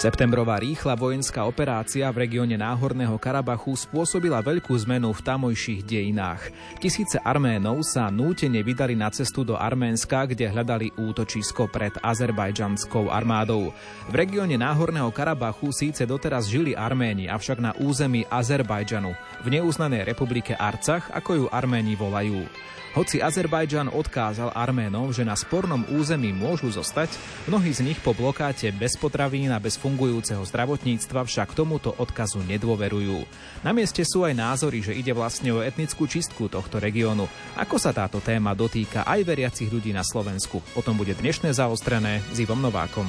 Septembrová 0.00 0.56
rýchla 0.56 0.96
vojenská 0.96 1.44
operácia 1.44 2.08
v 2.08 2.24
regióne 2.24 2.56
Náhorného 2.56 3.20
Karabachu 3.20 3.76
spôsobila 3.76 4.40
veľkú 4.40 4.72
zmenu 4.88 5.12
v 5.12 5.20
tamojších 5.20 5.84
dejinách. 5.84 6.48
Tisíce 6.80 7.20
Arménov 7.20 7.84
sa 7.84 8.08
nútene 8.08 8.64
vydali 8.64 8.96
na 8.96 9.12
cestu 9.12 9.44
do 9.44 9.60
Arménska, 9.60 10.24
kde 10.24 10.48
hľadali 10.48 10.96
útočisko 10.96 11.68
pred 11.68 11.92
azerbajdžanskou 12.00 13.12
armádou. 13.12 13.76
V 14.08 14.14
regióne 14.16 14.56
Náhorného 14.56 15.12
Karabachu 15.12 15.68
síce 15.68 16.08
doteraz 16.08 16.48
žili 16.48 16.72
Arméni, 16.72 17.28
avšak 17.28 17.60
na 17.60 17.76
území 17.76 18.24
Azerbajdžanu, 18.24 19.12
v 19.44 19.46
neuznanej 19.52 20.08
republike 20.08 20.56
Arcach, 20.56 21.12
ako 21.12 21.44
ju 21.44 21.46
Arméni 21.52 21.92
volajú. 21.92 22.48
Hoci 22.90 23.22
Azerbajdžan 23.22 23.86
odkázal 23.94 24.50
Arménov, 24.50 25.14
že 25.14 25.22
na 25.22 25.38
spornom 25.38 25.86
území 25.94 26.34
môžu 26.34 26.74
zostať, 26.74 27.14
mnohí 27.46 27.70
z 27.70 27.86
nich 27.86 28.02
po 28.02 28.10
blokáte 28.10 28.66
bez 28.74 28.98
potravín 28.98 29.54
a 29.54 29.62
bez 29.62 29.78
fungujúceho 29.78 30.42
zdravotníctva 30.42 31.22
však 31.22 31.54
tomuto 31.54 31.94
odkazu 31.94 32.42
nedôverujú. 32.50 33.22
Na 33.62 33.70
mieste 33.70 34.02
sú 34.02 34.26
aj 34.26 34.34
názory, 34.34 34.82
že 34.82 34.98
ide 34.98 35.14
vlastne 35.14 35.54
o 35.54 35.62
etnickú 35.62 36.10
čistku 36.10 36.50
tohto 36.50 36.82
regiónu. 36.82 37.30
Ako 37.54 37.78
sa 37.78 37.94
táto 37.94 38.18
téma 38.18 38.58
dotýka 38.58 39.06
aj 39.06 39.22
veriacich 39.22 39.70
ľudí 39.70 39.94
na 39.94 40.02
Slovensku? 40.02 40.58
O 40.74 40.82
tom 40.82 40.98
bude 40.98 41.14
dnešné 41.14 41.54
zaostrené 41.54 42.26
s 42.34 42.42
Ivom 42.42 42.58
Novákom. 42.58 43.06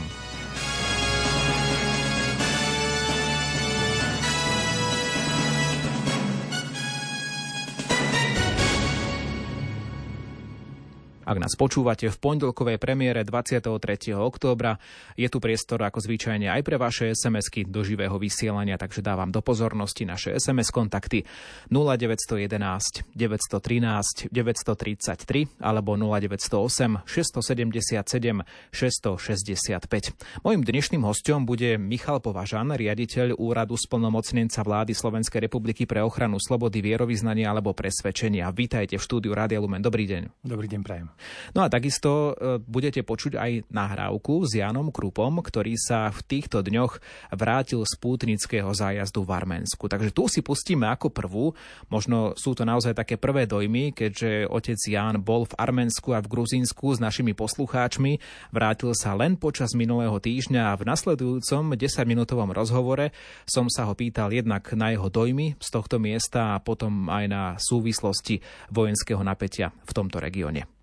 Ak 11.32 11.40
nás 11.40 11.56
počúvate 11.56 12.12
v 12.12 12.18
pondelkovej 12.20 12.76
premiére 12.76 13.24
23. 13.24 13.80
októbra, 14.20 14.76
je 15.16 15.32
tu 15.32 15.40
priestor 15.40 15.80
ako 15.80 16.04
zvyčajne 16.04 16.52
aj 16.52 16.60
pre 16.60 16.76
vaše 16.76 17.16
SMS-ky 17.16 17.72
do 17.72 17.88
živého 17.88 18.20
vysielania, 18.20 18.76
takže 18.76 19.00
dávam 19.00 19.32
do 19.32 19.40
pozornosti 19.40 20.04
naše 20.04 20.36
SMS 20.36 20.76
kontakty 20.76 21.24
0911 21.72 23.16
913 23.16 24.28
933 24.28 25.64
alebo 25.64 25.96
0908 25.96 27.08
677 27.08 28.44
665. 28.76 30.44
Mojím 30.44 30.62
dnešným 30.68 31.08
hostom 31.08 31.48
bude 31.48 31.80
Michal 31.80 32.20
Považan, 32.20 32.76
riaditeľ 32.76 33.40
úradu 33.40 33.80
splnomocnenca 33.80 34.68
vlády 34.68 34.92
Slovenskej 34.92 35.48
republiky 35.48 35.88
pre 35.88 36.04
ochranu 36.04 36.44
slobody 36.44 36.84
vierovýznania 36.84 37.48
alebo 37.56 37.72
presvedčenia. 37.72 38.52
Vítajte 38.52 39.00
v 39.00 39.06
štúdiu 39.08 39.32
Rádia 39.32 39.64
Lumen. 39.64 39.80
Dobrý 39.80 40.04
deň. 40.12 40.44
Dobrý 40.44 40.68
deň, 40.68 40.84
prajem. 40.84 41.08
No 41.54 41.66
a 41.66 41.72
takisto 41.72 42.34
e, 42.34 42.60
budete 42.62 43.02
počuť 43.04 43.38
aj 43.38 43.52
nahrávku 43.70 44.46
s 44.48 44.58
Janom 44.58 44.90
Krupom, 44.90 45.42
ktorý 45.42 45.76
sa 45.76 46.12
v 46.12 46.20
týchto 46.26 46.62
dňoch 46.62 47.00
vrátil 47.36 47.84
z 47.84 47.94
pútnického 47.98 48.70
zájazdu 48.72 49.24
v 49.24 49.34
Arménsku. 49.34 49.88
Takže 49.88 50.12
tu 50.16 50.28
si 50.28 50.40
pustíme 50.44 50.88
ako 50.88 51.12
prvú. 51.12 51.46
Možno 51.92 52.34
sú 52.36 52.56
to 52.58 52.64
naozaj 52.68 52.98
také 52.98 53.16
prvé 53.16 53.48
dojmy, 53.48 53.94
keďže 53.96 54.48
otec 54.48 54.80
Ján 54.82 55.22
bol 55.22 55.48
v 55.48 55.58
Arménsku 55.58 56.12
a 56.16 56.24
v 56.24 56.32
Gruzínsku 56.32 56.96
s 56.96 57.00
našimi 57.00 57.38
poslucháčmi. 57.38 58.20
Vrátil 58.52 58.92
sa 58.98 59.16
len 59.16 59.38
počas 59.38 59.74
minulého 59.78 60.18
týždňa 60.18 60.74
a 60.74 60.78
v 60.78 60.88
nasledujúcom 60.88 61.76
10-minútovom 61.76 62.52
rozhovore 62.52 63.14
som 63.48 63.68
sa 63.68 63.88
ho 63.88 63.94
pýtal 63.96 64.32
jednak 64.32 64.72
na 64.74 64.94
jeho 64.94 65.08
dojmy 65.08 65.60
z 65.60 65.68
tohto 65.70 65.98
miesta 66.02 66.56
a 66.56 66.62
potom 66.62 67.08
aj 67.10 67.26
na 67.28 67.44
súvislosti 67.58 68.40
vojenského 68.72 69.22
napätia 69.22 69.72
v 69.86 69.92
tomto 69.92 70.18
regióne. 70.20 70.81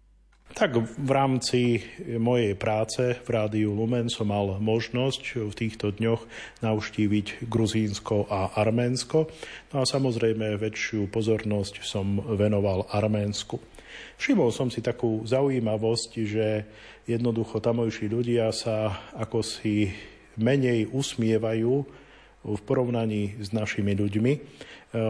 Tak 0.58 0.74
v 0.74 1.10
rámci 1.14 1.86
mojej 2.18 2.58
práce 2.58 3.14
v 3.22 3.28
Rádiu 3.30 3.78
Lumen 3.78 4.10
som 4.10 4.26
mal 4.26 4.58
možnosť 4.58 5.46
v 5.46 5.54
týchto 5.54 5.94
dňoch 5.94 6.26
navštíviť 6.66 7.46
Gruzínsko 7.46 8.26
a 8.26 8.58
Arménsko. 8.58 9.30
No 9.70 9.76
a 9.78 9.86
samozrejme 9.86 10.58
väčšiu 10.58 11.14
pozornosť 11.14 11.86
som 11.86 12.18
venoval 12.34 12.90
Arménsku. 12.90 13.62
Všimol 14.18 14.50
som 14.50 14.66
si 14.66 14.82
takú 14.82 15.22
zaujímavosť, 15.22 16.10
že 16.26 16.66
jednoducho 17.06 17.62
tamojší 17.62 18.10
ľudia 18.10 18.50
sa 18.50 19.06
ako 19.14 19.46
si 19.46 19.94
menej 20.42 20.90
usmievajú 20.90 21.86
v 22.46 22.60
porovnaní 22.62 23.36
s 23.42 23.50
našimi 23.50 23.98
ľuďmi. 23.98 24.32
E, 24.34 24.38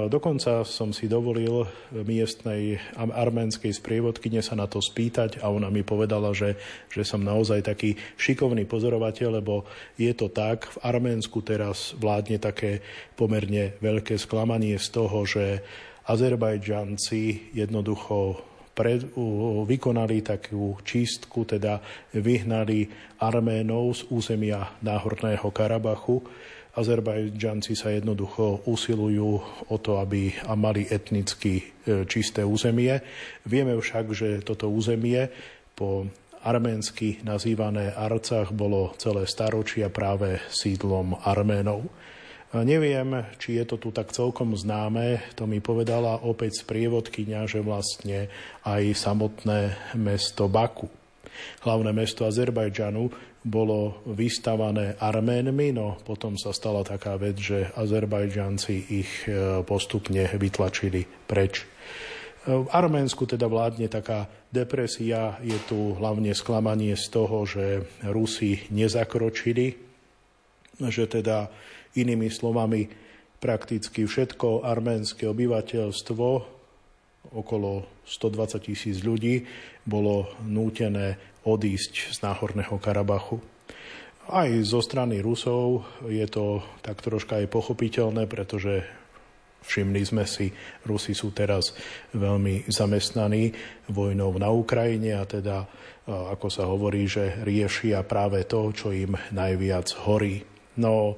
dokonca 0.08 0.64
som 0.64 0.96
si 0.96 1.06
dovolil 1.06 1.68
miestnej 1.92 2.80
arménskej 2.96 3.70
sprievodkyne 3.76 4.40
sa 4.40 4.56
na 4.56 4.64
to 4.64 4.80
spýtať 4.80 5.44
a 5.44 5.52
ona 5.52 5.68
mi 5.68 5.84
povedala, 5.84 6.32
že, 6.32 6.56
že 6.88 7.04
som 7.04 7.20
naozaj 7.20 7.68
taký 7.68 7.94
šikovný 8.16 8.64
pozorovateľ, 8.64 9.44
lebo 9.44 9.68
je 10.00 10.10
to 10.16 10.32
tak, 10.32 10.66
v 10.72 10.76
Arménsku 10.82 11.44
teraz 11.44 11.92
vládne 12.00 12.40
také 12.40 12.80
pomerne 13.14 13.76
veľké 13.78 14.16
sklamanie 14.16 14.80
z 14.80 14.88
toho, 14.88 15.22
že 15.28 15.60
Azerbajdžanci 16.08 17.52
jednoducho 17.52 18.40
pred, 18.72 19.02
uh, 19.18 19.66
vykonali 19.66 20.22
takú 20.22 20.78
čistku, 20.86 21.42
teda 21.42 21.82
vyhnali 22.14 22.88
Arménov 23.18 23.98
z 23.98 24.00
územia 24.08 24.78
Náhorného 24.80 25.50
Karabachu 25.50 26.22
Azerbajdžanci 26.78 27.74
sa 27.74 27.90
jednoducho 27.90 28.62
usilujú 28.70 29.30
o 29.66 29.76
to, 29.82 29.98
aby 29.98 30.30
mali 30.54 30.86
etnicky 30.86 31.58
e, 31.58 31.64
čisté 32.06 32.46
územie. 32.46 33.02
Vieme 33.42 33.74
však, 33.74 34.14
že 34.14 34.28
toto 34.46 34.70
územie 34.70 35.26
po 35.74 36.06
arménsky 36.46 37.18
nazývané 37.26 37.90
Arcach 37.92 38.54
bolo 38.54 38.94
celé 38.96 39.26
staročia 39.26 39.90
práve 39.90 40.38
sídlom 40.54 41.18
Arménov. 41.26 41.90
Neviem, 42.48 43.28
či 43.36 43.60
je 43.60 43.64
to 43.68 43.76
tu 43.76 43.92
tak 43.92 44.08
celkom 44.08 44.56
známe, 44.56 45.20
to 45.36 45.44
mi 45.44 45.60
povedala 45.60 46.24
opäť 46.24 46.64
sprievodkynia, 46.64 47.44
že 47.44 47.60
vlastne 47.60 48.32
aj 48.64 48.96
samotné 48.96 49.76
mesto 50.00 50.48
Baku, 50.48 50.88
hlavné 51.62 51.90
mesto 51.92 52.24
Azerbajdžanu, 52.24 53.10
bolo 53.48 54.02
vystavané 54.12 54.98
Arménmi, 54.98 55.72
no 55.72 55.96
potom 56.02 56.34
sa 56.34 56.50
stala 56.50 56.82
taká 56.82 57.16
vec, 57.16 57.38
že 57.38 57.70
Azerbajdžanci 57.72 58.74
ich 58.92 59.12
e, 59.24 59.62
postupne 59.62 60.26
vytlačili 60.36 61.06
preč. 61.24 61.62
E, 61.62 61.66
v 62.50 62.66
Arménsku 62.68 63.24
teda 63.24 63.46
vládne 63.46 63.86
taká 63.88 64.26
depresia, 64.50 65.38
je 65.40 65.56
tu 65.70 65.94
hlavne 65.96 66.34
sklamanie 66.34 66.98
z 66.98 67.06
toho, 67.08 67.46
že 67.46 67.86
Rusi 68.04 68.68
nezakročili, 68.74 69.78
že 70.78 71.04
teda 71.06 71.48
inými 71.94 72.28
slovami 72.30 72.90
prakticky 73.38 74.04
všetko 74.04 74.66
arménske 74.66 75.24
obyvateľstvo, 75.30 76.57
okolo 77.28 77.84
120 78.08 78.62
tisíc 78.64 79.04
ľudí, 79.04 79.44
bolo 79.84 80.32
nútené 80.44 81.20
odísť 81.44 82.12
z 82.14 82.18
Náhorného 82.24 82.76
Karabachu. 82.80 83.40
Aj 84.28 84.48
zo 84.60 84.84
strany 84.84 85.24
Rusov 85.24 85.88
je 86.04 86.24
to 86.28 86.60
tak 86.84 87.00
troška 87.00 87.40
aj 87.40 87.48
pochopiteľné, 87.48 88.28
pretože 88.28 88.84
všimli 89.64 90.04
sme 90.04 90.24
si, 90.28 90.52
Rusi 90.84 91.16
sú 91.16 91.32
teraz 91.32 91.72
veľmi 92.12 92.68
zamestnaní 92.68 93.52
vojnou 93.88 94.36
na 94.36 94.52
Ukrajine 94.52 95.16
a 95.16 95.24
teda, 95.24 95.64
ako 96.08 96.48
sa 96.52 96.68
hovorí, 96.68 97.08
že 97.08 97.40
riešia 97.40 98.04
práve 98.04 98.44
to, 98.44 98.68
čo 98.72 98.92
im 98.92 99.16
najviac 99.32 99.88
horí. 100.04 100.44
No, 100.76 101.16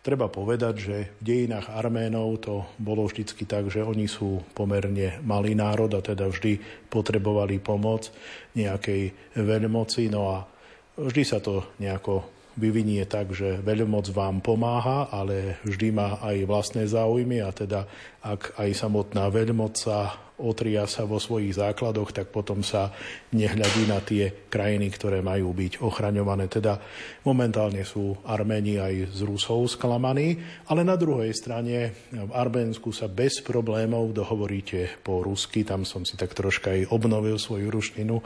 Treba 0.00 0.32
povedať, 0.32 0.74
že 0.80 0.96
v 1.20 1.22
dejinách 1.22 1.76
Arménov 1.76 2.40
to 2.40 2.64
bolo 2.80 3.04
vždycky 3.04 3.44
tak, 3.44 3.68
že 3.68 3.84
oni 3.84 4.08
sú 4.08 4.40
pomerne 4.56 5.20
malý 5.20 5.52
národ 5.52 5.92
a 5.92 6.00
teda 6.00 6.24
vždy 6.24 6.56
potrebovali 6.88 7.60
pomoc 7.60 8.08
nejakej 8.56 9.12
veľmoci. 9.36 10.08
No 10.08 10.32
a 10.32 10.48
vždy 10.96 11.22
sa 11.28 11.44
to 11.44 11.68
nejako 11.76 12.24
vyvinie 12.56 13.04
tak, 13.04 13.36
že 13.36 13.60
veľmoc 13.60 14.08
vám 14.16 14.40
pomáha, 14.40 15.12
ale 15.12 15.60
vždy 15.68 15.92
má 15.92 16.16
aj 16.24 16.48
vlastné 16.48 16.88
záujmy 16.88 17.44
a 17.44 17.52
teda 17.52 17.84
ak 18.20 18.60
aj 18.60 18.70
samotná 18.76 19.32
veľmoc 19.32 19.72
sa 19.80 20.30
otria 20.40 20.88
sa 20.88 21.04
vo 21.04 21.20
svojich 21.20 21.60
základoch, 21.60 22.16
tak 22.16 22.32
potom 22.32 22.64
sa 22.64 22.88
nehľadí 23.36 23.84
na 23.86 24.00
tie 24.00 24.48
krajiny, 24.48 24.88
ktoré 24.88 25.20
majú 25.20 25.52
byť 25.52 25.84
ochraňované. 25.84 26.48
Teda 26.48 26.80
momentálne 27.22 27.84
sú 27.84 28.16
Arméni 28.24 28.80
aj 28.80 29.12
z 29.12 29.20
Rusov 29.28 29.68
sklamaní, 29.68 30.40
ale 30.72 30.82
na 30.82 30.96
druhej 30.96 31.30
strane 31.36 32.08
v 32.10 32.32
Arménsku 32.32 32.90
sa 32.90 33.06
bez 33.06 33.44
problémov 33.44 34.16
dohovoríte 34.16 35.04
po 35.04 35.20
rusky, 35.20 35.62
tam 35.62 35.84
som 35.84 36.08
si 36.08 36.16
tak 36.16 36.32
troška 36.32 36.72
aj 36.72 36.88
obnovil 36.90 37.36
svoju 37.36 37.68
ruštinu, 37.68 38.16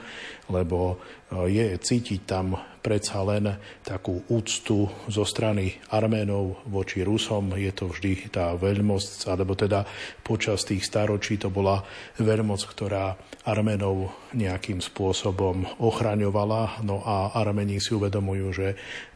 lebo 0.55 0.95
e, 0.95 1.51
je 1.51 1.67
cítiť 1.77 2.21
tam 2.25 2.55
predsa 2.85 3.25
len 3.25 3.49
takú 3.81 4.21
úctu 4.29 4.85
zo 5.09 5.25
strany 5.25 5.73
Arménov 5.89 6.69
voči 6.69 7.01
Rusom. 7.01 7.57
Je 7.57 7.73
to 7.73 7.89
vždy 7.89 8.29
tá 8.29 8.53
veľmosť, 8.53 9.33
alebo 9.33 9.57
teda 9.57 9.84
počas 10.25 10.65
tých 10.65 10.85
staročí 10.85 11.37
to 11.39 11.49
bola 11.53 11.85
veľmoc, 12.19 12.61
ktorá 12.65 13.17
Armenov 13.45 14.33
nejakým 14.33 14.81
spôsobom 14.81 15.65
ochraňovala. 15.81 16.85
No 16.85 17.05
a 17.05 17.37
Armeni 17.37 17.79
si 17.79 17.93
uvedomujú, 17.93 18.47
že 18.53 18.69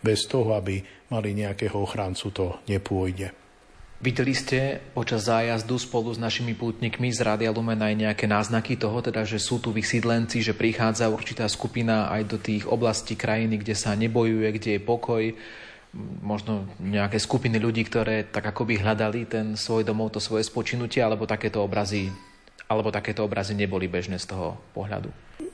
bez 0.04 0.28
toho, 0.28 0.54
aby 0.54 0.80
mali 1.08 1.32
nejakého 1.32 1.76
ochráncu, 1.76 2.26
to 2.30 2.46
nepôjde. 2.68 3.32
Videli 3.98 4.30
ste 4.30 4.78
počas 4.94 5.26
zájazdu 5.26 5.74
spolu 5.74 6.14
s 6.14 6.22
našimi 6.22 6.54
pútnikmi 6.54 7.10
z 7.10 7.18
Rádia 7.18 7.50
Lumen 7.50 7.82
aj 7.82 7.98
nejaké 7.98 8.30
náznaky 8.30 8.78
toho, 8.78 9.02
teda, 9.02 9.26
že 9.26 9.42
sú 9.42 9.58
tu 9.58 9.74
vysídlenci, 9.74 10.38
že 10.38 10.54
prichádza 10.54 11.10
určitá 11.10 11.50
skupina 11.50 12.06
aj 12.06 12.22
do 12.30 12.38
tých 12.38 12.62
oblastí 12.70 13.18
krajiny, 13.18 13.58
kde 13.58 13.74
sa 13.74 13.98
nebojuje, 13.98 14.54
kde 14.54 14.70
je 14.78 14.80
pokoj, 14.86 15.22
možno 16.22 16.68
nejaké 16.78 17.16
skupiny 17.16 17.56
ľudí, 17.56 17.84
ktoré 17.88 18.28
tak 18.28 18.44
ako 18.52 18.68
by 18.68 18.74
hľadali 18.80 19.24
ten 19.24 19.56
svoj 19.56 19.88
domov, 19.88 20.12
to 20.12 20.20
svoje 20.20 20.44
spočinutie, 20.44 21.00
alebo 21.00 21.24
takéto 21.24 21.64
obrazy 21.64 22.12
alebo 22.68 22.92
takéto 22.92 23.24
obrazy 23.24 23.56
neboli 23.56 23.88
bežné 23.88 24.20
z 24.20 24.28
toho 24.28 24.60
pohľadu? 24.76 25.08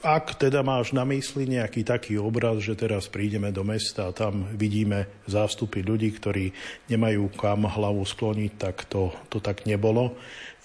Ak 0.05 0.37
teda 0.37 0.61
máš 0.61 0.93
na 0.93 1.07
mysli 1.09 1.49
nejaký 1.49 1.87
taký 1.87 2.21
obraz, 2.21 2.61
že 2.61 2.77
teraz 2.77 3.09
prídeme 3.09 3.55
do 3.55 3.65
mesta 3.65 4.11
a 4.11 4.17
tam 4.17 4.51
vidíme 4.53 5.09
zástupy 5.25 5.81
ľudí, 5.81 6.13
ktorí 6.13 6.53
nemajú 6.93 7.33
kam 7.39 7.65
hlavu 7.65 8.05
skloniť, 8.05 8.53
tak 8.59 8.85
to, 8.91 9.15
to 9.33 9.41
tak 9.41 9.65
nebolo. 9.65 10.19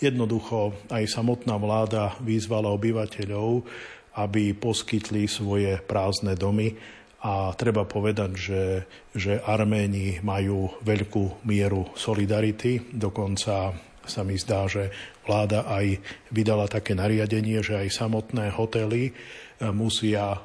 Jednoducho 0.03 0.75
aj 0.91 1.07
samotná 1.07 1.55
vláda 1.55 2.17
vyzvala 2.19 2.73
obyvateľov, 2.75 3.63
aby 4.19 4.51
poskytli 4.57 5.29
svoje 5.29 5.79
prázdne 5.85 6.35
domy 6.35 6.75
a 7.19 7.51
treba 7.51 7.83
povedať, 7.83 8.31
že, 8.35 8.63
že 9.11 9.43
Arméni 9.43 10.23
majú 10.23 10.71
veľkú 10.79 11.43
mieru 11.43 11.91
solidarity, 11.91 12.95
dokonca 12.95 13.75
sa 14.09 14.21
mi 14.25 14.39
zdá, 14.39 14.65
že 14.65 14.89
vláda 15.27 15.69
aj 15.69 16.01
vydala 16.33 16.65
také 16.65 16.97
nariadenie, 16.97 17.61
že 17.61 17.77
aj 17.77 17.93
samotné 17.93 18.49
hotely 18.55 19.11
e, 19.11 19.13
musia 19.69 20.33
e, 20.33 20.39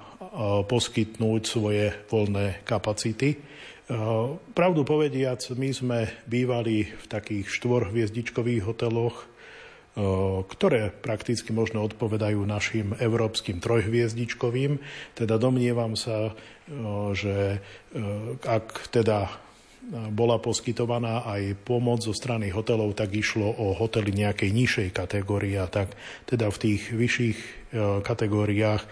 poskytnúť 0.68 1.42
svoje 1.48 1.88
voľné 2.12 2.60
kapacity. 2.68 3.32
E, 3.32 3.38
pravdu 4.52 4.84
povediac, 4.84 5.40
my 5.56 5.70
sme 5.72 5.98
bývali 6.28 6.84
v 6.84 7.04
takých 7.08 7.48
štvorhviezdičkových 7.48 8.62
hoteloch, 8.68 9.24
ktoré 10.50 10.90
prakticky 10.90 11.54
možno 11.54 11.86
odpovedajú 11.86 12.42
našim 12.42 12.98
európskym 12.98 13.62
trojhviezdičkovým. 13.62 14.82
Teda 15.14 15.38
domnievam 15.38 15.94
sa, 15.94 16.34
že 17.14 17.62
ak 18.42 18.90
teda 18.90 19.30
bola 20.10 20.40
poskytovaná 20.40 21.28
aj 21.28 21.60
pomoc 21.60 22.00
zo 22.00 22.16
strany 22.16 22.48
hotelov, 22.48 22.96
tak 22.96 23.12
išlo 23.12 23.44
o 23.44 23.76
hotely 23.76 24.16
nejakej 24.16 24.50
nižšej 24.50 24.88
kategórie. 24.96 25.60
Tak 25.68 25.92
teda 26.24 26.48
v 26.48 26.56
tých 26.56 26.82
vyšších 26.88 27.38
e, 27.38 27.48
kategóriách 28.02 28.82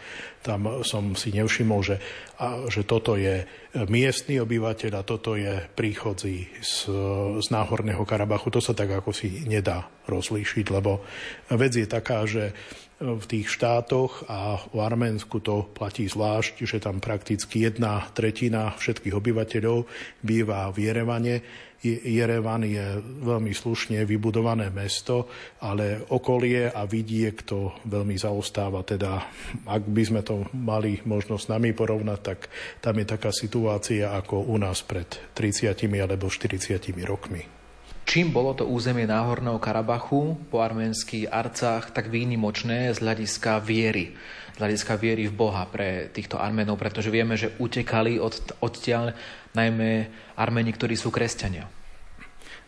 tam 0.43 0.82
som 0.82 1.14
si 1.14 1.31
nevšimol, 1.31 1.81
že, 1.87 1.96
a, 2.43 2.67
že 2.67 2.82
toto 2.82 3.14
je 3.14 3.46
miestny 3.87 4.43
obyvateľ 4.43 4.93
a 4.99 5.06
toto 5.06 5.38
je 5.38 5.62
príchodzí 5.73 6.50
z, 6.58 6.90
z 7.38 7.46
Náhorného 7.55 8.02
Karabachu. 8.02 8.50
To 8.50 8.61
sa 8.61 8.75
tak 8.75 8.90
ako 8.90 9.14
si 9.14 9.46
nedá 9.46 9.87
rozlíšiť, 10.11 10.67
lebo 10.75 11.06
vec 11.55 11.73
je 11.79 11.87
taká, 11.87 12.26
že 12.26 12.50
v 13.02 13.26
tých 13.26 13.50
štátoch 13.50 14.31
a 14.31 14.62
v 14.70 14.78
Arménsku 14.78 15.43
to 15.43 15.66
platí 15.75 16.06
zvlášť, 16.06 16.62
že 16.62 16.78
tam 16.78 17.02
prakticky 17.02 17.66
jedna 17.66 18.06
tretina 18.14 18.70
všetkých 18.78 19.14
obyvateľov 19.19 19.84
býva 20.22 20.70
v 20.70 20.76
Jerevane. 20.87 21.37
Jerevan 21.82 22.62
je 22.62 23.02
veľmi 23.26 23.50
slušne 23.50 24.06
vybudované 24.06 24.70
mesto, 24.70 25.26
ale 25.66 26.06
okolie 26.14 26.70
a 26.70 26.87
vidiek 26.87 27.34
to 27.43 27.75
veľmi 27.90 28.14
zaostáva. 28.14 28.87
Teda, 28.87 29.19
ak 29.66 29.82
by 29.90 30.02
sme 30.06 30.22
to 30.22 30.46
mali 30.54 31.02
možnosť 31.02 31.43
s 31.43 31.50
nami 31.50 31.75
porovnať, 31.75 32.20
tak 32.22 32.46
tam 32.78 32.94
je 33.02 33.06
taká 33.10 33.34
situácia 33.34 34.14
ako 34.14 34.46
u 34.46 34.56
nás 34.62 34.87
pred 34.87 35.10
30 35.34 35.75
alebo 35.99 36.31
40 36.31 36.87
rokmi. 37.02 37.62
Čím 38.02 38.34
bolo 38.34 38.52
to 38.52 38.66
územie 38.66 39.06
Náhorného 39.06 39.62
Karabachu 39.62 40.37
po 40.50 40.60
arménskych 40.60 41.31
arcách 41.31 41.94
tak 41.94 42.10
výnimočné 42.10 42.90
z 42.93 42.99
hľadiska 42.99 43.62
viery, 43.62 44.12
z 44.52 44.56
hľadiska 44.58 44.94
viery 44.99 45.31
v 45.31 45.38
Boha 45.38 45.64
pre 45.70 46.10
týchto 46.10 46.37
Arménov, 46.37 46.76
pretože 46.76 47.14
vieme, 47.14 47.38
že 47.38 47.54
utekali 47.56 48.19
od, 48.19 48.58
odtiaľ 48.60 49.14
najmä 49.54 50.10
Arméni, 50.34 50.75
ktorí 50.75 50.99
sú 50.99 51.14
kresťania. 51.14 51.70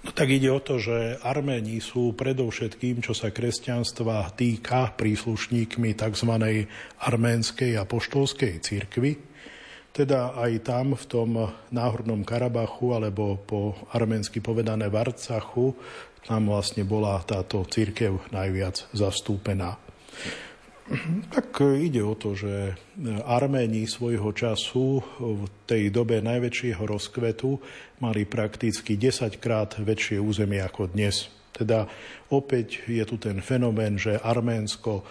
No 0.04 0.12
tak 0.12 0.28
ide 0.28 0.52
o 0.52 0.60
to, 0.60 0.76
že 0.76 1.16
Arméni 1.25 1.81
sú 1.81 2.12
predovšetkým, 2.12 3.00
čo 3.00 3.16
sa 3.16 3.32
kresťanstva 3.32 4.36
týka, 4.36 4.92
príslušníkmi 5.00 5.96
tzv. 5.96 6.31
arménskej 7.00 7.81
a 7.81 7.88
poštolskej 7.88 8.60
teda 9.94 10.35
aj 10.35 10.52
tam 10.67 10.99
v 10.99 11.05
tom 11.06 11.31
náhornom 11.70 12.26
Karabachu, 12.26 12.99
alebo 12.99 13.38
po 13.38 13.79
arménsky 13.94 14.43
povedané 14.43 14.91
Varcachu, 14.91 15.79
tam 16.26 16.50
vlastne 16.50 16.82
bola 16.82 17.23
táto 17.23 17.62
církev 17.62 18.35
najviac 18.35 18.91
zastúpená. 18.91 19.79
Tak 21.32 21.64
ide 21.81 22.05
o 22.05 22.12
to, 22.12 22.37
že 22.37 22.76
Arméni 23.25 23.88
svojho 23.88 24.37
času 24.37 25.00
v 25.17 25.49
tej 25.64 25.88
dobe 25.88 26.20
najväčšieho 26.20 26.85
rozkvetu 26.85 27.56
mali 28.05 28.29
prakticky 28.29 29.00
10 29.00 29.41
krát 29.41 29.81
väčšie 29.81 30.20
územie 30.20 30.61
ako 30.61 30.93
dnes. 30.93 31.32
Teda 31.56 31.88
opäť 32.29 32.85
je 32.85 33.00
tu 33.08 33.17
ten 33.17 33.41
fenomén, 33.41 33.96
že 33.96 34.20
Arménsko 34.20 35.06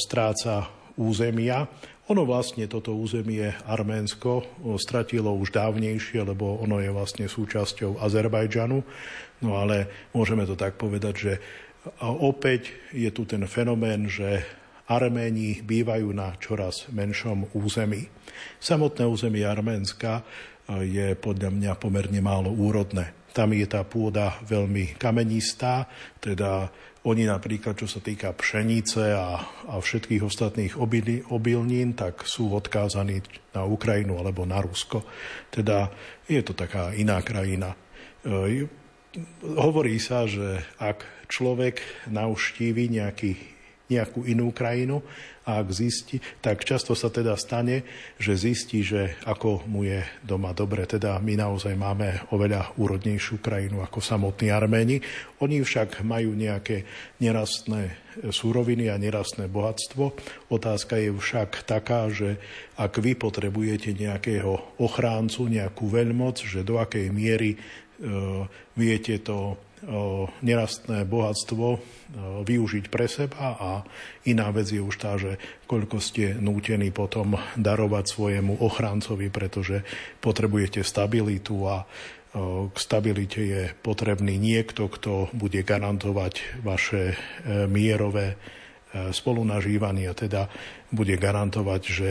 stráca 0.00 0.72
územia 0.96 1.68
ono 2.12 2.28
vlastne 2.28 2.68
toto 2.68 2.92
územie 2.92 3.56
Arménsko 3.64 4.60
stratilo 4.76 5.32
už 5.32 5.56
dávnejšie, 5.56 6.20
lebo 6.28 6.60
ono 6.60 6.76
je 6.76 6.92
vlastne 6.92 7.24
súčasťou 7.24 7.96
Azerbajdžanu. 8.04 8.78
No 9.40 9.50
ale 9.56 9.88
môžeme 10.12 10.44
to 10.44 10.52
tak 10.52 10.76
povedať, 10.76 11.14
že 11.16 11.32
opäť 12.04 12.76
je 12.92 13.08
tu 13.08 13.24
ten 13.24 13.40
fenomén, 13.48 14.12
že 14.12 14.44
Arméni 14.92 15.64
bývajú 15.64 16.12
na 16.12 16.36
čoraz 16.36 16.84
menšom 16.92 17.48
území. 17.56 18.12
Samotné 18.60 19.08
územie 19.08 19.48
Arménska 19.48 20.20
je 20.68 21.16
podľa 21.16 21.48
mňa 21.48 21.72
pomerne 21.80 22.20
málo 22.20 22.52
úrodné. 22.52 23.16
Tam 23.32 23.56
je 23.56 23.64
tá 23.64 23.80
pôda 23.88 24.36
veľmi 24.44 25.00
kamenistá, 25.00 25.88
teda 26.20 26.68
oni 27.02 27.26
napríklad, 27.26 27.74
čo 27.74 27.90
sa 27.90 27.98
týka 27.98 28.30
pšenice 28.30 29.10
a, 29.10 29.42
a 29.42 29.74
všetkých 29.82 30.22
ostatných 30.22 30.78
obil, 30.78 31.26
obilnín, 31.34 31.98
tak 31.98 32.22
sú 32.22 32.54
odkázaní 32.54 33.18
na 33.50 33.66
Ukrajinu 33.66 34.22
alebo 34.22 34.46
na 34.46 34.62
Rusko. 34.62 35.02
Teda 35.50 35.90
je 36.30 36.38
to 36.46 36.54
taká 36.54 36.94
iná 36.94 37.18
krajina. 37.26 37.74
E, 38.22 38.70
hovorí 39.42 39.98
sa, 39.98 40.30
že 40.30 40.62
ak 40.78 41.26
človek 41.26 42.06
navštívi 42.06 42.94
nejaký, 42.94 43.34
nejakú 43.92 44.24
inú 44.24 44.48
krajinu, 44.50 45.04
a 45.42 45.58
ak 45.58 45.74
zistí, 45.74 46.22
tak 46.38 46.62
často 46.62 46.94
sa 46.94 47.10
teda 47.10 47.34
stane, 47.34 47.82
že 48.14 48.38
zistí, 48.38 48.86
že 48.86 49.18
ako 49.26 49.66
mu 49.66 49.82
je 49.82 49.98
doma 50.22 50.54
dobre. 50.54 50.86
Teda 50.86 51.18
my 51.18 51.34
naozaj 51.34 51.74
máme 51.74 52.30
oveľa 52.30 52.78
úrodnejšiu 52.78 53.42
krajinu 53.42 53.82
ako 53.82 53.98
samotní 53.98 54.54
Arméni. 54.54 55.02
Oni 55.42 55.58
však 55.58 56.06
majú 56.06 56.38
nejaké 56.38 56.86
nerastné 57.18 57.98
súroviny 58.30 58.86
a 58.86 59.00
nerastné 59.00 59.50
bohatstvo. 59.50 60.14
Otázka 60.46 61.02
je 61.02 61.10
však 61.10 61.66
taká, 61.66 62.06
že 62.06 62.38
ak 62.78 63.02
vy 63.02 63.18
potrebujete 63.18 63.98
nejakého 63.98 64.78
ochráncu, 64.78 65.50
nejakú 65.50 65.90
veľmoc, 65.90 66.46
že 66.46 66.62
do 66.62 66.78
akej 66.78 67.10
miery 67.10 67.56
e, 67.56 67.58
viete 68.78 69.18
to 69.18 69.58
nerastné 70.42 71.02
bohatstvo 71.02 71.66
využiť 72.46 72.84
pre 72.86 73.10
seba 73.10 73.58
a 73.58 73.70
iná 74.30 74.54
vec 74.54 74.70
je 74.70 74.78
už 74.78 74.94
tá, 74.94 75.18
že 75.18 75.42
koľko 75.66 75.98
ste 75.98 76.38
nútení 76.38 76.94
potom 76.94 77.34
darovať 77.58 78.04
svojemu 78.06 78.62
ochráncovi, 78.62 79.26
pretože 79.34 79.82
potrebujete 80.22 80.86
stabilitu 80.86 81.66
a 81.66 81.82
k 82.72 82.76
stabilite 82.80 83.42
je 83.44 83.62
potrebný 83.84 84.40
niekto, 84.40 84.88
kto 84.88 85.28
bude 85.36 85.60
garantovať 85.60 86.64
vaše 86.64 87.12
e, 87.12 87.16
mierové 87.68 88.32
e, 88.32 88.36
spolunažívanie, 89.12 90.08
teda 90.16 90.48
bude 90.88 91.20
garantovať, 91.20 91.82
že 91.84 92.10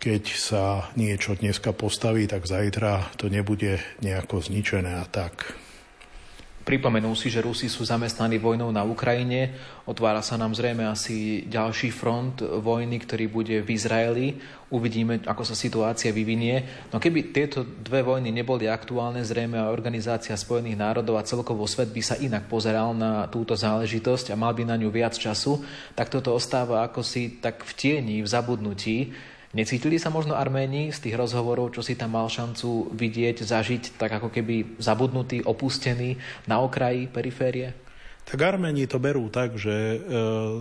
keď 0.00 0.22
sa 0.32 0.64
niečo 0.96 1.36
dneska 1.36 1.76
postaví, 1.76 2.24
tak 2.24 2.48
zajtra 2.48 3.12
to 3.20 3.28
nebude 3.28 3.76
nejako 4.00 4.40
zničené 4.40 4.96
a 4.96 5.04
tak. 5.04 5.52
Pripomenul 6.68 7.16
si, 7.16 7.32
že 7.32 7.40
Rusi 7.40 7.64
sú 7.64 7.88
zamestnaní 7.88 8.36
vojnou 8.36 8.68
na 8.68 8.84
Ukrajine. 8.84 9.56
Otvára 9.88 10.20
sa 10.20 10.36
nám 10.36 10.52
zrejme 10.52 10.84
asi 10.84 11.48
ďalší 11.48 11.88
front 11.88 12.44
vojny, 12.44 13.00
ktorý 13.00 13.24
bude 13.24 13.64
v 13.64 13.72
Izraeli. 13.72 14.36
Uvidíme, 14.68 15.24
ako 15.24 15.48
sa 15.48 15.56
situácia 15.56 16.12
vyvinie. 16.12 16.84
No 16.92 17.00
keby 17.00 17.32
tieto 17.32 17.64
dve 17.64 18.04
vojny 18.04 18.28
neboli 18.28 18.68
aktuálne, 18.68 19.24
zrejme 19.24 19.56
Organizácia 19.64 20.36
spojených 20.36 20.76
národov 20.76 21.16
a 21.16 21.24
celkovo 21.24 21.64
svet 21.64 21.88
by 21.88 22.04
sa 22.04 22.20
inak 22.20 22.52
pozeral 22.52 22.92
na 22.92 23.24
túto 23.32 23.56
záležitosť 23.56 24.28
a 24.28 24.36
mal 24.36 24.52
by 24.52 24.68
na 24.68 24.76
ňu 24.76 24.92
viac 24.92 25.16
času, 25.16 25.64
tak 25.96 26.12
toto 26.12 26.36
ostáva 26.36 26.84
ako 26.84 27.00
si 27.00 27.40
tak 27.40 27.64
v 27.64 27.72
tieni, 27.80 28.20
v 28.20 28.28
zabudnutí. 28.28 29.16
Necítili 29.56 29.96
sa 29.96 30.12
možno 30.12 30.36
Arméni 30.36 30.92
z 30.92 31.08
tých 31.08 31.16
rozhovorov, 31.16 31.72
čo 31.72 31.80
si 31.80 31.96
tam 31.96 32.20
mal 32.20 32.28
šancu 32.28 32.92
vidieť, 32.92 33.48
zažiť, 33.48 33.96
tak 33.96 34.20
ako 34.20 34.28
keby 34.28 34.76
zabudnutí, 34.76 35.40
opustení 35.40 36.20
na 36.44 36.60
okraji 36.60 37.08
periférie? 37.08 37.72
Tak 38.28 38.44
Arméni 38.44 38.84
to 38.84 39.00
berú 39.00 39.32
tak, 39.32 39.56
že 39.56 39.72
e, 39.72 39.98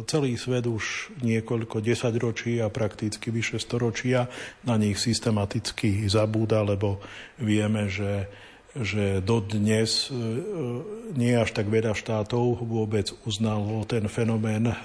celý 0.08 0.40
svet 0.40 0.72
už 0.72 1.12
niekoľko 1.20 1.84
desaťročí 1.84 2.64
a 2.64 2.72
prakticky 2.72 3.28
vyše 3.28 3.60
storočia 3.60 4.32
na 4.64 4.80
nich 4.80 4.96
systematicky 4.96 6.08
zabúda, 6.08 6.64
lebo 6.64 7.04
vieme, 7.36 7.92
že 7.92 8.32
že 8.78 9.26
dodnes 9.26 10.06
e, 10.06 10.14
nie 11.18 11.34
až 11.34 11.50
tak 11.50 11.66
veľa 11.66 11.98
štátov 11.98 12.62
vôbec 12.62 13.10
uznalo 13.26 13.82
ten 13.90 14.06
fenomén 14.06 14.70
e, 14.70 14.76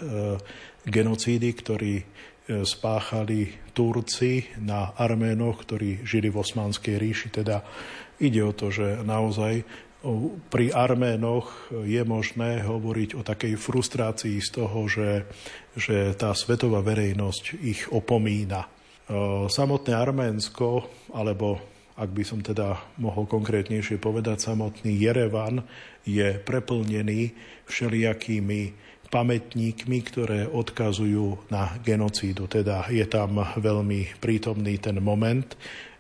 genocídy, 0.89 1.53
ktorý 1.53 2.01
E, 2.01 2.05
spáchali 2.47 3.73
Turci 3.73 4.45
na 4.59 4.93
Arménoch, 4.99 5.63
ktorí 5.63 6.03
žili 6.03 6.29
v 6.29 6.43
Osmanskej 6.43 6.99
ríši. 6.99 7.29
Teda 7.31 7.63
ide 8.19 8.43
o 8.43 8.53
to, 8.53 8.75
že 8.75 9.01
naozaj 9.07 9.63
pri 10.51 10.75
Arménoch 10.75 11.71
je 11.71 12.03
možné 12.03 12.67
hovoriť 12.67 13.15
o 13.15 13.23
takej 13.23 13.55
frustrácii 13.55 14.43
z 14.43 14.51
toho, 14.51 14.91
že, 14.91 15.31
že 15.79 16.11
tá 16.19 16.35
svetová 16.35 16.83
verejnosť 16.83 17.45
ich 17.63 17.87
opomína. 17.87 18.67
E, 18.67 18.69
samotné 19.47 19.95
Arménsko, 19.95 20.91
alebo 21.15 21.63
ak 21.95 22.11
by 22.11 22.25
som 22.27 22.43
teda 22.43 22.83
mohol 22.99 23.31
konkrétnejšie 23.31 24.03
povedať, 24.03 24.43
samotný 24.43 24.91
Jerevan 24.91 25.63
je 26.03 26.35
preplnený 26.43 27.31
všelijakými 27.71 28.61
pamätníkmi, 29.13 29.99
ktoré 30.09 30.49
odkazujú 30.49 31.53
na 31.53 31.77
genocídu. 31.85 32.49
Teda 32.49 32.89
je 32.89 33.05
tam 33.05 33.45
veľmi 33.45 34.17
prítomný 34.17 34.81
ten 34.81 34.97
moment, 35.05 35.53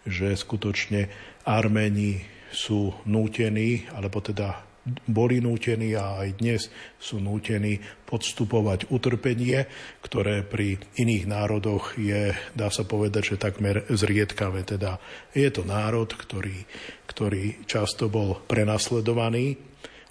že 0.08 0.32
skutočne 0.32 1.12
Arméni 1.44 2.24
sú 2.48 2.96
nútení, 3.04 3.84
alebo 3.92 4.24
teda 4.24 4.64
boli 5.06 5.38
nútení 5.38 5.94
a 5.94 6.26
aj 6.26 6.42
dnes 6.42 6.66
sú 6.98 7.22
nútení 7.22 7.78
podstupovať 8.02 8.90
utrpenie, 8.90 9.62
ktoré 10.02 10.42
pri 10.42 10.74
iných 10.98 11.24
národoch 11.30 11.94
je, 11.94 12.34
dá 12.56 12.66
sa 12.66 12.82
povedať, 12.82 13.34
že 13.34 13.42
takmer 13.44 13.86
zriedkavé. 13.86 14.66
Teda 14.66 14.98
je 15.30 15.46
to 15.54 15.62
národ, 15.62 16.10
ktorý, 16.10 16.66
ktorý 17.06 17.62
často 17.62 18.10
bol 18.10 18.42
prenasledovaný. 18.50 19.54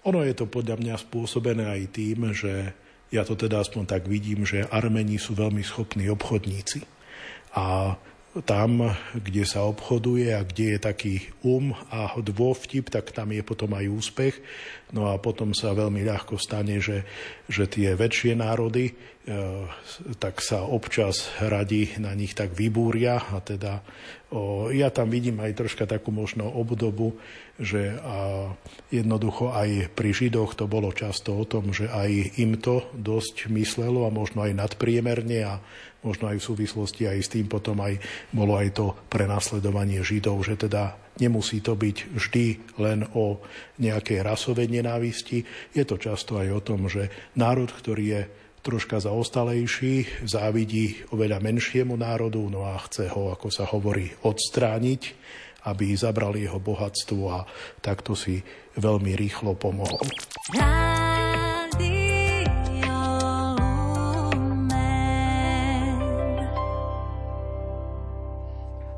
Ono 0.08 0.24
je 0.24 0.34
to 0.34 0.48
podľa 0.48 0.79
mňa 0.79 0.96
spôsobené 1.03 1.67
aj 1.67 1.81
tým, 1.91 2.31
že 2.31 2.53
ja 3.12 3.27
to 3.27 3.36
teda 3.36 3.60
aspoň 3.60 3.84
tak 3.86 4.08
vidím, 4.08 4.48
že 4.48 4.63
Armeni 4.72 5.20
sú 5.20 5.36
veľmi 5.36 5.62
schopní 5.62 6.08
obchodníci. 6.08 6.88
A 7.51 8.00
tam, 8.48 8.96
kde 9.12 9.44
sa 9.44 9.68
obchoduje 9.68 10.32
a 10.32 10.48
kde 10.48 10.75
je 10.75 10.80
taký 10.80 11.15
um 11.44 11.75
a 11.91 12.15
dôvtip, 12.15 12.88
tak 12.88 13.12
tam 13.12 13.36
je 13.36 13.44
potom 13.44 13.75
aj 13.75 13.91
úspech. 13.91 14.39
No 14.91 15.07
a 15.07 15.15
potom 15.15 15.55
sa 15.55 15.71
veľmi 15.71 16.03
ľahko 16.03 16.36
stane, 16.36 16.83
že, 16.83 17.07
že 17.48 17.63
tie 17.71 17.95
väčšie 17.95 18.36
národy, 18.36 18.91
e, 18.91 18.93
tak 20.19 20.43
sa 20.43 20.67
občas 20.67 21.31
radi 21.39 21.95
na 21.95 22.12
nich 22.12 22.36
tak 22.36 22.51
vybúria. 22.51 23.15
A 23.31 23.39
teda 23.39 23.79
o, 24.36 24.67
ja 24.67 24.91
tam 24.91 25.07
vidím 25.07 25.39
aj 25.39 25.55
troška 25.55 25.88
takú 25.88 26.12
možno 26.12 26.43
obdobu, 26.43 27.15
že 27.55 27.95
a 28.03 28.51
jednoducho 28.91 29.55
aj 29.55 29.95
pri 29.95 30.12
Židoch 30.12 30.60
to 30.60 30.67
bolo 30.67 30.91
často 30.91 31.39
o 31.39 31.48
tom, 31.48 31.71
že 31.71 31.88
aj 31.88 32.41
im 32.43 32.60
to 32.60 32.83
dosť 32.91 33.48
myslelo 33.48 34.03
a 34.03 34.12
možno 34.12 34.43
aj 34.43 34.60
nadpriemerne 34.60 35.39
a 35.48 35.63
možno 36.01 36.33
aj 36.33 36.41
v 36.41 36.48
súvislosti 36.51 37.05
aj 37.05 37.19
s 37.21 37.31
tým 37.31 37.45
potom 37.45 37.77
aj 37.79 38.01
bolo 38.33 38.57
aj 38.57 38.69
to 38.74 38.91
prenasledovanie 39.07 40.01
Židov, 40.01 40.41
že 40.41 40.57
teda 40.57 40.98
nemusí 41.21 41.61
to 41.61 41.77
byť 41.77 41.97
vždy 42.17 42.45
len 42.81 43.05
o 43.13 43.39
nejakej 43.77 44.25
rasovej 44.25 44.67
nenávisti, 44.67 45.45
je 45.71 45.83
to 45.85 46.01
často 46.01 46.41
aj 46.41 46.49
o 46.49 46.61
tom, 46.65 46.89
že 46.89 47.13
národ, 47.37 47.69
ktorý 47.69 48.05
je 48.09 48.21
troška 48.61 49.01
zaostalejší, 49.01 50.25
závidí 50.25 51.05
oveľa 51.13 51.41
menšiemu 51.41 51.97
národu, 51.97 52.41
no 52.49 52.65
a 52.65 52.77
chce 52.85 53.09
ho, 53.09 53.33
ako 53.33 53.47
sa 53.49 53.65
hovorí, 53.69 54.09
odstrániť, 54.21 55.01
aby 55.69 55.93
zabrali 55.93 56.45
jeho 56.45 56.57
bohatstvo 56.57 57.21
a 57.29 57.45
takto 57.81 58.17
si 58.17 58.41
veľmi 58.77 59.13
rýchlo 59.13 59.53
pomohol. 59.57 60.01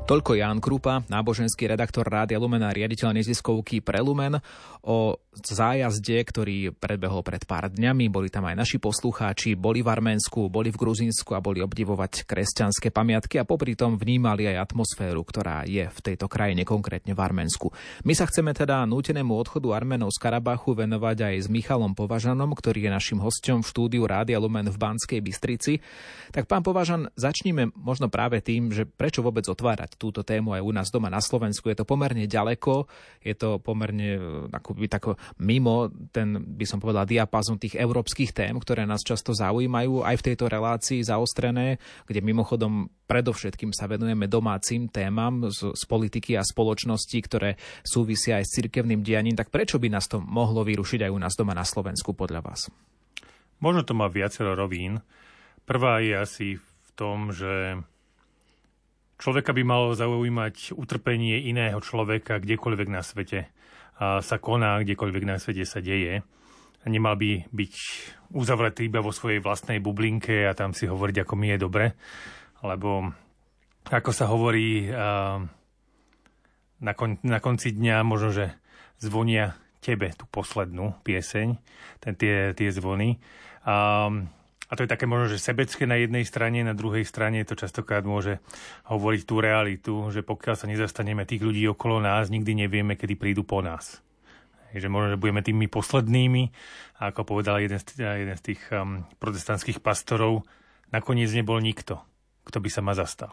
Toľko 0.04 0.36
Jan 0.36 0.60
Krupa, 0.60 1.00
náboženský 1.08 1.64
redaktor 1.64 2.04
Rádia 2.04 2.36
Lumen 2.36 2.60
a 2.60 2.68
riaditeľ 2.68 3.16
neziskovky 3.16 3.80
pre 3.80 4.04
Lumen 4.04 4.36
o 4.84 5.16
zájazde, 5.42 6.22
ktorý 6.22 6.70
predbehol 6.74 7.26
pred 7.26 7.42
pár 7.42 7.72
dňami. 7.72 8.06
Boli 8.08 8.30
tam 8.30 8.46
aj 8.46 8.54
naši 8.54 8.78
poslucháči, 8.78 9.58
boli 9.58 9.82
v 9.82 9.90
Arménsku, 9.90 10.46
boli 10.46 10.70
v 10.70 10.78
Gruzínsku 10.78 11.34
a 11.34 11.42
boli 11.42 11.58
obdivovať 11.58 12.28
kresťanské 12.28 12.94
pamiatky 12.94 13.42
a 13.42 13.48
popri 13.48 13.74
tom 13.74 13.98
vnímali 13.98 14.46
aj 14.46 14.70
atmosféru, 14.70 15.26
ktorá 15.26 15.66
je 15.66 15.90
v 15.90 15.98
tejto 16.02 16.30
krajine, 16.30 16.62
konkrétne 16.62 17.12
v 17.12 17.20
Arménsku. 17.20 17.74
My 18.06 18.14
sa 18.14 18.30
chceme 18.30 18.54
teda 18.54 18.86
nútenému 18.86 19.34
odchodu 19.34 19.74
Arménov 19.74 20.14
z 20.14 20.22
Karabachu 20.22 20.78
venovať 20.78 21.18
aj 21.32 21.34
s 21.42 21.46
Michalom 21.50 21.98
Považanom, 21.98 22.54
ktorý 22.54 22.86
je 22.86 22.90
našim 22.90 23.18
hostom 23.18 23.64
v 23.64 23.70
štúdiu 23.70 24.02
Rádia 24.06 24.38
Lumen 24.38 24.70
v 24.70 24.76
Banskej 24.78 25.20
Bystrici. 25.24 25.82
Tak 26.30 26.46
pán 26.46 26.62
Považan, 26.62 27.10
začníme 27.18 27.74
možno 27.74 28.06
práve 28.12 28.38
tým, 28.44 28.70
že 28.70 28.86
prečo 28.86 29.24
vôbec 29.24 29.46
otvárať 29.46 29.96
túto 29.96 30.22
tému 30.22 30.54
aj 30.54 30.62
u 30.62 30.70
nás 30.70 30.88
doma 30.92 31.08
na 31.10 31.18
Slovensku. 31.18 31.72
Je 31.72 31.78
to 31.78 31.88
pomerne 31.88 32.26
ďaleko, 32.28 32.86
je 33.24 33.34
to 33.34 33.58
pomerne 33.58 34.10
e, 34.14 34.20
akoby 34.52 34.86
tako 34.86 35.16
mimo 35.40 35.90
ten, 36.10 36.40
by 36.40 36.66
som 36.68 36.78
povedal, 36.78 37.08
diapazon 37.08 37.60
tých 37.60 37.78
európskych 37.78 38.34
tém, 38.34 38.54
ktoré 38.56 38.84
nás 38.84 39.04
často 39.04 39.36
zaujímajú 39.36 40.04
aj 40.04 40.16
v 40.20 40.26
tejto 40.32 40.46
relácii 40.48 41.00
zaostrené, 41.04 41.78
kde 42.08 42.20
mimochodom 42.24 42.88
predovšetkým 43.04 43.76
sa 43.76 43.84
venujeme 43.90 44.24
domácim 44.26 44.88
témam 44.88 45.48
z, 45.52 45.76
z 45.76 45.82
politiky 45.84 46.36
a 46.38 46.46
spoločnosti, 46.46 47.18
ktoré 47.24 47.60
súvisia 47.84 48.40
aj 48.40 48.44
s 48.48 48.54
cirkevným 48.60 49.04
dianím. 49.04 49.36
Tak 49.36 49.52
prečo 49.52 49.76
by 49.76 49.92
nás 49.92 50.08
to 50.08 50.18
mohlo 50.20 50.64
vyrušiť 50.64 51.08
aj 51.08 51.12
u 51.12 51.18
nás 51.20 51.34
doma 51.36 51.52
na 51.52 51.64
Slovensku 51.64 52.16
podľa 52.16 52.40
vás? 52.40 52.72
Možno 53.60 53.84
to 53.84 53.92
má 53.96 54.10
viacero 54.10 54.56
rovín. 54.56 55.00
Prvá 55.64 56.00
je 56.04 56.12
asi 56.16 56.48
v 56.60 56.88
tom, 56.96 57.32
že 57.32 57.80
Človeka 59.14 59.54
by 59.54 59.62
malo 59.62 59.94
zaujímať 59.94 60.74
utrpenie 60.74 61.46
iného 61.46 61.78
človeka 61.78 62.42
kdekoľvek 62.42 62.88
na 62.90 63.00
svete 63.00 63.46
sa 63.98 64.36
koná, 64.42 64.82
kdekoľvek 64.82 65.24
na 65.26 65.38
svete 65.38 65.62
sa 65.62 65.78
deje. 65.78 66.22
Nemal 66.84 67.16
by 67.16 67.48
byť 67.48 67.74
uzavretý 68.36 68.92
iba 68.92 69.00
vo 69.00 69.08
svojej 69.08 69.40
vlastnej 69.40 69.80
bublinke 69.80 70.44
a 70.44 70.52
tam 70.52 70.76
si 70.76 70.84
hovoriť, 70.84 71.24
ako 71.24 71.34
mi 71.38 71.48
je 71.54 71.58
dobre. 71.62 71.96
Lebo 72.60 73.08
ako 73.88 74.10
sa 74.12 74.28
hovorí 74.28 74.92
na, 76.80 76.92
kon- 76.92 77.22
na 77.24 77.38
konci 77.40 77.72
dňa, 77.72 78.04
možno, 78.04 78.36
že 78.36 78.46
zvonia 79.00 79.56
tebe 79.80 80.12
tú 80.16 80.28
poslednú 80.28 80.96
pieseň, 81.04 81.56
ten, 82.00 82.14
tie, 82.16 82.52
tie 82.52 82.68
zvony. 82.72 83.20
A 83.64 84.08
a 84.64 84.72
to 84.76 84.84
je 84.84 84.92
také 84.92 85.04
možno, 85.04 85.36
že 85.36 85.44
sebecké 85.44 85.84
na 85.84 86.00
jednej 86.00 86.24
strane, 86.24 86.64
na 86.64 86.72
druhej 86.72 87.04
strane 87.04 87.44
to 87.44 87.52
častokrát 87.52 88.00
môže 88.00 88.40
hovoriť 88.88 89.22
tú 89.28 89.34
realitu, 89.44 89.92
že 90.08 90.24
pokiaľ 90.24 90.54
sa 90.56 90.66
nezastaneme 90.66 91.28
tých 91.28 91.44
ľudí 91.44 91.68
okolo 91.68 92.00
nás, 92.00 92.32
nikdy 92.32 92.64
nevieme, 92.64 92.96
kedy 92.96 93.14
prídu 93.20 93.44
po 93.44 93.60
nás. 93.60 94.00
Že 94.74 94.90
možno, 94.90 95.14
že 95.14 95.22
budeme 95.22 95.44
tými 95.44 95.68
poslednými, 95.70 96.42
a 96.98 97.12
ako 97.12 97.22
povedal 97.36 97.62
jeden 97.62 97.78
z, 97.78 98.02
jeden 98.02 98.34
z 98.34 98.42
tých 98.42 98.62
um, 98.74 99.06
protestantských 99.20 99.78
pastorov, 99.84 100.42
nakoniec 100.90 101.30
nebol 101.30 101.60
nikto, 101.60 102.02
kto 102.48 102.58
by 102.58 102.68
sa 102.72 102.80
ma 102.82 102.96
zastal. 102.96 103.30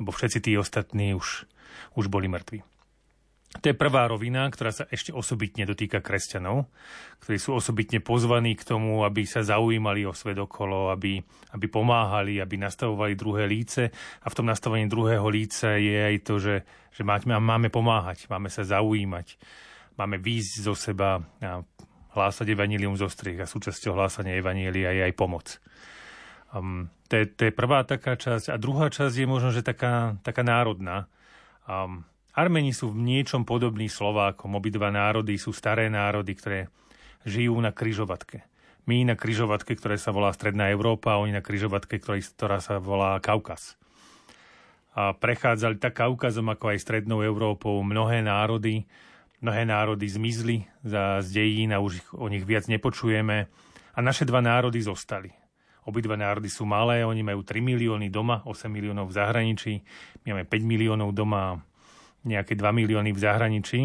Lebo 0.00 0.10
všetci 0.10 0.38
tí 0.42 0.52
ostatní 0.58 1.14
už, 1.14 1.46
už 1.94 2.10
boli 2.10 2.26
mŕtvi. 2.26 2.73
To 3.54 3.70
je 3.70 3.76
prvá 3.76 4.10
rovina, 4.10 4.50
ktorá 4.50 4.74
sa 4.74 4.84
ešte 4.90 5.14
osobitne 5.14 5.64
dotýka 5.64 6.02
kresťanov, 6.02 6.66
ktorí 7.22 7.38
sú 7.38 7.54
osobitne 7.54 8.02
pozvaní 8.02 8.58
k 8.58 8.66
tomu, 8.66 9.06
aby 9.06 9.22
sa 9.24 9.46
zaujímali 9.46 10.02
o 10.04 10.12
svet 10.12 10.36
okolo, 10.36 10.90
aby, 10.90 11.22
aby 11.54 11.66
pomáhali, 11.70 12.42
aby 12.42 12.58
nastavovali 12.58 13.14
druhé 13.14 13.46
líce. 13.46 13.88
A 13.94 14.26
v 14.26 14.36
tom 14.36 14.50
nastavení 14.50 14.90
druhého 14.90 15.24
líca 15.30 15.78
je 15.78 15.96
aj 15.96 16.16
to, 16.26 16.34
že, 16.42 16.56
že 16.92 17.02
máme, 17.06 17.38
máme 17.38 17.68
pomáhať, 17.70 18.26
máme 18.26 18.50
sa 18.50 18.66
zaujímať, 18.66 19.38
máme 19.96 20.18
výjsť 20.18 20.54
zo 20.66 20.74
seba 20.74 21.22
a, 21.40 21.62
hlásať 22.14 22.46
evanílium 22.54 22.94
zo 22.94 23.10
striech 23.10 23.42
a 23.42 23.50
súčasťou 23.50 23.94
hlásania 23.98 24.38
evanília 24.38 24.94
je 24.94 25.02
aj 25.10 25.14
pomoc. 25.18 25.58
Um, 26.54 26.86
to, 27.10 27.18
je, 27.18 27.26
to 27.26 27.50
je 27.50 27.52
prvá 27.52 27.82
taká 27.82 28.14
časť. 28.14 28.54
A 28.54 28.56
druhá 28.56 28.86
časť 28.86 29.14
je 29.18 29.26
možno, 29.26 29.50
že 29.50 29.66
taká, 29.66 30.14
taká 30.22 30.46
národná. 30.46 31.10
Um, 31.66 32.06
Armeni 32.34 32.74
sú 32.74 32.90
v 32.90 32.98
niečom 32.98 33.46
podobní 33.46 33.86
Slovákom. 33.86 34.58
Obidva 34.58 34.90
národy 34.90 35.38
sú 35.38 35.54
staré 35.54 35.86
národy, 35.86 36.34
ktoré 36.34 36.60
žijú 37.22 37.54
na 37.62 37.70
kryžovatke. 37.70 38.42
My 38.90 39.06
na 39.06 39.14
kryžovatke, 39.14 39.78
ktoré 39.78 39.96
sa 39.96 40.10
volá 40.10 40.34
Stredná 40.34 40.68
Európa, 40.68 41.14
a 41.14 41.22
oni 41.22 41.30
na 41.30 41.46
kryžovatke, 41.46 42.02
ktorá 42.02 42.58
sa 42.58 42.82
volá 42.82 43.22
Kaukaz. 43.22 43.78
A 44.98 45.14
prechádzali 45.14 45.78
tak 45.78 45.94
Kaukazom, 45.94 46.50
ako 46.50 46.74
aj 46.74 46.82
Strednou 46.82 47.22
Európou 47.22 47.78
mnohé 47.86 48.20
národy. 48.20 48.82
Mnohé 49.38 49.62
národy 49.62 50.10
zmizli 50.10 50.66
za, 50.82 51.22
z 51.22 51.38
dejín 51.38 51.70
a 51.70 51.78
už 51.78 52.02
ich, 52.02 52.08
o 52.18 52.26
nich 52.26 52.42
viac 52.42 52.66
nepočujeme. 52.66 53.46
A 53.94 53.98
naše 54.02 54.26
dva 54.26 54.42
národy 54.42 54.82
zostali. 54.82 55.30
Obidva 55.86 56.18
národy 56.18 56.50
sú 56.50 56.66
malé, 56.66 57.06
oni 57.06 57.22
majú 57.22 57.46
3 57.46 57.62
milióny 57.62 58.10
doma, 58.10 58.42
8 58.42 58.66
miliónov 58.66 59.12
v 59.12 59.16
zahraničí. 59.22 59.72
My 60.26 60.34
máme 60.34 60.44
5 60.48 60.64
miliónov 60.64 61.12
doma, 61.12 61.60
nejaké 62.24 62.56
2 62.56 62.64
milióny 62.72 63.12
v 63.12 63.22
zahraničí. 63.22 63.80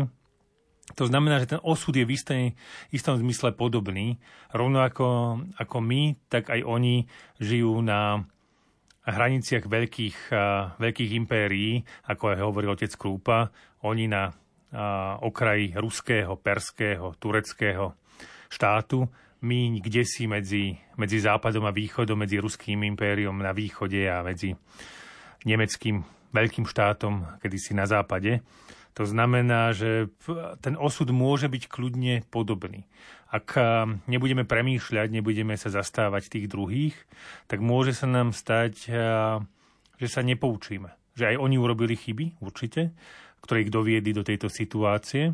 To 0.98 1.06
znamená, 1.06 1.38
že 1.38 1.54
ten 1.54 1.62
osud 1.62 1.94
je 1.94 2.02
v 2.02 2.18
istej, 2.18 2.44
istom 2.90 3.14
zmysle 3.14 3.54
podobný. 3.54 4.18
Rovno 4.50 4.82
ako, 4.82 5.38
ako 5.62 5.78
my, 5.86 6.18
tak 6.34 6.50
aj 6.50 6.66
oni 6.66 7.06
žijú 7.38 7.78
na 7.86 8.26
hraniciach 9.06 9.70
veľkých, 9.70 10.34
veľkých 10.82 11.12
impérií, 11.14 11.86
ako 12.10 12.24
aj 12.34 12.38
hovoril 12.42 12.74
otec 12.74 12.90
Krúpa. 12.98 13.54
Oni 13.86 14.10
na 14.10 14.34
okraji 15.22 15.78
ruského, 15.78 16.38
perského, 16.42 17.14
tureckého 17.22 17.94
štátu. 18.50 19.06
My 19.46 19.80
kde 19.80 20.04
si 20.04 20.26
medzi, 20.26 20.74
medzi 20.98 21.22
západom 21.22 21.64
a 21.70 21.72
východom, 21.72 22.18
medzi 22.18 22.42
ruským 22.42 22.82
impériom 22.82 23.34
na 23.40 23.54
východe 23.54 24.10
a 24.10 24.26
medzi 24.26 24.58
nemeckým 25.46 26.02
veľkým 26.36 26.66
štátom, 26.70 27.26
kedysi 27.42 27.74
na 27.74 27.90
západe. 27.90 28.46
To 28.98 29.08
znamená, 29.08 29.72
že 29.72 30.12
ten 30.60 30.76
osud 30.76 31.08
môže 31.14 31.48
byť 31.48 31.72
kľudne 31.72 32.26
podobný. 32.28 32.84
Ak 33.30 33.56
nebudeme 34.10 34.44
premýšľať, 34.44 35.08
nebudeme 35.14 35.56
sa 35.56 35.70
zastávať 35.70 36.34
tých 36.34 36.46
druhých, 36.50 36.98
tak 37.46 37.62
môže 37.62 37.96
sa 37.96 38.10
nám 38.10 38.34
stať, 38.34 38.90
že 39.96 40.08
sa 40.10 40.22
nepoučíme. 40.26 40.90
Že 41.16 41.24
aj 41.32 41.36
oni 41.38 41.56
urobili 41.62 41.96
chyby, 41.96 42.42
určite, 42.44 42.92
ktoré 43.40 43.64
ich 43.64 43.72
doviedli 43.72 44.12
do 44.12 44.26
tejto 44.26 44.52
situácie 44.52 45.32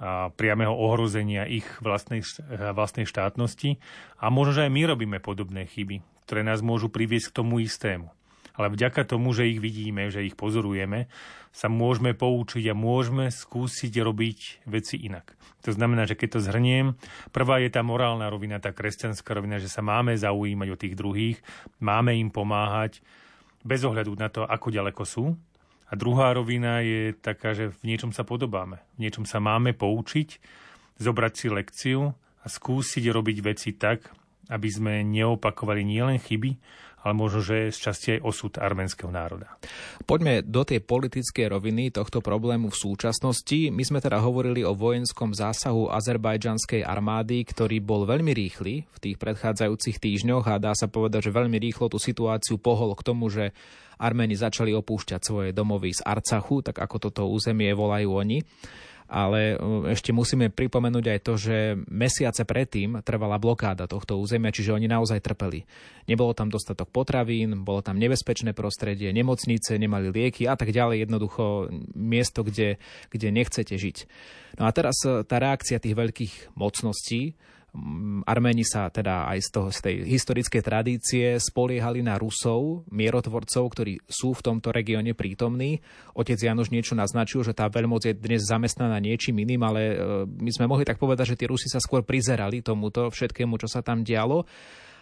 a 0.00 0.32
priameho 0.32 0.72
ohrozenia 0.72 1.44
ich 1.44 1.68
vlastnej, 1.84 2.24
vlastnej 2.72 3.04
štátnosti. 3.04 3.76
A 4.16 4.32
možno, 4.32 4.56
že 4.56 4.64
aj 4.66 4.72
my 4.72 4.82
robíme 4.88 5.18
podobné 5.20 5.68
chyby, 5.68 6.00
ktoré 6.24 6.40
nás 6.40 6.64
môžu 6.64 6.88
priviesť 6.88 7.30
k 7.30 7.36
tomu 7.44 7.60
istému 7.60 8.08
ale 8.60 8.76
vďaka 8.76 9.08
tomu, 9.08 9.32
že 9.32 9.48
ich 9.48 9.56
vidíme, 9.56 10.12
že 10.12 10.20
ich 10.20 10.36
pozorujeme, 10.36 11.08
sa 11.50 11.66
môžeme 11.72 12.12
poučiť 12.12 12.68
a 12.70 12.74
môžeme 12.76 13.32
skúsiť 13.32 13.92
robiť 14.04 14.68
veci 14.68 15.00
inak. 15.00 15.34
To 15.64 15.72
znamená, 15.72 16.04
že 16.04 16.16
keď 16.16 16.38
to 16.38 16.44
zhrniem, 16.44 16.96
prvá 17.34 17.60
je 17.60 17.72
tá 17.72 17.80
morálna 17.80 18.28
rovina, 18.28 18.62
tá 18.62 18.72
kresťanská 18.72 19.36
rovina, 19.36 19.60
že 19.60 19.68
sa 19.68 19.80
máme 19.84 20.12
zaujímať 20.16 20.68
o 20.72 20.80
tých 20.80 20.94
druhých, 20.96 21.38
máme 21.80 22.16
im 22.16 22.28
pomáhať 22.28 23.00
bez 23.64 23.84
ohľadu 23.84 24.12
na 24.16 24.28
to, 24.32 24.44
ako 24.44 24.72
ďaleko 24.72 25.02
sú. 25.04 25.24
A 25.90 25.98
druhá 25.98 26.30
rovina 26.32 26.80
je 26.86 27.12
taká, 27.18 27.52
že 27.52 27.74
v 27.74 27.92
niečom 27.92 28.14
sa 28.14 28.22
podobáme, 28.22 28.78
v 28.94 29.08
niečom 29.08 29.26
sa 29.26 29.42
máme 29.42 29.74
poučiť, 29.74 30.38
zobrať 31.02 31.32
si 31.34 31.46
lekciu 31.50 32.00
a 32.14 32.46
skúsiť 32.46 33.10
robiť 33.10 33.38
veci 33.42 33.74
tak, 33.74 34.06
aby 34.48 34.68
sme 34.70 35.02
neopakovali 35.02 35.82
nielen 35.82 36.22
chyby, 36.22 36.50
ale 37.00 37.12
možno, 37.16 37.40
že 37.40 37.72
z 37.72 37.78
časti 37.78 38.08
aj 38.18 38.20
osud 38.24 38.52
arménskeho 38.60 39.08
národa. 39.08 39.56
Poďme 40.04 40.44
do 40.44 40.62
tej 40.62 40.84
politickej 40.84 41.48
roviny 41.48 41.88
tohto 41.92 42.20
problému 42.20 42.68
v 42.68 42.80
súčasnosti. 42.80 43.72
My 43.72 43.82
sme 43.84 43.98
teda 44.04 44.20
hovorili 44.20 44.60
o 44.62 44.76
vojenskom 44.76 45.32
zásahu 45.32 45.88
azerbajdžanskej 45.88 46.84
armády, 46.84 47.44
ktorý 47.48 47.80
bol 47.80 48.04
veľmi 48.04 48.36
rýchly 48.36 48.84
v 48.84 48.98
tých 49.00 49.16
predchádzajúcich 49.16 49.96
týždňoch 49.96 50.44
a 50.48 50.60
dá 50.60 50.76
sa 50.76 50.92
povedať, 50.92 51.28
že 51.28 51.36
veľmi 51.36 51.56
rýchlo 51.56 51.88
tú 51.88 51.96
situáciu 51.96 52.60
pohol 52.60 52.92
k 52.92 53.06
tomu, 53.06 53.32
že 53.32 53.56
Arméni 54.00 54.32
začali 54.32 54.72
opúšťať 54.72 55.20
svoje 55.20 55.50
domovy 55.52 55.92
z 55.92 56.00
Arcachu, 56.00 56.64
tak 56.64 56.80
ako 56.80 56.96
toto 56.96 57.28
územie 57.28 57.68
volajú 57.76 58.16
oni 58.16 58.40
ale 59.10 59.58
e, 59.58 59.90
ešte 59.90 60.14
musíme 60.14 60.54
pripomenúť 60.54 61.04
aj 61.10 61.20
to, 61.26 61.34
že 61.34 61.56
mesiace 61.90 62.46
predtým 62.46 63.02
trvala 63.02 63.42
blokáda 63.42 63.90
tohto 63.90 64.22
územia, 64.22 64.54
čiže 64.54 64.70
oni 64.70 64.86
naozaj 64.86 65.18
trpeli. 65.18 65.66
Nebolo 66.06 66.30
tam 66.30 66.46
dostatok 66.46 66.94
potravín, 66.94 67.66
bolo 67.66 67.82
tam 67.82 67.98
nebezpečné 67.98 68.54
prostredie, 68.54 69.10
nemocnice, 69.10 69.74
nemali 69.74 70.14
lieky 70.14 70.46
a 70.46 70.54
tak 70.54 70.70
ďalej, 70.70 71.10
jednoducho 71.10 71.68
miesto, 71.98 72.46
kde, 72.46 72.78
kde 73.10 73.28
nechcete 73.34 73.74
žiť. 73.74 73.96
No 74.62 74.64
a 74.64 74.70
teraz 74.70 75.02
e, 75.02 75.26
tá 75.26 75.42
reakcia 75.42 75.82
tých 75.82 75.98
veľkých 75.98 76.54
mocností, 76.54 77.34
Arméni 78.26 78.66
sa 78.66 78.90
teda 78.90 79.30
aj 79.30 79.38
z, 79.46 79.48
toho, 79.54 79.68
z 79.70 79.78
tej 79.78 79.94
historickej 80.02 80.62
tradície 80.62 81.26
spoliehali 81.38 82.02
na 82.02 82.18
Rusov, 82.18 82.82
mierotvorcov, 82.90 83.62
ktorí 83.70 84.02
sú 84.10 84.34
v 84.34 84.42
tomto 84.42 84.74
regióne 84.74 85.14
prítomní. 85.14 85.78
Otec 86.18 86.34
Janoš 86.34 86.74
niečo 86.74 86.98
naznačil, 86.98 87.46
že 87.46 87.54
tá 87.54 87.70
veľmoc 87.70 88.02
je 88.02 88.18
dnes 88.18 88.42
zamestnaná 88.42 88.98
niečím 88.98 89.46
iným, 89.46 89.62
ale 89.62 89.80
e, 89.86 89.94
my 90.26 90.50
sme 90.50 90.66
mohli 90.66 90.82
tak 90.82 90.98
povedať, 90.98 91.34
že 91.34 91.38
tí 91.38 91.44
Rusi 91.46 91.70
sa 91.70 91.78
skôr 91.78 92.02
prizerali 92.02 92.58
tomuto 92.58 93.06
všetkému, 93.06 93.54
čo 93.54 93.70
sa 93.70 93.86
tam 93.86 94.02
dialo. 94.02 94.42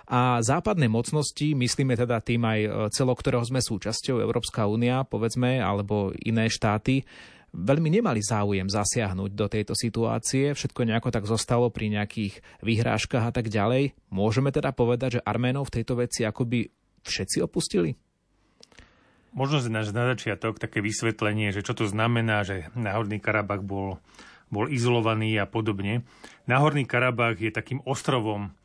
A 0.08 0.40
západné 0.40 0.88
mocnosti, 0.88 1.52
myslíme 1.52 1.92
teda 1.96 2.20
tým 2.20 2.44
aj 2.44 2.60
e, 2.64 2.68
celo, 2.92 3.16
ktorého 3.16 3.44
sme 3.44 3.64
súčasťou, 3.64 4.20
Európska 4.20 4.68
únia, 4.68 5.08
povedzme, 5.08 5.60
alebo 5.60 6.12
iné 6.20 6.52
štáty, 6.52 7.04
veľmi 7.52 7.88
nemali 8.00 8.20
záujem 8.20 8.68
zasiahnuť 8.68 9.30
do 9.32 9.46
tejto 9.48 9.74
situácie. 9.74 10.52
Všetko 10.52 10.84
nejako 10.84 11.08
tak 11.12 11.24
zostalo 11.24 11.72
pri 11.72 11.92
nejakých 11.92 12.40
vyhrážkach 12.60 13.28
a 13.28 13.32
tak 13.32 13.48
ďalej. 13.48 13.96
Môžeme 14.12 14.52
teda 14.52 14.72
povedať, 14.72 15.20
že 15.20 15.24
Arménov 15.24 15.68
v 15.68 15.80
tejto 15.80 15.98
veci 15.98 16.24
akoby 16.24 16.68
všetci 17.04 17.38
opustili? 17.40 17.96
Možno 19.32 19.60
na, 19.68 19.84
na 19.84 20.04
začiatok 20.16 20.56
také 20.58 20.80
vysvetlenie, 20.80 21.52
že 21.52 21.62
čo 21.62 21.76
to 21.76 21.84
znamená, 21.84 22.42
že 22.42 22.72
Náhorný 22.74 23.20
Karabach 23.20 23.60
bol, 23.60 24.00
bol 24.48 24.66
izolovaný 24.72 25.36
a 25.36 25.44
podobne. 25.44 26.02
Náhorný 26.48 26.88
Karabach 26.88 27.36
je 27.36 27.52
takým 27.52 27.84
ostrovom 27.84 28.56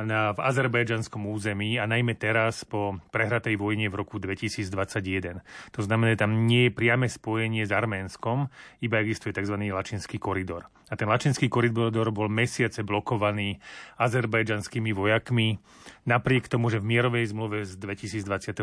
na, 0.00 0.32
v 0.32 0.40
azerbajdžanskom 0.40 1.28
území 1.28 1.76
a 1.76 1.84
najmä 1.84 2.16
teraz 2.16 2.64
po 2.64 2.96
prehratej 3.12 3.60
vojne 3.60 3.92
v 3.92 3.98
roku 4.00 4.16
2021. 4.16 5.44
To 5.76 5.80
znamená, 5.84 6.16
že 6.16 6.24
tam 6.24 6.48
nie 6.48 6.68
je 6.68 6.76
priame 6.76 7.12
spojenie 7.12 7.68
s 7.68 7.72
Arménskom, 7.72 8.48
iba 8.80 9.04
existuje 9.04 9.36
tzv. 9.36 9.60
Lačinský 9.68 10.16
koridor. 10.16 10.72
A 10.92 10.96
ten 10.96 11.08
Lačinský 11.08 11.48
koridor 11.48 12.12
bol 12.12 12.28
mesiace 12.28 12.84
blokovaný 12.84 13.60
azerbajdžanskými 13.96 14.92
vojakmi. 14.92 15.56
Napriek 16.04 16.52
tomu, 16.52 16.68
že 16.68 16.84
v 16.84 16.88
mierovej 16.92 17.32
zmluve 17.32 17.64
z 17.64 17.80
2021. 17.80 18.60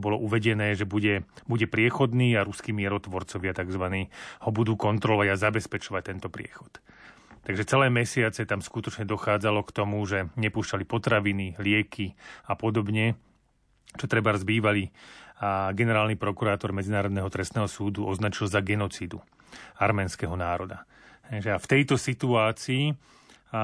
bolo 0.00 0.16
uvedené, 0.16 0.72
že 0.72 0.88
bude, 0.88 1.28
bude 1.44 1.68
priechodný 1.68 2.32
a 2.36 2.48
ruskí 2.48 2.72
mierotvorcovia 2.72 3.52
tzv. 3.52 4.08
ho 4.44 4.50
budú 4.52 4.72
kontrolovať 4.80 5.28
a 5.32 5.36
zabezpečovať 5.36 6.02
tento 6.16 6.28
priechod. 6.32 6.80
Takže 7.46 7.62
celé 7.62 7.86
mesiace 7.94 8.42
tam 8.42 8.58
skutočne 8.58 9.06
dochádzalo 9.06 9.62
k 9.62 9.70
tomu, 9.70 10.02
že 10.02 10.26
nepúšťali 10.34 10.82
potraviny, 10.82 11.54
lieky 11.62 12.18
a 12.50 12.58
podobne, 12.58 13.14
čo 13.94 14.10
treba 14.10 14.34
zbývali 14.34 14.90
a 15.36 15.70
generálny 15.70 16.18
prokurátor 16.18 16.74
Medzinárodného 16.74 17.28
trestného 17.30 17.70
súdu 17.70 18.08
označil 18.08 18.50
za 18.50 18.64
genocídu 18.64 19.22
arménskeho 19.78 20.34
národa. 20.34 20.88
Takže 21.28 21.54
a 21.54 21.58
v 21.62 21.70
tejto 21.70 21.94
situácii 21.94 22.96
a 23.54 23.62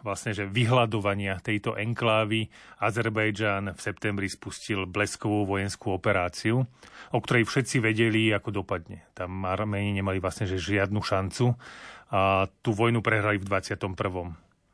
vlastne, 0.00 0.32
že 0.32 0.48
vyhľadovania 0.48 1.44
tejto 1.44 1.76
enklávy 1.76 2.48
Azerbajdžan 2.80 3.76
v 3.76 3.80
septembri 3.80 4.32
spustil 4.32 4.88
bleskovú 4.88 5.44
vojenskú 5.44 5.92
operáciu, 5.92 6.64
o 7.12 7.18
ktorej 7.20 7.44
všetci 7.44 7.84
vedeli, 7.84 8.32
ako 8.32 8.64
dopadne. 8.64 9.04
Tam 9.12 9.44
Arméni 9.44 9.92
nemali 9.92 10.24
vlastne 10.24 10.48
že 10.48 10.56
žiadnu 10.56 11.04
šancu 11.04 11.52
a 12.10 12.50
tú 12.60 12.74
vojnu 12.74 13.00
prehrali 13.00 13.38
v 13.38 13.46
21. 13.46 13.94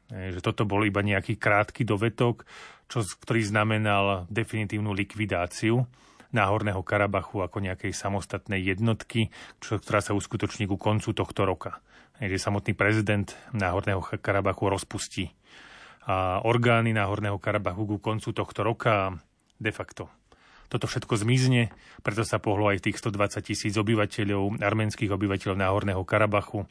Že 0.07 0.40
toto 0.40 0.64
bol 0.64 0.88
iba 0.88 1.05
nejaký 1.05 1.37
krátky 1.37 1.85
dovetok, 1.85 2.49
čo, 2.88 3.05
ktorý 3.05 3.42
znamenal 3.44 4.25
definitívnu 4.33 4.96
likvidáciu 4.96 5.85
Náhorného 6.33 6.83
Karabachu 6.83 7.44
ako 7.44 7.62
nejakej 7.62 7.92
samostatnej 7.94 8.61
jednotky, 8.61 9.31
čo, 9.62 9.79
ktorá 9.79 10.03
sa 10.03 10.16
uskutoční 10.16 10.66
ku 10.66 10.81
koncu 10.81 11.12
tohto 11.14 11.46
roka. 11.46 11.79
Že 12.18 12.40
samotný 12.40 12.72
prezident 12.72 13.29
Náhorného 13.53 14.01
Karabachu 14.01 14.72
rozpustí 14.72 15.31
a 16.07 16.40
orgány 16.46 16.94
Náhorného 16.94 17.37
Karabachu 17.42 17.85
ku 17.85 17.96
koncu 17.99 18.31
tohto 18.31 18.62
roka 18.62 19.18
de 19.59 19.75
facto 19.75 20.07
toto 20.66 20.90
všetko 20.90 21.14
zmizne, 21.14 21.70
preto 22.03 22.27
sa 22.27 22.42
pohlo 22.42 22.66
aj 22.66 22.83
tých 22.83 22.99
120 22.99 23.38
tisíc 23.46 23.75
obyvateľov, 23.79 24.59
arménskych 24.59 25.11
obyvateľov 25.14 25.57
Náhorného 25.62 26.03
Karabachu 26.03 26.66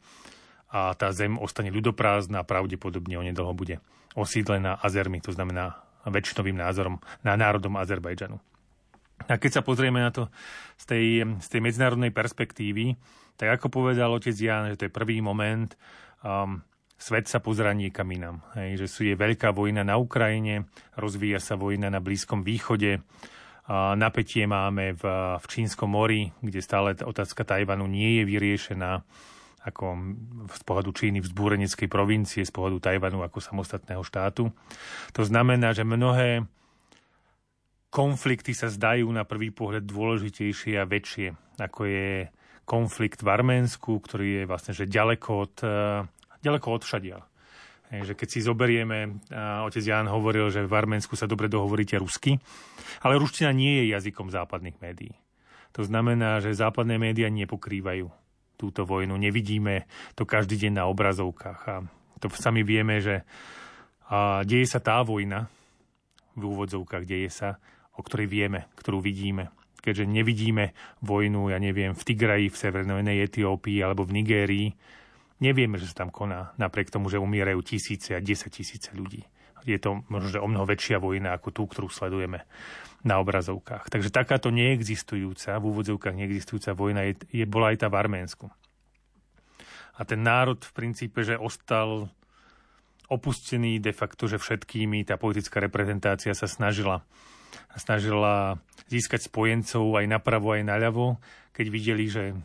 a 0.76 0.92
tá 0.92 1.08
zem 1.16 1.40
ostane 1.40 1.72
ľudoprázdna 1.72 2.44
a 2.44 2.48
pravdepodobne 2.48 3.16
onedlho 3.16 3.56
bude 3.56 3.80
osídlená 4.12 4.76
Azermi, 4.84 5.24
to 5.24 5.32
znamená 5.32 5.80
väčšinovým 6.04 6.60
názorom 6.60 7.00
na 7.24 7.32
národom 7.32 7.80
Azerbajdžanu. 7.80 8.36
A 9.24 9.40
keď 9.40 9.60
sa 9.60 9.62
pozrieme 9.64 10.04
na 10.04 10.12
to 10.12 10.28
z 10.76 10.84
tej, 10.84 11.06
z 11.40 11.46
tej 11.48 11.60
medzinárodnej 11.64 12.12
perspektívy, 12.12 13.00
tak 13.40 13.56
ako 13.56 13.72
povedal 13.72 14.12
otec 14.12 14.36
Jan, 14.36 14.68
že 14.68 14.76
to 14.76 14.86
je 14.86 14.92
prvý 14.92 15.24
moment, 15.24 15.72
um, 16.20 16.60
svet 17.00 17.24
sa 17.24 17.40
pozerá 17.40 17.72
niekam 17.72 18.12
inam. 18.12 18.44
Hej, 18.52 18.84
že 18.84 18.86
sú 18.92 19.00
je 19.08 19.16
veľká 19.16 19.56
vojna 19.56 19.88
na 19.88 19.96
Ukrajine, 19.96 20.68
rozvíja 21.00 21.40
sa 21.40 21.56
vojna 21.56 21.88
na 21.88 22.04
Blízkom 22.04 22.44
východe, 22.44 23.00
a 23.66 23.98
napätie 23.98 24.46
máme 24.46 24.94
v, 24.94 25.02
v 25.42 25.46
Čínskom 25.50 25.90
mori, 25.90 26.30
kde 26.38 26.62
stále 26.62 26.94
otázka 27.02 27.42
Tajvanu 27.42 27.90
nie 27.90 28.22
je 28.22 28.22
vyriešená 28.22 29.02
ako 29.66 30.14
z 30.46 30.62
pohľadu 30.62 30.90
Číny 30.94 31.18
v 31.18 31.26
zbúreneckej 31.26 31.90
provincie, 31.90 32.46
z 32.46 32.54
pohľadu 32.54 32.78
Tajvanu 32.78 33.26
ako 33.26 33.42
samostatného 33.42 34.06
štátu. 34.06 34.54
To 35.10 35.22
znamená, 35.26 35.74
že 35.74 35.82
mnohé 35.82 36.46
konflikty 37.90 38.54
sa 38.54 38.70
zdajú 38.70 39.10
na 39.10 39.26
prvý 39.26 39.50
pohľad 39.50 39.82
dôležitejšie 39.82 40.78
a 40.78 40.86
väčšie, 40.86 41.58
ako 41.58 41.80
je 41.90 42.30
konflikt 42.62 43.26
v 43.26 43.28
Arménsku, 43.30 43.98
ktorý 43.98 44.42
je 44.42 44.44
vlastne 44.46 44.72
že 44.74 44.86
ďaleko 44.86 45.30
od, 45.34 45.54
eh, 45.66 46.02
ďaleko 46.46 46.66
od 46.70 46.82
všadiaľ. 46.86 47.22
Že 47.86 48.18
keď 48.18 48.28
si 48.34 48.42
zoberieme, 48.42 49.22
otec 49.62 49.78
Jan 49.78 50.10
hovoril, 50.10 50.50
že 50.50 50.66
v 50.66 50.74
Arménsku 50.74 51.14
sa 51.14 51.30
dobre 51.30 51.46
dohovoríte 51.46 51.94
rusky, 52.02 52.34
ale 52.98 53.14
ruština 53.14 53.54
nie 53.54 53.78
je 53.78 53.94
jazykom 53.94 54.26
západných 54.26 54.82
médií. 54.82 55.14
To 55.70 55.86
znamená, 55.86 56.42
že 56.42 56.50
západné 56.50 56.98
médiá 56.98 57.30
nepokrývajú 57.30 58.10
túto 58.56 58.88
vojnu. 58.88 59.14
Nevidíme 59.16 59.86
to 60.18 60.24
každý 60.24 60.56
deň 60.56 60.72
na 60.82 60.84
obrazovkách. 60.88 61.60
A 61.68 61.74
to 62.18 62.26
sami 62.32 62.64
vieme, 62.64 62.98
že 62.98 63.22
a 64.06 64.46
deje 64.46 64.70
sa 64.70 64.78
tá 64.78 65.02
vojna, 65.02 65.50
v 66.38 66.42
úvodzovkách 66.46 67.04
deje 67.04 67.30
sa, 67.32 67.58
o 67.98 68.06
ktorej 68.06 68.30
vieme, 68.30 68.70
ktorú 68.78 69.02
vidíme. 69.02 69.50
Keďže 69.82 70.06
nevidíme 70.06 70.74
vojnu, 71.02 71.50
ja 71.50 71.58
neviem, 71.58 71.94
v 71.94 72.02
Tigraji, 72.02 72.50
v 72.50 72.58
severnej 72.58 73.22
Etiópii 73.22 73.82
alebo 73.82 74.06
v 74.06 74.14
Nigérii, 74.22 74.68
Nevieme, 75.36 75.76
že 75.76 75.92
sa 75.92 76.04
tam 76.04 76.08
koná, 76.08 76.56
napriek 76.56 76.88
tomu, 76.88 77.12
že 77.12 77.20
umierajú 77.20 77.60
tisíce 77.60 78.16
a 78.16 78.24
desať 78.24 78.64
tisíce 78.64 78.88
ľudí. 78.96 79.20
Je 79.68 79.76
to 79.76 80.06
možno, 80.08 80.28
že 80.32 80.40
o 80.40 80.48
mnoho 80.48 80.64
väčšia 80.64 80.96
vojna 80.96 81.36
ako 81.36 81.48
tú, 81.52 81.62
ktorú 81.68 81.90
sledujeme 81.90 82.46
na 83.06 83.22
obrazovkách. 83.22 83.86
Takže 83.86 84.10
takáto 84.10 84.50
neexistujúca, 84.50 85.62
v 85.62 85.64
úvodzovkách 85.70 86.18
neexistujúca 86.18 86.74
vojna 86.74 87.06
je, 87.06 87.14
je, 87.30 87.44
bola 87.46 87.70
aj 87.70 87.86
tá 87.86 87.86
v 87.86 87.98
Arménsku. 88.02 88.46
A 89.96 90.04
ten 90.04 90.20
národ 90.20 90.58
v 90.58 90.72
princípe, 90.74 91.22
že 91.22 91.38
ostal 91.38 92.10
opustený 93.06 93.78
de 93.78 93.94
facto, 93.94 94.26
že 94.26 94.42
všetkými 94.42 95.06
tá 95.06 95.14
politická 95.14 95.62
reprezentácia 95.62 96.34
sa 96.34 96.50
snažila 96.50 97.06
snažila 97.76 98.60
získať 98.88 99.28
spojencov 99.28 99.96
aj 99.96 100.06
napravo, 100.08 100.52
aj 100.52 100.62
naľavo, 100.64 101.20
keď 101.52 101.66
videli, 101.68 102.04
že 102.08 102.36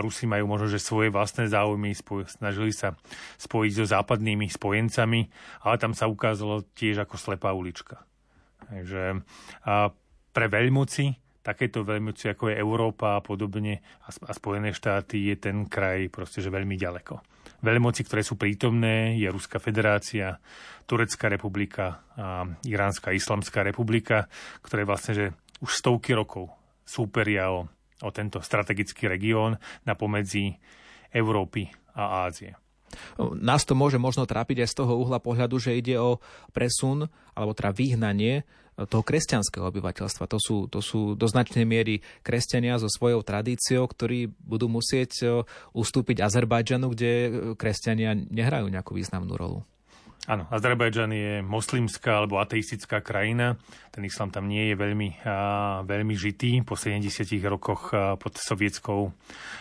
Rusi 0.00 0.30
majú 0.30 0.46
možno, 0.46 0.70
že 0.70 0.78
svoje 0.78 1.10
vlastné 1.10 1.50
záujmy, 1.50 1.90
snažili 2.30 2.70
sa 2.70 2.94
spojiť 3.42 3.72
so 3.74 3.84
západnými 3.90 4.46
spojencami, 4.46 5.20
ale 5.66 5.76
tam 5.80 5.92
sa 5.92 6.06
ukázalo 6.06 6.62
tiež 6.78 7.02
ako 7.02 7.18
slepá 7.18 7.50
ulička. 7.50 8.06
Takže 8.70 9.18
a 9.66 9.90
pre 10.30 10.46
veľmoci, 10.46 11.10
takéto 11.42 11.82
veľmoci 11.82 12.30
ako 12.30 12.54
je 12.54 12.60
Európa 12.62 13.18
a 13.18 13.24
podobne 13.24 13.82
a, 14.06 14.10
Spojené 14.30 14.70
štáty 14.70 15.26
je 15.34 15.36
ten 15.36 15.66
kraj 15.66 16.06
proste, 16.08 16.38
že 16.38 16.54
veľmi 16.54 16.78
ďaleko. 16.78 17.18
Veľmoci, 17.60 18.06
ktoré 18.06 18.22
sú 18.22 18.38
prítomné, 18.38 19.18
je 19.18 19.28
Ruská 19.28 19.58
federácia, 19.60 20.38
Turecká 20.86 21.28
republika 21.28 22.06
a 22.16 22.46
Iránska 22.64 23.12
islamská 23.12 23.66
republika, 23.66 24.30
ktoré 24.64 24.86
vlastne, 24.86 25.12
že 25.12 25.26
už 25.60 25.70
stovky 25.70 26.16
rokov 26.16 26.48
súperia 26.86 27.52
o 27.52 27.68
o 28.02 28.10
tento 28.10 28.40
strategický 28.40 29.08
región 29.08 29.60
na 29.84 29.92
pomedzi 29.92 30.56
Európy 31.12 31.68
a 31.92 32.24
Ázie. 32.24 32.56
Nás 33.38 33.62
to 33.64 33.78
môže 33.78 33.96
možno 33.96 34.26
trápiť 34.26 34.66
aj 34.66 34.68
z 34.70 34.78
toho 34.82 34.92
uhla 34.98 35.22
pohľadu, 35.22 35.56
že 35.62 35.78
ide 35.78 35.96
o 35.98 36.18
presun 36.50 37.06
alebo 37.34 37.54
teda 37.54 37.70
vyhnanie 37.70 38.42
toho 38.88 39.04
kresťanského 39.04 39.68
obyvateľstva. 39.68 40.24
To 40.30 40.38
sú, 40.40 40.56
to 40.70 40.80
sú 40.80 41.12
do 41.18 41.26
značnej 41.28 41.68
miery 41.68 42.00
kresťania 42.24 42.80
so 42.80 42.88
svojou 42.88 43.20
tradíciou, 43.20 43.84
ktorí 43.84 44.32
budú 44.40 44.72
musieť 44.72 45.12
e, 45.20 45.26
ustúpiť 45.76 46.24
Azerbajdžanu, 46.24 46.86
kde 46.94 47.10
kresťania 47.60 48.16
nehrajú 48.16 48.72
nejakú 48.72 48.96
významnú 48.96 49.36
rolu. 49.36 49.60
Áno, 50.30 50.46
Azerbajdžan 50.46 51.10
je 51.10 51.32
moslimská 51.42 52.22
alebo 52.22 52.38
ateistická 52.38 53.02
krajina. 53.02 53.58
Ten 53.90 54.06
islam 54.06 54.30
tam 54.30 54.46
nie 54.46 54.70
je 54.70 54.74
veľmi, 54.78 55.26
a, 55.26 55.82
veľmi 55.82 56.14
žitý 56.14 56.62
po 56.62 56.78
70 56.78 57.26
rokoch 57.50 57.90
a, 57.90 58.14
pod, 58.14 58.38
sovietskou, 58.38 59.10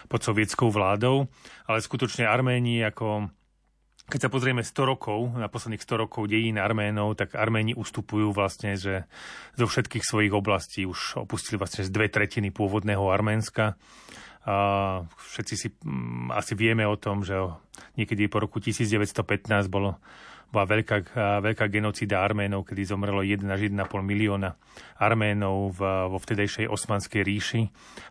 pod 0.05 0.21
sovietskou 0.21 0.69
vládou. 0.69 1.25
Ale 1.65 1.81
skutočne 1.81 2.29
Arméni 2.29 2.85
ako 2.85 3.33
keď 4.09 4.25
sa 4.25 4.33
pozrieme 4.33 4.65
100 4.65 4.89
rokov, 4.89 5.37
na 5.37 5.53
posledných 5.53 5.85
100 5.85 6.03
rokov 6.09 6.25
dejín 6.25 6.57
Arménov, 6.57 7.13
tak 7.13 7.37
Arméni 7.37 7.77
ustupujú 7.77 8.33
vlastne, 8.33 8.73
že 8.73 9.05
zo 9.53 9.69
všetkých 9.69 10.01
svojich 10.01 10.33
oblastí 10.33 10.81
už 10.89 11.21
opustili 11.21 11.61
vlastne 11.61 11.85
z 11.85 11.93
dve 11.93 12.09
tretiny 12.09 12.49
pôvodného 12.49 13.05
Arménska. 13.05 13.77
A 14.49 14.55
všetci 15.05 15.53
si 15.53 15.67
asi 16.33 16.57
vieme 16.57 16.89
o 16.89 16.97
tom, 16.97 17.21
že 17.21 17.37
niekedy 18.01 18.25
po 18.25 18.41
roku 18.41 18.57
1915 18.57 19.69
bolo 19.69 20.01
bola 20.49 20.65
veľká, 20.65 20.97
veľká 21.45 21.65
genocída 21.69 22.25
Arménov, 22.25 22.65
kedy 22.65 22.81
zomrelo 22.89 23.21
1 23.21 23.45
až 23.45 23.69
1,5 23.69 23.85
milióna 24.01 24.57
Arménov 24.97 25.77
v, 25.77 25.79
vo 26.09 26.17
vtedejšej 26.17 26.65
osmanskej 26.65 27.21
ríši. 27.21 27.61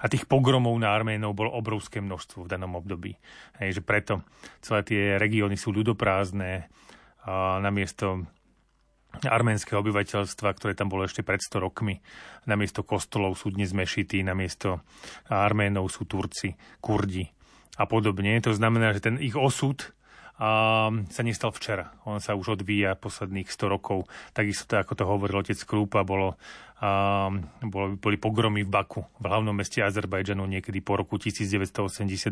A 0.03 0.07
tých 0.07 0.31
pogromov 0.31 0.79
na 0.79 0.95
Arménov 0.95 1.35
bolo 1.35 1.51
obrovské 1.51 1.99
množstvo 1.99 2.47
v 2.47 2.51
danom 2.51 2.79
období. 2.79 3.19
Hej, 3.59 3.79
že 3.79 3.83
preto 3.83 4.23
celé 4.63 4.81
tie 4.87 5.03
regióny 5.19 5.59
sú 5.59 5.75
ľudoprázdne 5.75 6.71
a 7.29 7.61
namiesto 7.61 8.25
arménskeho 9.19 9.81
obyvateľstva, 9.81 10.55
ktoré 10.55 10.73
tam 10.79 10.93
bolo 10.93 11.05
ešte 11.05 11.27
pred 11.27 11.41
100 11.41 11.65
rokmi. 11.65 11.99
Namiesto 12.47 12.85
kostolov 12.85 13.35
sú 13.37 13.51
dnes 13.51 13.75
mešity, 13.75 14.23
namiesto 14.23 14.85
Arménov 15.27 15.91
sú 15.91 16.07
Turci, 16.07 16.55
Kurdi 16.79 17.27
a 17.77 17.85
podobne. 17.89 18.39
To 18.45 18.53
znamená, 18.55 18.95
že 18.95 19.05
ten 19.05 19.17
ich 19.19 19.35
osud 19.35 19.81
sa 20.39 21.23
nestal 21.27 21.51
včera. 21.51 21.91
On 22.07 22.23
sa 22.23 22.39
už 22.39 22.63
odvíja 22.63 22.95
posledných 22.95 23.51
100 23.51 23.75
rokov. 23.75 24.07
Takisto, 24.31 24.71
to, 24.71 24.75
ako 24.79 24.93
to 24.95 25.05
hovoril 25.05 25.43
otec 25.43 25.59
Krúpa, 25.67 26.07
bolo, 26.07 26.39
a, 26.79 27.27
bolo, 27.67 27.99
boli 27.99 28.17
pogromy 28.23 28.63
v 28.63 28.71
Baku, 28.71 29.03
v 29.19 29.25
hlavnom 29.27 29.51
meste 29.51 29.83
Azerbajdžanu 29.83 30.47
niekedy 30.47 30.79
po 30.79 30.95
roku 30.95 31.19
1988, 31.19 32.31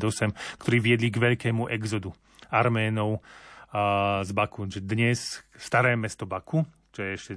ktorí 0.62 0.76
viedli 0.78 1.10
k 1.10 1.18
veľkému 1.18 1.66
exodu 1.66 2.14
Arménov 2.46 3.26
a, 3.74 4.22
z 4.22 4.30
Baku. 4.30 4.70
Že 4.70 4.86
dnes 4.86 5.42
staré 5.58 5.98
mesto 5.98 6.30
Baku, 6.30 6.62
čo 6.94 7.02
je 7.02 7.10
ešte 7.18 7.34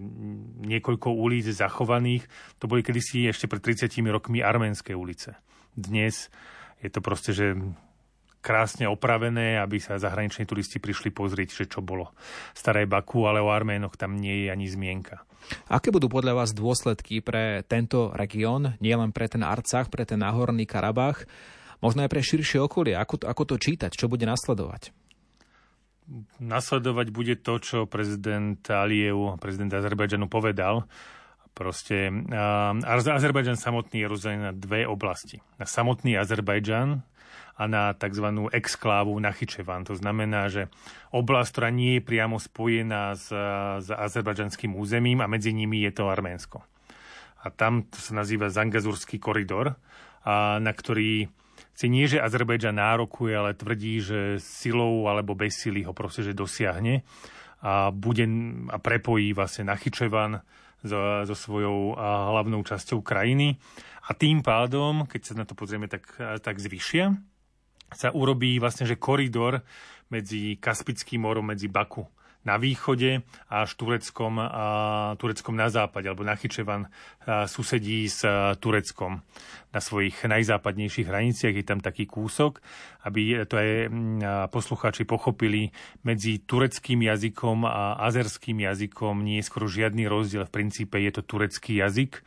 niekoľko 0.69 1.17
ulic 1.17 1.49
zachovaných, 1.49 2.29
to 2.61 2.69
boli 2.69 2.85
kedysi 2.85 3.25
ešte 3.25 3.49
pred 3.49 3.65
30 3.65 3.89
rokmi 4.05 4.45
arménske 4.45 4.93
ulice. 4.93 5.33
Dnes 5.73 6.29
je 6.77 6.93
to 6.93 7.01
proste, 7.01 7.33
že 7.33 7.57
krásne 8.39 8.87
opravené, 8.87 9.59
aby 9.59 9.79
sa 9.79 9.99
zahraniční 9.99 10.47
turisti 10.47 10.79
prišli 10.79 11.11
pozrieť, 11.11 11.63
že 11.63 11.65
čo 11.67 11.83
bolo 11.83 12.15
staré 12.55 12.87
Baku, 12.87 13.27
ale 13.27 13.43
o 13.43 13.51
Arménoch 13.51 13.99
tam 13.99 14.15
nie 14.15 14.47
je 14.47 14.47
ani 14.51 14.67
zmienka. 14.67 15.23
Aké 15.71 15.89
budú 15.89 16.11
podľa 16.11 16.43
vás 16.43 16.51
dôsledky 16.53 17.23
pre 17.23 17.65
tento 17.65 18.13
región, 18.13 18.75
nielen 18.83 19.15
pre 19.15 19.25
ten 19.27 19.41
Arcach, 19.41 19.89
pre 19.89 20.05
ten 20.05 20.21
Náhorný 20.21 20.67
Karabach, 20.69 21.25
možno 21.83 22.05
aj 22.05 22.11
pre 22.11 22.21
širšie 22.21 22.59
okolie? 22.61 22.93
Ako, 22.95 23.23
ako 23.23 23.43
to 23.43 23.55
čítať? 23.57 23.91
Čo 23.95 24.11
bude 24.11 24.27
nasledovať? 24.27 24.91
Nasledovať 26.41 27.07
bude 27.13 27.37
to, 27.37 27.61
čo 27.61 27.77
prezident 27.85 28.59
Aliev, 28.65 29.37
prezident 29.37 29.69
Azerbajdžanu 29.73 30.25
povedal. 30.25 30.89
Proste 31.53 32.09
uh, 32.09 32.73
Azerbajdžan 32.87 33.59
samotný 33.59 34.05
je 34.05 34.07
rozdelený 34.09 34.41
na 34.49 34.53
dve 34.55 34.89
oblasti. 34.89 35.43
Na 35.61 35.69
samotný 35.69 36.17
Azerbajdžan, 36.17 37.03
a 37.59 37.67
na 37.67 37.91
tzv. 37.91 38.47
exklávu 38.55 39.11
Nachyčevan. 39.19 39.83
To 39.91 39.99
znamená, 39.99 40.47
že 40.47 40.71
oblasť, 41.11 41.49
ktorá 41.51 41.69
nie 41.75 41.99
je 41.99 42.07
priamo 42.07 42.39
spojená 42.39 43.19
s, 43.19 43.27
s 43.83 43.89
azerbajdžanským 43.91 44.71
územím 44.79 45.19
a 45.19 45.27
medzi 45.27 45.51
nimi 45.51 45.83
je 45.83 45.91
to 45.91 46.07
Arménsko. 46.07 46.63
A 47.43 47.51
tam 47.51 47.83
to 47.91 47.99
sa 47.99 48.15
nazýva 48.15 48.47
Zangazurský 48.47 49.19
koridor, 49.19 49.75
a 50.23 50.59
na 50.59 50.71
ktorý 50.71 51.27
si 51.75 51.87
nie, 51.87 52.07
že 52.11 52.19
Azerbajdžan 52.19 52.75
nárokuje, 52.75 53.31
ale 53.31 53.55
tvrdí, 53.55 54.03
že 54.03 54.19
silou 54.39 55.07
alebo 55.07 55.31
bez 55.31 55.63
sily 55.63 55.87
ho 55.87 55.95
proste 55.95 56.27
že 56.27 56.35
dosiahne 56.35 57.07
a, 57.63 57.87
bude, 57.91 58.27
a 58.67 58.77
prepojí 58.83 59.31
vlastne 59.31 59.67
Nachyčevan 59.71 60.43
so, 60.83 60.99
so 61.23 61.35
svojou 61.35 61.95
hlavnou 61.95 62.63
časťou 62.67 62.99
krajiny. 62.99 63.55
A 64.07 64.15
tým 64.15 64.43
pádom, 64.43 65.07
keď 65.07 65.21
sa 65.23 65.33
na 65.39 65.47
to 65.47 65.55
pozrieme 65.55 65.87
tak, 65.87 66.03
tak 66.43 66.59
zvyšia, 66.59 67.15
sa 67.93 68.13
urobí 68.13 68.57
vlastne, 68.61 68.89
že 68.89 68.99
koridor 68.99 69.61
medzi 70.09 70.57
Kaspickým 70.57 71.21
morom, 71.25 71.49
medzi 71.49 71.69
Baku 71.69 72.05
na 72.39 72.55
východe 72.55 73.19
až 73.51 73.75
Tureckom, 73.75 74.39
a 74.39 75.11
Tureckom 75.19 75.59
na 75.59 75.67
západe, 75.67 76.07
alebo 76.07 76.23
Nachyčevan 76.23 76.87
susedí 77.27 78.07
s 78.07 78.23
Tureckom 78.63 79.19
na 79.75 79.79
svojich 79.83 80.23
najzápadnejších 80.23 81.03
hraniciach. 81.11 81.51
Je 81.51 81.67
tam 81.67 81.83
taký 81.83 82.07
kúsok, 82.07 82.63
aby 83.03 83.43
to 83.43 83.59
aj 83.59 83.69
poslucháči 84.55 85.03
pochopili 85.03 85.75
medzi 86.07 86.39
tureckým 86.39 87.03
jazykom 87.11 87.67
a 87.67 87.99
azerským 88.07 88.63
jazykom 88.63 89.19
nie 89.19 89.43
je 89.43 89.47
skoro 89.51 89.67
žiadny 89.67 90.07
rozdiel. 90.07 90.47
V 90.47 90.55
princípe 90.63 90.95
je 90.95 91.11
to 91.11 91.27
turecký 91.27 91.83
jazyk 91.83 92.23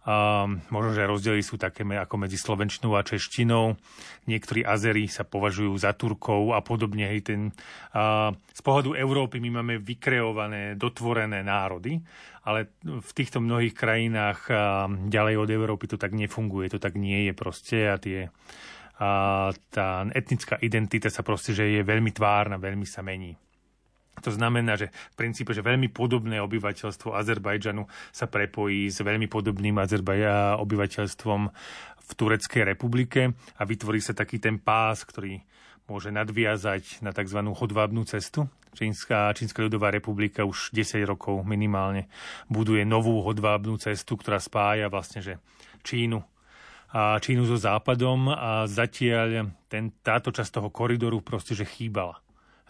a 0.00 0.48
možno, 0.72 0.96
že 0.96 1.04
rozdiely 1.04 1.44
sú 1.44 1.60
také 1.60 1.84
ako 1.84 2.16
medzi 2.16 2.40
slovenčinou 2.40 2.96
a 2.96 3.04
češtinou. 3.04 3.76
Niektorí 4.24 4.64
Azery 4.64 5.04
sa 5.12 5.28
považujú 5.28 5.76
za 5.76 5.92
Turkov 5.92 6.56
a 6.56 6.64
podobne. 6.64 7.04
Hej, 7.04 7.20
ten, 7.28 7.40
a, 7.92 8.32
z 8.32 8.60
pohľadu 8.64 8.96
Európy 8.96 9.44
my 9.44 9.60
máme 9.60 9.76
vykreované, 9.76 10.80
dotvorené 10.80 11.44
národy, 11.44 12.00
ale 12.48 12.72
v 12.80 13.10
týchto 13.12 13.44
mnohých 13.44 13.76
krajinách 13.76 14.48
a, 14.48 14.88
ďalej 14.88 15.34
od 15.36 15.48
Európy 15.52 15.84
to 15.84 16.00
tak 16.00 16.16
nefunguje, 16.16 16.72
to 16.72 16.80
tak 16.80 16.96
nie 16.96 17.28
je 17.28 17.32
proste 17.36 17.78
a 17.92 18.00
tie 18.00 18.32
a 19.00 19.48
tá 19.72 20.04
etnická 20.12 20.60
identita 20.60 21.08
sa 21.08 21.24
proste, 21.24 21.56
že 21.56 21.64
je 21.64 21.80
veľmi 21.80 22.12
tvárna, 22.12 22.60
veľmi 22.60 22.84
sa 22.84 23.00
mení. 23.00 23.32
To 24.24 24.30
znamená, 24.30 24.76
že 24.76 24.92
v 25.12 25.16
princípe, 25.16 25.56
že 25.56 25.64
veľmi 25.64 25.88
podobné 25.92 26.40
obyvateľstvo 26.40 27.16
Azerbajdžanu 27.16 27.88
sa 28.12 28.26
prepojí 28.28 28.88
s 28.92 29.00
veľmi 29.00 29.26
podobným 29.26 29.80
Azerbaj- 29.80 30.60
obyvateľstvom 30.60 31.40
v 32.00 32.10
Tureckej 32.18 32.62
republike 32.66 33.32
a 33.56 33.62
vytvorí 33.62 34.02
sa 34.02 34.12
taký 34.12 34.42
ten 34.42 34.58
pás, 34.58 35.06
ktorý 35.06 35.40
môže 35.90 36.14
nadviazať 36.14 37.02
na 37.02 37.10
tzv. 37.10 37.40
hodvábnu 37.50 38.06
cestu. 38.06 38.46
Čínska, 38.70 39.34
Čínska 39.34 39.66
ľudová 39.66 39.90
republika 39.90 40.46
už 40.46 40.70
10 40.70 41.02
rokov 41.02 41.42
minimálne 41.42 42.06
buduje 42.46 42.86
novú 42.86 43.18
hodvábnu 43.26 43.74
cestu, 43.82 44.14
ktorá 44.14 44.38
spája 44.38 44.86
vlastne 44.86 45.18
že 45.18 45.42
Čínu 45.82 46.22
a 46.90 47.18
Čínu 47.18 47.46
so 47.46 47.58
západom 47.58 48.30
a 48.30 48.66
zatiaľ 48.66 49.50
ten, 49.70 49.94
táto 50.02 50.34
časť 50.34 50.58
toho 50.58 50.68
koridoru 50.70 51.22
proste 51.22 51.54
že 51.54 51.66
chýbala. 51.66 52.18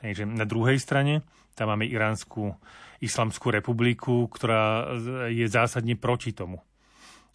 Hej, 0.01 0.21
že 0.21 0.25
na 0.25 0.49
druhej 0.49 0.81
strane 0.81 1.21
tam 1.55 1.75
máme 1.75 1.87
Iránsku 1.87 2.55
islamskú 3.01 3.49
republiku, 3.49 4.29
ktorá 4.29 4.93
je 5.33 5.49
zásadne 5.49 5.97
proti 5.97 6.37
tomu 6.37 6.61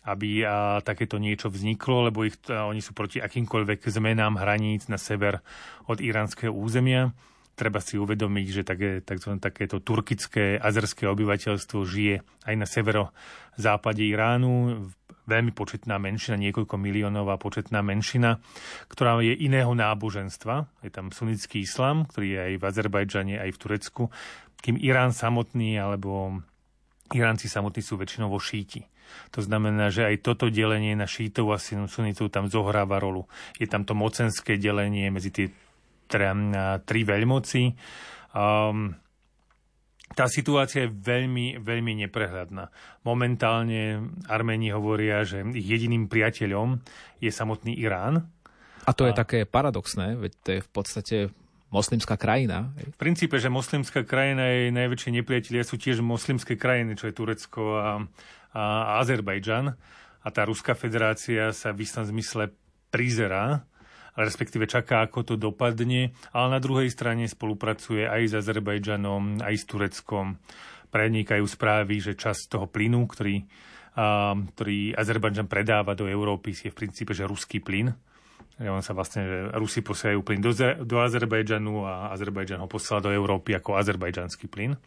aby 0.06 0.46
takéto 0.86 1.18
niečo 1.18 1.50
vzniklo, 1.50 2.14
lebo 2.14 2.30
ich, 2.30 2.38
oni 2.46 2.78
sú 2.78 2.94
proti 2.94 3.18
akýmkoľvek 3.18 3.90
zmenám 3.90 4.38
hraníc 4.38 4.86
na 4.86 5.02
sever 5.02 5.42
od 5.90 5.98
iránskeho 5.98 6.54
územia. 6.54 7.10
Treba 7.58 7.82
si 7.82 7.98
uvedomiť, 7.98 8.48
že 8.54 8.62
také, 8.62 8.90
takzvané, 9.02 9.42
takéto 9.42 9.82
turkické, 9.82 10.62
azerské 10.62 11.10
obyvateľstvo 11.10 11.80
žije 11.88 12.22
aj 12.46 12.54
na 12.54 12.68
severo-západe 12.70 14.06
Iránu, 14.06 14.86
veľmi 15.26 15.52
početná 15.54 15.98
menšina, 15.98 16.38
niekoľko 16.38 16.78
miliónová 16.78 17.38
početná 17.42 17.82
menšina, 17.82 18.42
ktorá 18.90 19.22
je 19.22 19.34
iného 19.34 19.74
náboženstva. 19.74 20.70
Je 20.86 20.92
tam 20.94 21.10
sunnický 21.10 21.66
islam, 21.66 22.06
ktorý 22.06 22.28
je 22.30 22.40
aj 22.40 22.54
v 22.58 22.64
Azerbajdžane, 22.64 23.36
aj 23.42 23.50
v 23.54 23.62
Turecku, 23.62 24.04
kým 24.62 24.82
Irán 24.82 25.14
samotný 25.14 25.78
alebo 25.78 26.42
Iránci 27.14 27.46
samotní 27.46 27.86
sú 27.86 28.02
väčšinou 28.02 28.34
vo 28.34 28.42
šíti. 28.42 28.82
To 29.38 29.40
znamená, 29.46 29.94
že 29.94 30.10
aj 30.10 30.26
toto 30.26 30.50
delenie 30.50 30.98
na 30.98 31.06
šítov 31.06 31.54
a 31.54 31.62
sunitov 31.62 32.34
tam 32.34 32.50
zohráva 32.50 32.98
rolu. 32.98 33.30
Je 33.62 33.70
tam 33.70 33.86
to 33.86 33.94
mocenské 33.94 34.58
delenie 34.58 35.14
medzi 35.14 35.30
tie 35.30 35.48
teda, 36.10 36.82
tri 36.82 37.06
veľmoci. 37.06 37.78
Um, 38.34 38.98
tá 40.14 40.30
situácia 40.30 40.86
je 40.86 40.94
veľmi, 40.94 41.58
veľmi 41.58 42.06
neprehľadná. 42.06 42.70
Momentálne 43.02 44.14
Arméni 44.30 44.70
hovoria, 44.70 45.26
že 45.26 45.42
ich 45.58 45.66
jediným 45.66 46.06
priateľom 46.06 46.78
je 47.18 47.32
samotný 47.34 47.74
Irán. 47.82 48.30
A 48.86 48.92
to 48.94 49.10
je 49.10 49.14
a... 49.14 49.18
také 49.18 49.50
paradoxné, 49.50 50.14
veď 50.14 50.32
to 50.46 50.50
je 50.54 50.60
v 50.62 50.70
podstate 50.70 51.18
moslimská 51.74 52.16
krajina. 52.22 52.70
V 52.78 53.00
princípe, 53.02 53.42
že 53.42 53.50
moslimská 53.50 54.06
krajina 54.06 54.46
je 54.46 54.70
najväčšie 54.70 55.12
nepriatelia 55.12 55.66
sú 55.66 55.82
tiež 55.82 56.06
moslimské 56.06 56.54
krajiny, 56.54 56.94
čo 56.94 57.10
je 57.10 57.18
Turecko 57.18 57.62
a, 57.76 58.06
a 58.54 58.62
Azerbajdžan. 59.02 59.74
A 60.26 60.28
tá 60.30 60.46
Ruská 60.46 60.78
federácia 60.78 61.50
sa 61.50 61.74
v 61.74 61.86
istom 61.86 62.06
zmysle 62.06 62.54
prizerá 62.94 63.66
respektíve 64.16 64.66
čaká, 64.66 65.04
ako 65.04 65.20
to 65.22 65.36
dopadne, 65.36 66.16
ale 66.32 66.48
na 66.50 66.60
druhej 66.64 66.88
strane 66.88 67.28
spolupracuje 67.28 68.08
aj 68.08 68.22
s 68.32 68.34
Azerbajdžanom, 68.40 69.44
aj 69.44 69.56
s 69.56 69.64
Tureckom. 69.68 70.40
Prenikajú 70.90 71.44
správy, 71.44 72.00
že 72.00 72.16
časť 72.16 72.56
toho 72.56 72.66
plynu, 72.72 73.04
ktorý, 73.06 73.44
a, 74.00 74.34
ktorý 74.56 74.96
Azerbajdžan 74.96 75.52
predáva 75.52 75.94
do 75.94 76.08
Európy, 76.08 76.56
je 76.56 76.72
v 76.72 76.80
princípe, 76.80 77.12
že 77.12 77.28
ruský 77.28 77.60
plyn. 77.60 77.92
On 78.56 78.80
sa 78.80 78.96
vlastne, 78.96 79.28
že 79.28 79.38
Rusi 79.60 79.84
posielajú 79.84 80.24
plyn 80.24 80.40
do, 80.40 80.56
do 80.88 80.98
Azerbajdžanu 81.04 81.84
a 81.84 82.16
Azerbajdžan 82.16 82.64
ho 82.64 82.72
posiela 82.72 83.04
do 83.04 83.12
Európy 83.12 83.52
ako 83.52 83.76
azerbajdžanský 83.76 84.48
plyn. 84.48 84.80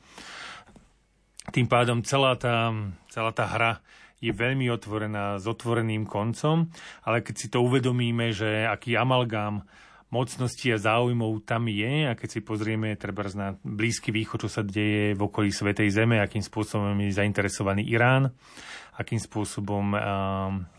Tým 1.52 1.68
pádom 1.68 2.00
celá 2.00 2.32
tá, 2.40 2.72
celá 3.12 3.28
tá 3.36 3.44
hra 3.44 3.84
je 4.18 4.32
veľmi 4.34 4.66
otvorená 4.70 5.38
s 5.38 5.46
otvoreným 5.46 6.06
koncom, 6.06 6.70
ale 7.06 7.22
keď 7.22 7.34
si 7.38 7.46
to 7.48 7.62
uvedomíme, 7.62 8.34
že 8.34 8.66
aký 8.66 8.98
amalgám 8.98 9.62
mocnosti 10.08 10.72
a 10.72 10.80
záujmov 10.80 11.44
tam 11.44 11.68
je 11.68 12.08
a 12.08 12.16
keď 12.16 12.28
si 12.28 12.40
pozrieme 12.40 12.96
treba 12.96 13.28
na 13.36 13.52
Blízky 13.60 14.08
východ, 14.08 14.48
čo 14.48 14.50
sa 14.50 14.64
deje 14.64 15.12
v 15.12 15.20
okolí 15.20 15.52
Svetej 15.52 15.92
Zeme, 15.92 16.16
akým 16.18 16.40
spôsobom 16.40 16.96
je 16.96 17.12
zainteresovaný 17.12 17.84
Irán, 17.84 18.32
akým 18.96 19.20
spôsobom 19.20 19.94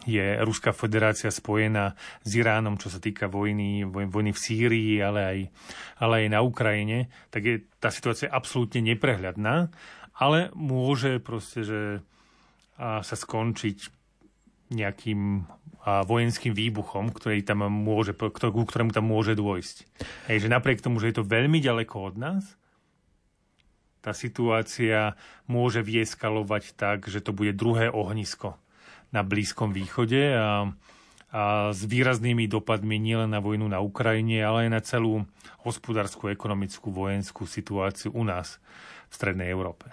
je 0.03 0.25
Ruská 0.41 0.73
federácia 0.73 1.29
spojená 1.29 1.93
s 2.25 2.29
Iránom, 2.35 2.75
čo 2.81 2.89
sa 2.89 2.97
týka 2.99 3.29
vojny, 3.29 3.85
vojny 3.85 4.33
v 4.33 4.39
Sýrii, 4.43 4.93
ale 4.99 5.21
aj, 5.23 5.39
ale 6.01 6.13
aj 6.25 6.27
na 6.33 6.39
Ukrajine, 6.41 7.07
tak 7.29 7.41
je 7.45 7.55
tá 7.77 7.93
situácia 7.93 8.27
absolútne 8.27 8.81
neprehľadná, 8.81 9.71
ale 10.19 10.51
môže 10.57 11.21
proste, 11.23 11.63
že 11.63 11.79
sa 12.79 13.15
skončiť 13.15 13.77
nejakým 14.71 15.43
vojenským 15.83 16.53
výbuchom, 16.53 17.11
ktorý 17.11 17.43
tam 17.43 17.67
môže, 17.67 18.15
ku 18.15 18.63
ktorému 18.63 18.91
tam 18.95 19.07
môže 19.07 19.35
dôjsť. 19.35 19.77
Hej, 20.31 20.47
že 20.47 20.53
napriek 20.53 20.83
tomu, 20.83 20.99
že 21.03 21.11
je 21.11 21.19
to 21.19 21.27
veľmi 21.27 21.59
ďaleko 21.59 22.13
od 22.13 22.15
nás, 22.19 22.43
tá 23.99 24.15
situácia 24.15 25.19
môže 25.43 25.83
vieskalovať 25.83 26.75
tak, 26.79 27.11
že 27.11 27.19
to 27.19 27.35
bude 27.35 27.59
druhé 27.59 27.91
ohnisko 27.91 28.55
na 29.11 29.27
Blízkom 29.27 29.75
východe 29.75 30.35
a, 30.35 30.71
a 31.35 31.41
s 31.75 31.83
výraznými 31.83 32.47
dopadmi 32.47 32.95
nielen 32.95 33.35
na 33.35 33.43
vojnu 33.43 33.67
na 33.67 33.83
Ukrajine, 33.83 34.39
ale 34.39 34.67
aj 34.67 34.69
na 34.71 34.81
celú 34.83 35.13
hospodárskú, 35.67 36.31
ekonomickú, 36.31 36.87
vojenskú 36.95 37.43
situáciu 37.43 38.15
u 38.15 38.23
nás 38.23 38.63
v 39.11 39.13
Strednej 39.19 39.51
Európe. 39.51 39.91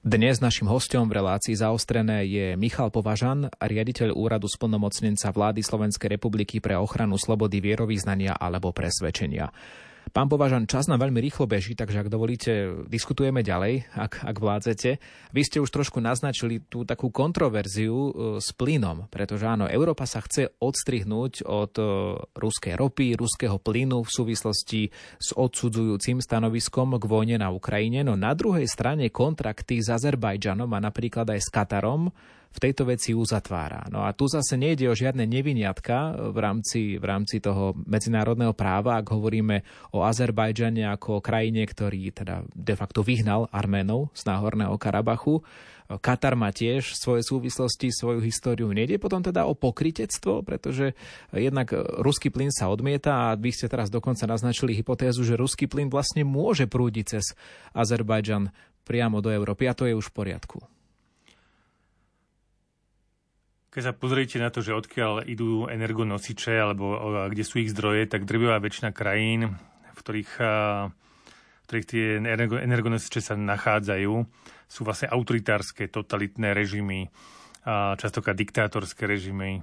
Dnes 0.00 0.40
našim 0.40 0.64
hostom 0.64 1.12
v 1.12 1.20
relácii 1.20 1.52
zaostrené 1.60 2.24
je 2.24 2.56
Michal 2.56 2.88
Považan, 2.88 3.52
riaditeľ 3.60 4.16
úradu 4.16 4.48
splnomocnenca 4.48 5.28
vlády 5.28 5.60
Slovenskej 5.60 6.16
republiky 6.16 6.56
pre 6.56 6.72
ochranu 6.80 7.20
slobody 7.20 7.60
vierovýznania 7.60 8.32
alebo 8.32 8.72
presvedčenia. 8.72 9.52
Pán 10.10 10.26
Považan, 10.26 10.66
čas 10.66 10.90
nám 10.90 11.06
veľmi 11.06 11.22
rýchlo 11.22 11.46
beží, 11.46 11.78
takže 11.78 12.02
ak 12.02 12.10
dovolíte, 12.10 12.82
diskutujeme 12.90 13.46
ďalej, 13.46 13.86
ak, 13.94 14.26
ak 14.26 14.36
vládzete. 14.42 14.90
Vy 15.30 15.42
ste 15.46 15.62
už 15.62 15.70
trošku 15.70 16.02
naznačili 16.02 16.66
tú 16.66 16.82
takú 16.82 17.14
kontroverziu 17.14 17.94
e, 17.94 18.10
s 18.42 18.50
plynom, 18.50 19.06
pretože 19.06 19.46
áno, 19.46 19.70
Európa 19.70 20.10
sa 20.10 20.18
chce 20.18 20.50
odstrihnúť 20.58 21.46
od 21.46 21.72
e, 21.78 21.84
ruskej 22.34 22.74
ropy, 22.74 23.14
ruského 23.14 23.62
plynu 23.62 24.02
v 24.02 24.10
súvislosti 24.10 24.90
s 25.22 25.30
odsudzujúcim 25.30 26.18
stanoviskom 26.18 26.98
k 26.98 27.04
vojne 27.06 27.38
na 27.38 27.54
Ukrajine, 27.54 28.02
no 28.02 28.18
na 28.18 28.34
druhej 28.34 28.66
strane 28.66 29.14
kontrakty 29.14 29.78
s 29.78 29.94
Azerbajdžanom 29.94 30.74
a 30.74 30.82
napríklad 30.82 31.30
aj 31.30 31.38
s 31.38 31.48
Katarom 31.54 32.10
v 32.50 32.58
tejto 32.58 32.82
veci 32.82 33.14
uzatvára. 33.14 33.86
No 33.94 34.02
a 34.02 34.10
tu 34.10 34.26
zase 34.26 34.58
nejde 34.58 34.90
o 34.90 34.94
žiadne 34.98 35.22
neviniatka 35.22 36.18
v 36.34 36.38
rámci, 36.42 36.98
v 36.98 37.04
rámci 37.06 37.38
toho 37.38 37.78
medzinárodného 37.86 38.50
práva, 38.58 38.98
ak 38.98 39.06
hovoríme 39.14 39.62
o 39.94 40.02
Azerbajdžane 40.02 40.82
ako 40.90 41.22
o 41.22 41.24
krajine, 41.24 41.62
ktorý 41.62 42.10
teda 42.10 42.42
de 42.50 42.74
facto 42.74 43.06
vyhnal 43.06 43.46
Arménov 43.54 44.10
z 44.18 44.26
Náhorného 44.26 44.74
Karabachu. 44.82 45.46
Katar 45.90 46.38
má 46.38 46.54
tiež 46.54 46.94
svoje 46.94 47.26
súvislosti, 47.26 47.90
svoju 47.90 48.22
históriu. 48.22 48.70
Nejde 48.70 49.02
potom 49.02 49.26
teda 49.26 49.42
o 49.50 49.58
pokritectvo, 49.58 50.46
pretože 50.46 50.94
jednak 51.34 51.74
ruský 51.98 52.30
plyn 52.30 52.54
sa 52.54 52.70
odmieta 52.70 53.30
a 53.30 53.34
vy 53.34 53.50
ste 53.50 53.66
teraz 53.66 53.90
dokonca 53.90 54.22
naznačili 54.30 54.78
hypotézu, 54.78 55.26
že 55.26 55.34
ruský 55.34 55.66
plyn 55.66 55.90
vlastne 55.90 56.22
môže 56.22 56.70
prúdiť 56.70 57.18
cez 57.18 57.34
Azerbajdžan 57.74 58.54
priamo 58.86 59.18
do 59.18 59.34
Európy 59.34 59.66
a 59.66 59.74
to 59.74 59.86
je 59.86 59.98
už 59.98 60.14
v 60.14 60.14
poriadku. 60.14 60.62
Keď 63.70 63.82
sa 63.86 63.94
pozriete 63.94 64.42
na 64.42 64.50
to, 64.50 64.66
že 64.66 64.74
odkiaľ 64.74 65.30
idú 65.30 65.70
energonosiče 65.70 66.58
alebo 66.58 66.98
kde 67.30 67.44
sú 67.46 67.62
ich 67.62 67.70
zdroje, 67.70 68.10
tak 68.10 68.26
drvivá 68.26 68.58
väčšina 68.58 68.90
krajín, 68.90 69.54
v 69.94 69.98
ktorých, 70.02 70.32
v 71.46 71.64
ktorých 71.70 71.86
tie 71.86 72.04
energonosiče 72.66 73.22
sa 73.22 73.38
nachádzajú, 73.38 74.14
sú 74.66 74.80
vlastne 74.82 75.06
autoritárske, 75.10 75.86
totalitné 75.86 76.50
režimy, 76.50 77.10
častokrát 77.98 78.34
diktátorské 78.34 79.06
režimy, 79.06 79.62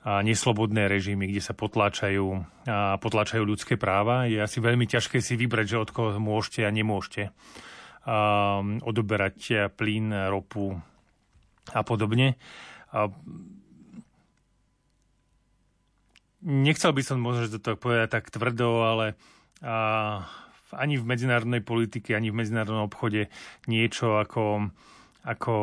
neslobodné 0.00 0.86
režimy, 0.86 1.28
kde 1.28 1.42
sa 1.42 1.52
potláčajú, 1.52 2.26
potláčajú 3.02 3.42
ľudské 3.44 3.74
práva. 3.74 4.30
Je 4.30 4.38
asi 4.38 4.62
veľmi 4.62 4.86
ťažké 4.86 5.18
si 5.18 5.34
vybrať, 5.34 5.66
že 5.74 5.82
od 5.82 5.90
koho 5.90 6.14
môžete 6.22 6.64
a 6.64 6.70
nemôžete 6.70 7.34
odoberať 8.80 9.68
plyn, 9.76 10.30
ropu 10.32 10.78
a 11.74 11.82
podobne. 11.84 12.38
Nechcel 16.40 16.92
by 16.96 17.02
som 17.04 17.20
možno 17.20 17.46
to 17.60 17.76
povedať 17.76 18.08
tak 18.16 18.32
tvrdo, 18.32 18.82
ale 18.82 19.06
a, 19.60 20.24
ani 20.72 20.96
v 20.96 21.04
medzinárodnej 21.04 21.60
politike, 21.60 22.16
ani 22.16 22.32
v 22.32 22.40
medzinárodnom 22.40 22.88
obchode 22.88 23.28
niečo 23.68 24.16
ako, 24.16 24.72
ako 25.22 25.54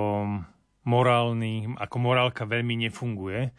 morálny, 0.86 1.76
ako 1.82 1.96
morálka 1.98 2.46
veľmi 2.46 2.78
nefunguje 2.88 3.52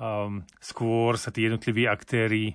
um, 0.00 0.44
skôr 0.60 1.16
sa 1.16 1.32
tí 1.32 1.48
jednotliví 1.48 1.88
aktéry 1.88 2.54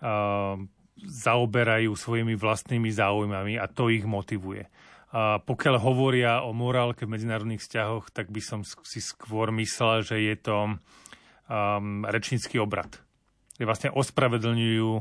um, 0.00 0.68
zaoberajú 0.98 1.94
svojimi 1.94 2.34
vlastnými 2.34 2.90
záujmami 2.90 3.56
a 3.56 3.70
to 3.70 3.88
ich 3.92 4.04
motivuje. 4.04 4.66
A 5.08 5.40
pokiaľ 5.40 5.80
hovoria 5.80 6.44
o 6.44 6.52
morálke 6.52 7.08
v 7.08 7.16
medzinárodných 7.16 7.64
vzťahoch, 7.64 8.12
tak 8.12 8.28
by 8.28 8.44
som 8.44 8.60
si 8.64 9.00
skôr 9.00 9.48
myslel, 9.56 10.04
že 10.04 10.20
je 10.20 10.36
to 10.36 10.56
um, 10.68 12.04
rečnícky 12.04 12.60
obrad. 12.60 13.00
Že 13.56 13.64
vlastne 13.64 13.90
ospravedlňujú 13.96 14.92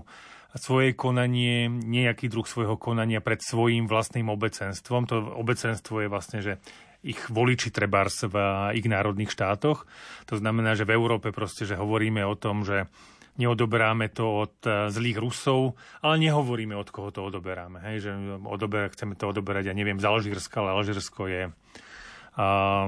svoje 0.55 0.95
konanie, 0.95 1.67
nejaký 1.67 2.31
druh 2.31 2.47
svojho 2.47 2.79
konania 2.79 3.19
pred 3.19 3.43
svojim 3.43 3.85
vlastným 3.85 4.31
obecenstvom. 4.31 5.05
To 5.11 5.15
obecenstvo 5.37 6.01
je 6.01 6.07
vlastne, 6.07 6.39
že 6.39 6.63
ich 7.05 7.19
voliči 7.29 7.69
trebárs 7.69 8.25
v 8.25 8.35
ich 8.73 8.87
národných 8.87 9.29
štátoch. 9.29 9.85
To 10.31 10.35
znamená, 10.39 10.73
že 10.73 10.87
v 10.87 10.97
Európe 10.97 11.35
proste, 11.35 11.67
že 11.67 11.77
hovoríme 11.77 12.25
o 12.25 12.33
tom, 12.33 12.65
že 12.65 12.89
neodoberáme 13.37 14.09
to 14.09 14.49
od 14.49 14.55
e, 14.65 14.91
zlých 14.91 15.17
Rusov, 15.21 15.77
ale 16.01 16.21
nehovoríme, 16.21 16.73
od 16.73 16.89
koho 16.89 17.09
to 17.13 17.25
odoberáme. 17.25 17.79
Hej, 17.85 18.09
že 18.09 18.11
odober, 18.43 18.89
chceme 18.91 19.13
to 19.13 19.29
odoberať, 19.29 19.69
ja 19.69 19.75
neviem, 19.77 20.01
z 20.01 20.05
Alžírska, 20.09 20.61
ale 20.61 20.73
Alžírsko 20.73 21.21
je 21.29 21.43
uh, 21.47 22.87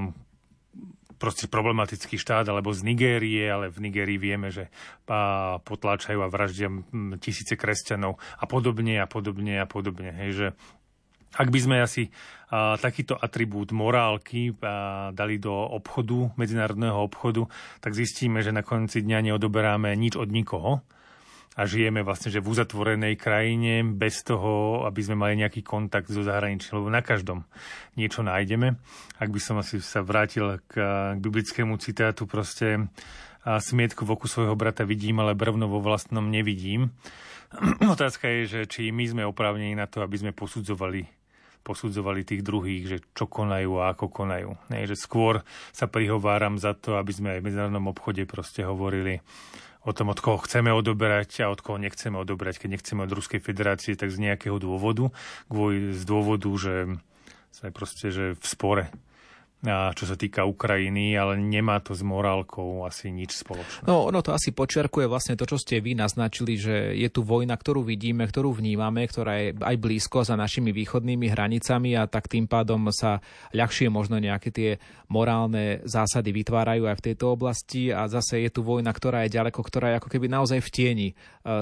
proste 1.19 1.51
problematický 1.51 2.15
štát, 2.15 2.47
alebo 2.47 2.71
z 2.71 2.87
Nigérie, 2.87 3.43
ale 3.51 3.67
v 3.67 3.91
Nigérii 3.91 4.15
vieme, 4.15 4.49
že 4.49 4.71
potláčajú 5.67 6.23
a 6.23 6.31
vraždia 6.31 6.71
tisíce 7.19 7.59
kresťanov 7.59 8.17
a 8.39 8.47
podobne 8.47 9.03
a 9.03 9.05
podobne 9.05 9.59
a 9.59 9.67
podobne. 9.67 10.15
Hej, 10.15 10.31
že 10.31 10.47
ak 11.35 11.47
by 11.49 11.59
sme 11.59 11.75
asi 11.83 12.09
a, 12.49 12.79
takýto 12.79 13.13
atribút 13.13 13.69
morálky 13.75 14.55
a, 14.63 15.09
dali 15.13 15.37
do 15.37 15.53
obchodu, 15.53 16.33
medzinárodného 16.39 16.97
obchodu, 16.97 17.45
tak 17.83 17.93
zistíme, 17.93 18.41
že 18.41 18.55
na 18.55 18.65
konci 18.65 19.05
dňa 19.05 19.29
neodoberáme 19.29 19.93
nič 19.93 20.17
od 20.17 20.29
nikoho 20.33 20.81
a 21.59 21.67
žijeme 21.67 22.07
vlastne 22.07 22.31
že 22.31 22.39
v 22.39 22.55
uzatvorenej 22.55 23.19
krajine 23.19 23.83
bez 23.83 24.23
toho, 24.23 24.85
aby 24.87 25.01
sme 25.03 25.19
mali 25.19 25.43
nejaký 25.43 25.59
kontakt 25.59 26.07
so 26.07 26.23
zahraničím, 26.23 26.79
lebo 26.79 26.87
na 26.87 27.03
každom 27.03 27.43
niečo 27.99 28.23
nájdeme. 28.23 28.79
Ak 29.19 29.27
by 29.27 29.39
som 29.43 29.59
asi 29.59 29.83
sa 29.83 29.99
vrátil 29.99 30.63
k, 30.71 30.79
k 31.17 31.19
biblickému 31.19 31.75
citátu, 31.81 32.23
proste 32.29 32.87
a 33.39 33.57
smietku 33.57 34.03
v 34.03 34.13
oku 34.19 34.27
svojho 34.27 34.55
brata 34.55 34.83
vidím, 34.83 35.23
ale 35.23 35.31
brvno 35.31 35.71
vo 35.71 35.79
vlastnom 35.79 36.27
nevidím. 36.27 36.91
Otázka 37.95 38.27
je, 38.27 38.41
že 38.45 38.59
či 38.67 38.91
my 38.91 39.03
sme 39.07 39.23
oprávnení 39.23 39.73
na 39.79 39.87
to, 39.87 40.03
aby 40.03 40.19
sme 40.19 40.31
posudzovali 40.35 41.18
posudzovali 41.63 42.25
tých 42.25 42.41
druhých, 42.41 42.83
že 42.87 42.97
čo 43.13 43.29
konajú 43.29 43.79
a 43.79 43.93
ako 43.93 44.09
konajú. 44.09 44.49
Nie, 44.71 44.89
že 44.89 44.97
skôr 44.97 45.45
sa 45.75 45.85
prihováram 45.85 46.57
za 46.57 46.73
to, 46.73 46.97
aby 46.97 47.11
sme 47.13 47.27
aj 47.35 47.39
v 47.39 47.45
medzinárodnom 47.51 47.91
obchode 47.91 48.23
proste 48.25 48.65
hovorili 48.65 49.21
o 49.87 49.91
tom, 49.95 50.11
od 50.11 50.19
koho 50.19 50.39
chceme 50.43 50.73
odoberať 50.73 51.45
a 51.45 51.51
od 51.51 51.63
koho 51.63 51.79
nechceme 51.79 52.19
odoberať. 52.19 52.63
Keď 52.63 52.69
nechceme 52.79 53.01
od 53.05 53.15
Ruskej 53.15 53.39
federácie, 53.39 53.95
tak 53.95 54.11
z 54.11 54.19
nejakého 54.19 54.59
dôvodu, 54.59 55.11
kvôli 55.47 55.95
z 55.95 56.03
dôvodu, 56.03 56.49
že 56.59 56.99
sme 57.49 57.69
proste 57.73 58.11
že 58.11 58.25
v 58.37 58.45
spore 58.45 58.83
čo 59.67 60.03
sa 60.07 60.15
týka 60.15 60.47
Ukrajiny, 60.47 61.19
ale 61.19 61.35
nemá 61.35 61.83
to 61.83 61.91
s 61.91 61.99
morálkou 61.99 62.87
asi 62.87 63.11
nič 63.11 63.43
spoločné. 63.43 63.83
No, 63.83 64.07
ono 64.07 64.23
to 64.23 64.31
asi 64.31 64.55
počiarkuje 64.55 65.03
vlastne 65.03 65.35
to, 65.35 65.43
čo 65.43 65.59
ste 65.59 65.83
vy 65.83 65.99
naznačili, 65.99 66.55
že 66.55 66.95
je 66.95 67.09
tu 67.11 67.27
vojna, 67.27 67.59
ktorú 67.59 67.83
vidíme, 67.83 68.23
ktorú 68.23 68.55
vnímame, 68.55 69.03
ktorá 69.03 69.35
je 69.43 69.47
aj 69.59 69.75
blízko 69.75 70.23
za 70.23 70.39
našimi 70.39 70.71
východnými 70.71 71.27
hranicami 71.27 71.99
a 71.99 72.07
tak 72.07 72.31
tým 72.31 72.47
pádom 72.47 72.87
sa 72.95 73.19
ľahšie 73.51 73.91
možno 73.91 74.15
nejaké 74.23 74.47
tie 74.47 74.69
morálne 75.11 75.81
zásady 75.83 76.31
vytvárajú 76.31 76.85
aj 76.85 76.95
v 77.01 77.05
tejto 77.11 77.33
oblasti 77.33 77.89
a 77.89 78.05
zase 78.05 78.45
je 78.45 78.49
tu 78.53 78.61
vojna, 78.61 78.93
ktorá 78.93 79.25
je 79.25 79.35
ďaleko, 79.35 79.59
ktorá 79.59 79.91
je 79.91 79.99
ako 79.99 80.09
keby 80.13 80.29
naozaj 80.29 80.61
v 80.61 80.69
tieni 80.69 81.07
e, 81.11 81.13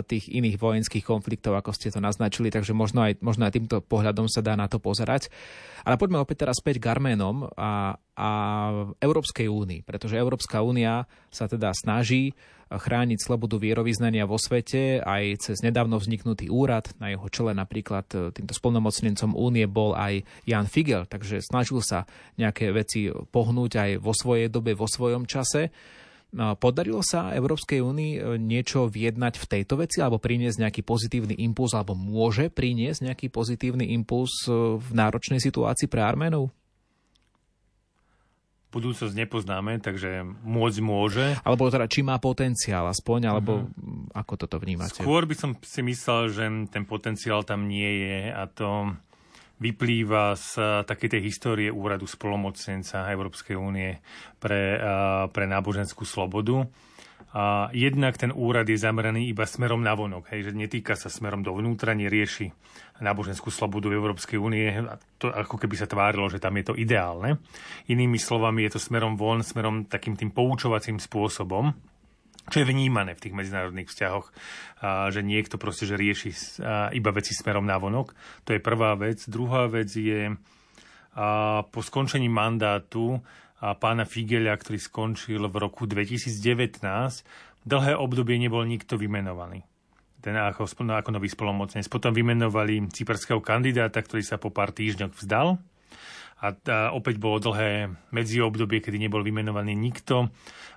tých 0.03 0.27
iných 0.27 0.59
vojenských 0.59 1.07
konfliktov, 1.07 1.55
ako 1.55 1.71
ste 1.71 1.89
to 1.89 2.03
naznačili, 2.03 2.51
takže 2.51 2.75
možno 2.75 3.07
aj, 3.07 3.23
možno 3.23 3.47
aj 3.47 3.55
týmto 3.55 3.79
pohľadom 3.79 4.27
sa 4.27 4.43
dá 4.43 4.59
na 4.59 4.67
to 4.67 4.83
pozerať. 4.83 5.31
Ale 5.87 5.95
poďme 5.95 6.19
opäť 6.19 6.43
teraz 6.43 6.59
späť 6.59 6.83
k 6.83 6.91
Arménom 6.91 7.47
a, 7.55 7.86
a 8.17 8.29
Európskej 8.97 9.45
únii, 9.45 9.85
pretože 9.85 10.17
Európska 10.17 10.65
únia 10.65 11.05
sa 11.29 11.45
teda 11.45 11.69
snaží 11.77 12.33
chrániť 12.67 13.19
slobodu 13.23 13.55
vierovýznania 13.55 14.27
vo 14.27 14.35
svete 14.35 14.99
aj 14.99 15.39
cez 15.39 15.57
nedávno 15.63 15.95
vzniknutý 16.01 16.51
úrad. 16.51 16.91
Na 16.99 17.07
jeho 17.07 17.23
čele 17.31 17.55
napríklad 17.55 18.05
e, 18.11 18.17
týmto 18.35 18.51
spolnomocnencom 18.51 19.31
únie 19.31 19.63
bol 19.71 19.95
aj 19.95 20.27
Jan 20.43 20.67
Figel, 20.67 21.07
takže 21.07 21.39
snažil 21.39 21.79
sa 21.79 22.03
nejaké 22.35 22.75
veci 22.75 23.07
pohnúť 23.07 23.71
aj 23.79 23.91
vo 24.03 24.11
svojej 24.11 24.51
dobe, 24.51 24.75
vo 24.75 24.89
svojom 24.89 25.23
čase. 25.23 25.71
No, 26.27 26.59
podarilo 26.59 26.99
sa 26.99 27.31
Európskej 27.31 27.79
únii 27.79 28.11
e, 28.19 28.21
niečo 28.35 28.91
vyjednať 28.91 29.39
v 29.39 29.45
tejto 29.47 29.79
veci 29.79 30.03
alebo 30.03 30.19
priniesť 30.19 30.59
nejaký 30.59 30.81
pozitívny 30.83 31.39
impuls 31.39 31.71
alebo 31.71 31.95
môže 31.95 32.51
priniesť 32.51 33.07
nejaký 33.07 33.31
pozitívny 33.31 33.95
impuls 33.95 34.43
e, 34.43 34.75
v 34.75 34.89
náročnej 34.91 35.39
situácii 35.39 35.87
pre 35.87 36.03
Arménov? 36.03 36.51
Budúcnosť 38.67 39.15
nepoznáme, 39.15 39.79
takže 39.79 40.27
môcť 40.43 40.77
môže. 40.83 41.25
Alebo 41.41 41.71
teda, 41.71 41.87
či 41.87 42.03
má 42.03 42.19
potenciál 42.19 42.85
aspoň, 42.91 43.31
alebo 43.31 43.65
uh-huh. 43.65 44.11
ako 44.11 44.33
toto 44.35 44.59
vnímate? 44.59 45.01
Skôr 45.01 45.23
by 45.23 45.35
som 45.35 45.51
si 45.63 45.81
myslel, 45.81 46.21
že 46.29 46.43
ten 46.67 46.83
potenciál 46.83 47.47
tam 47.47 47.65
nie 47.65 48.03
je 48.03 48.19
a 48.35 48.43
to 48.51 48.91
vyplýva 49.57 50.37
z 50.37 50.49
eh, 50.61 50.67
takej 50.85 51.09
tej 51.17 51.21
histórie 51.25 51.69
úradu 51.73 52.05
spolomocnenca 52.05 53.09
Európskej 53.09 53.57
únie 53.57 53.97
pre, 54.37 54.77
eh, 54.77 55.25
pre 55.33 55.45
náboženskú 55.49 56.05
slobodu. 56.05 56.69
A 57.37 57.69
jednak 57.69 58.17
ten 58.17 58.33
úrad 58.33 58.65
je 58.65 58.81
zameraný 58.81 59.29
iba 59.29 59.45
smerom 59.45 59.85
na 59.85 59.93
vonok, 59.93 60.33
hej, 60.33 60.49
že 60.49 60.57
netýka 60.57 60.97
sa 60.97 61.05
smerom 61.05 61.45
dovnútra, 61.45 61.93
nerieši 61.93 62.49
náboženskú 62.97 63.53
slobodu 63.53 63.93
Európskej 63.93 64.41
únie, 64.41 64.73
to 65.21 65.29
ako 65.29 65.61
keby 65.61 65.77
sa 65.77 65.85
tvárilo, 65.85 66.25
že 66.33 66.41
tam 66.41 66.57
je 66.57 66.65
to 66.65 66.73
ideálne. 66.73 67.37
Inými 67.93 68.17
slovami 68.17 68.65
je 68.65 68.73
to 68.73 68.79
smerom 68.81 69.13
von, 69.21 69.45
smerom 69.45 69.85
takým 69.85 70.17
tým 70.17 70.33
poučovacím 70.33 70.97
spôsobom, 70.97 71.77
čo 72.49 72.57
je 72.57 72.69
vnímané 72.73 73.13
v 73.13 73.29
tých 73.29 73.37
medzinárodných 73.37 73.91
vzťahoch, 73.93 74.33
a, 74.81 75.13
že 75.13 75.21
niekto 75.21 75.61
proste 75.61 75.85
že 75.85 75.93
rieši 75.93 76.33
iba 76.97 77.09
veci 77.13 77.37
smerom 77.37 77.69
na 77.69 77.77
vonok. 77.77 78.17
To 78.49 78.57
je 78.57 78.63
prvá 78.63 78.97
vec. 78.97 79.21
Druhá 79.29 79.69
vec 79.69 79.93
je 79.93 80.33
a, 80.33 81.61
po 81.69 81.85
skončení 81.85 82.33
mandátu 82.33 83.21
a 83.57 83.73
pána 83.73 84.05
Figeľa, 84.05 84.53
ktorý 84.53 84.77
skončil 84.77 85.41
v 85.49 85.55
roku 85.57 85.89
2019, 85.89 86.77
dlhé 87.65 87.93
obdobie 87.97 88.37
nebol 88.37 88.61
nikto 88.61 88.95
vymenovaný. 89.01 89.65
Ten 90.21 90.37
ako, 90.37 90.65
ako 90.65 91.09
nový 91.13 91.29
spolomocnec. 91.29 91.85
Potom 91.89 92.13
vymenovali 92.13 92.89
cyperského 92.89 93.41
kandidáta, 93.41 94.01
ktorý 94.01 94.21
sa 94.25 94.41
po 94.41 94.49
pár 94.49 94.73
týždňoch 94.73 95.13
vzdal. 95.13 95.57
A, 96.37 96.53
a 96.53 96.77
opäť 96.93 97.17
bolo 97.17 97.41
dlhé 97.41 97.89
medziobdobie, 98.13 98.77
kedy 98.77 99.01
nebol 99.01 99.25
vymenovaný 99.25 99.73
nikto. 99.73 100.29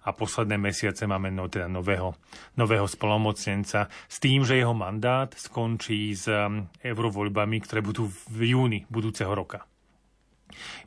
A 0.09 0.17
posledné 0.17 0.57
mesiace 0.57 1.05
máme 1.05 1.29
no, 1.29 1.53
teda 1.53 1.69
nového, 1.69 2.17
nového 2.57 2.89
spolomocnenca. 2.89 3.93
S 4.09 4.17
tým, 4.17 4.41
že 4.45 4.57
jeho 4.57 4.73
mandát 4.73 5.29
skončí 5.37 6.17
s 6.17 6.25
um, 6.33 6.65
eurovoľbami, 6.81 7.61
ktoré 7.61 7.85
budú 7.85 8.09
v 8.33 8.57
júni 8.57 8.89
budúceho 8.89 9.33
roka. 9.37 9.69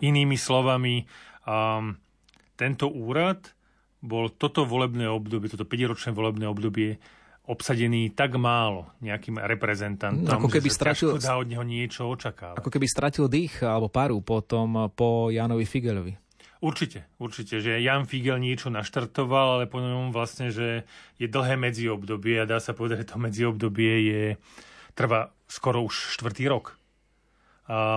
Inými 0.02 0.36
slovami, 0.38 1.06
um, 1.48 1.96
tento 2.56 2.88
úrad 2.92 3.52
bol 4.04 4.28
toto 4.28 4.68
volebné 4.68 5.08
obdobie, 5.08 5.48
toto 5.48 5.64
5-ročné 5.64 6.12
volebné 6.12 6.46
obdobie 6.48 7.00
obsadený 7.44 8.16
tak 8.16 8.40
málo 8.40 8.96
nejakým 9.04 9.36
reprezentantom, 9.36 10.32
ako 10.32 10.48
keby 10.48 10.72
že 10.72 10.76
stratil, 10.80 11.10
dá 11.20 11.36
od 11.36 11.48
neho 11.52 11.64
niečo 11.64 12.08
očakávať. 12.08 12.64
Ako 12.64 12.72
keby 12.72 12.88
stratil 12.88 13.28
dých 13.28 13.60
alebo 13.68 13.92
paru 13.92 14.24
potom 14.24 14.88
po 14.96 15.28
Janovi 15.28 15.68
Figelovi. 15.68 16.16
Určite, 16.64 17.12
určite, 17.20 17.60
že 17.60 17.84
Jan 17.84 18.08
Figel 18.08 18.40
niečo 18.40 18.72
naštartoval, 18.72 19.60
ale 19.60 19.66
po 19.68 19.84
ňom 19.84 20.16
vlastne, 20.16 20.48
že 20.48 20.88
je 21.20 21.28
dlhé 21.28 21.60
medziobdobie 21.60 22.40
a 22.40 22.48
dá 22.48 22.64
sa 22.64 22.72
povedať, 22.72 23.04
že 23.04 23.10
to 23.12 23.20
medziobdobie 23.20 23.94
je, 24.08 24.24
trvá 24.96 25.36
skoro 25.52 25.84
už 25.84 26.16
štvrtý 26.16 26.48
rok. 26.48 26.80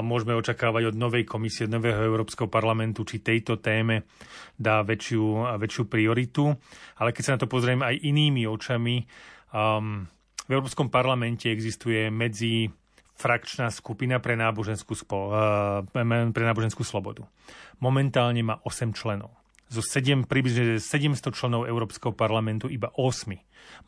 Môžeme 0.07 0.39
očakávať 0.39 0.95
od 0.95 0.97
novej 0.97 1.27
komisie, 1.27 1.67
od 1.67 1.75
nového 1.75 1.99
Európskeho 2.07 2.47
parlamentu, 2.47 3.03
či 3.03 3.19
tejto 3.19 3.59
téme 3.59 4.07
dá 4.55 4.87
väčšiu, 4.87 5.59
väčšiu 5.59 5.91
prioritu. 5.91 6.55
Ale 7.03 7.11
keď 7.11 7.23
sa 7.27 7.35
na 7.35 7.41
to 7.43 7.51
pozrieme 7.51 7.83
aj 7.83 7.99
inými 7.99 8.47
očami, 8.47 9.03
um, 9.51 10.07
v 10.47 10.51
Európskom 10.55 10.87
parlamente 10.87 11.51
existuje 11.51 12.07
medzi 12.15 12.71
frakčná 13.19 13.67
skupina 13.75 14.23
pre 14.23 14.39
náboženskú, 14.39 14.95
spo, 14.95 15.35
uh, 15.35 15.83
pre 16.31 16.45
náboženskú 16.47 16.87
slobodu. 16.87 17.27
Momentálne 17.83 18.47
má 18.47 18.63
8 18.63 18.95
členov. 18.95 19.35
Zo 19.67 19.83
7, 19.83 20.31
približne 20.31 20.79
700 20.79 21.35
členov 21.35 21.67
Európskeho 21.67 22.15
parlamentu 22.15 22.71
iba 22.71 22.95
8 22.95 23.35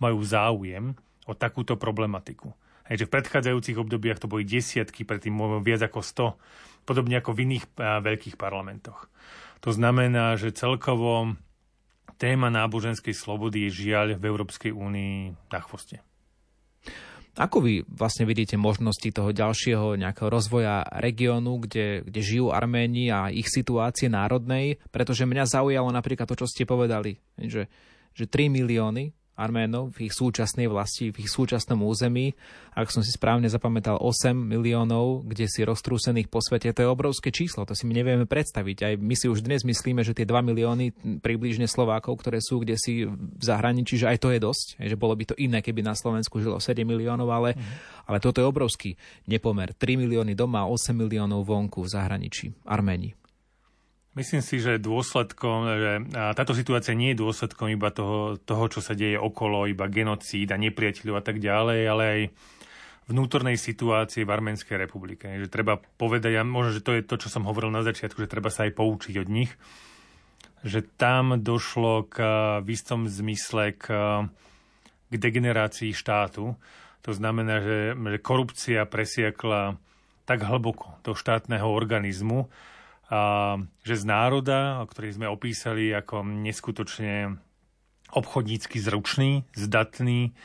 majú 0.02 0.18
záujem 0.26 0.98
o 1.30 1.38
takúto 1.38 1.78
problematiku. 1.78 2.50
Hej, 2.88 3.04
že 3.04 3.06
v 3.06 3.14
predchádzajúcich 3.20 3.76
obdobiach 3.76 4.16
to 4.16 4.32
boli 4.32 4.48
desiatky, 4.48 5.04
predtým 5.04 5.36
viac 5.60 5.84
ako 5.84 6.00
100, 6.00 6.88
podobne 6.88 7.20
ako 7.20 7.36
v 7.36 7.42
iných 7.44 7.64
uh, 7.76 8.00
veľkých 8.00 8.40
parlamentoch. 8.40 9.12
To 9.60 9.70
znamená, 9.76 10.40
že 10.40 10.56
celkovo 10.56 11.36
téma 12.16 12.48
náboženskej 12.48 13.12
slobody 13.12 13.68
je 13.68 13.86
žiaľ 13.86 14.16
v 14.16 14.24
Európskej 14.24 14.72
únii 14.72 15.36
na 15.52 15.60
chvoste. 15.60 16.00
Ako 17.38 17.62
vy 17.62 17.86
vlastne 17.86 18.26
vidíte 18.26 18.58
možnosti 18.58 19.06
toho 19.14 19.30
ďalšieho 19.30 19.94
nejakého 19.94 20.26
rozvoja 20.26 20.82
regiónu, 20.98 21.62
kde, 21.62 22.02
kde 22.02 22.18
žijú 22.18 22.50
Arméni 22.50 23.14
a 23.14 23.30
ich 23.30 23.46
situácie 23.46 24.10
národnej? 24.10 24.82
Pretože 24.90 25.22
mňa 25.22 25.46
zaujalo 25.46 25.86
napríklad 25.94 26.26
to, 26.26 26.34
čo 26.34 26.50
ste 26.50 26.66
povedali, 26.66 27.22
že, 27.38 27.70
že 28.10 28.26
3 28.26 28.50
milióny 28.50 29.14
Arménov 29.38 29.94
v 29.94 30.10
ich 30.10 30.14
súčasnej 30.18 30.66
vlasti, 30.66 31.14
v 31.14 31.22
ich 31.22 31.30
súčasnom 31.30 31.78
území. 31.86 32.34
Ak 32.74 32.90
som 32.90 33.06
si 33.06 33.14
správne 33.14 33.46
zapamätal, 33.46 34.02
8 34.02 34.34
miliónov, 34.34 35.22
kde 35.30 35.46
si 35.46 35.62
roztrúsených 35.62 36.26
po 36.26 36.42
svete, 36.42 36.74
to 36.74 36.82
je 36.82 36.90
obrovské 36.90 37.30
číslo, 37.30 37.62
to 37.62 37.78
si 37.78 37.86
my 37.86 37.94
nevieme 37.94 38.26
predstaviť. 38.26 38.76
Aj 38.82 38.94
my 38.98 39.14
si 39.14 39.30
už 39.30 39.46
dnes 39.46 39.62
myslíme, 39.62 40.02
že 40.02 40.14
tie 40.14 40.26
2 40.26 40.34
milióny 40.42 40.90
približne 41.22 41.70
Slovákov, 41.70 42.18
ktoré 42.18 42.42
sú 42.42 42.58
kde 42.66 42.74
si 42.74 43.06
v 43.06 43.42
zahraničí, 43.42 43.94
že 44.02 44.10
aj 44.10 44.18
to 44.18 44.34
je 44.34 44.42
dosť, 44.42 44.66
že 44.82 44.98
bolo 44.98 45.14
by 45.14 45.24
to 45.30 45.38
iné, 45.38 45.62
keby 45.62 45.86
na 45.86 45.94
Slovensku 45.94 46.42
žilo 46.42 46.58
7 46.58 46.82
miliónov, 46.82 47.30
ale, 47.30 47.54
mm. 47.54 48.06
ale 48.10 48.18
toto 48.18 48.42
je 48.42 48.46
obrovský 48.46 48.90
nepomer. 49.30 49.74
3 49.74 49.98
milióny 49.98 50.38
doma, 50.38 50.66
8 50.66 50.94
miliónov 50.94 51.46
vonku 51.46 51.86
v 51.86 51.90
zahraničí, 51.90 52.54
Arméni. 52.66 53.17
Myslím 54.16 54.42
si, 54.42 54.58
že 54.58 54.82
dôsledkom, 54.82 55.58
že 55.68 55.92
táto 56.34 56.56
situácia 56.56 56.96
nie 56.96 57.12
je 57.14 57.22
dôsledkom 57.22 57.70
iba 57.70 57.92
toho, 57.92 58.40
toho, 58.40 58.64
čo 58.66 58.80
sa 58.82 58.96
deje 58.96 59.20
okolo, 59.20 59.68
iba 59.68 59.86
genocíd 59.86 60.48
a 60.50 60.58
nepriateľov 60.58 61.20
a 61.20 61.22
tak 61.22 61.38
ďalej, 61.38 61.80
ale 61.86 62.02
aj 62.02 62.20
vnútornej 63.08 63.56
situácie 63.56 64.26
v 64.26 64.32
Arménskej 64.34 64.76
republike. 64.76 65.24
Že 65.24 65.48
treba 65.48 65.78
povedať, 65.78 66.34
a 66.34 66.42
možno, 66.42 66.76
že 66.76 66.84
to 66.84 66.92
je 66.98 67.06
to, 67.06 67.16
čo 67.16 67.32
som 67.32 67.46
hovoril 67.48 67.72
na 67.72 67.86
začiatku, 67.86 68.20
že 68.20 68.32
treba 68.32 68.52
sa 68.52 68.66
aj 68.68 68.76
poučiť 68.76 69.16
od 69.22 69.28
nich, 69.30 69.54
že 70.66 70.82
tam 70.82 71.38
došlo 71.38 72.10
k, 72.10 72.16
v 72.60 72.68
istom 72.74 73.06
zmysle 73.06 73.78
k, 73.78 73.86
k 75.08 75.14
degenerácii 75.14 75.94
štátu. 75.94 76.58
To 77.06 77.12
znamená, 77.14 77.62
že, 77.62 77.94
že 77.94 78.18
korupcia 78.18 78.82
presiakla 78.84 79.78
tak 80.28 80.44
hlboko 80.44 80.98
do 81.06 81.16
štátneho 81.16 81.70
organizmu, 81.70 82.50
že 83.82 83.94
z 83.96 84.04
národa, 84.04 84.84
ktorý 84.84 85.08
sme 85.16 85.26
opísali 85.32 85.88
ako 85.96 86.22
neskutočne 86.44 87.40
obchodnícky 88.12 88.76
zručný, 88.80 89.48
zdatný, 89.56 90.36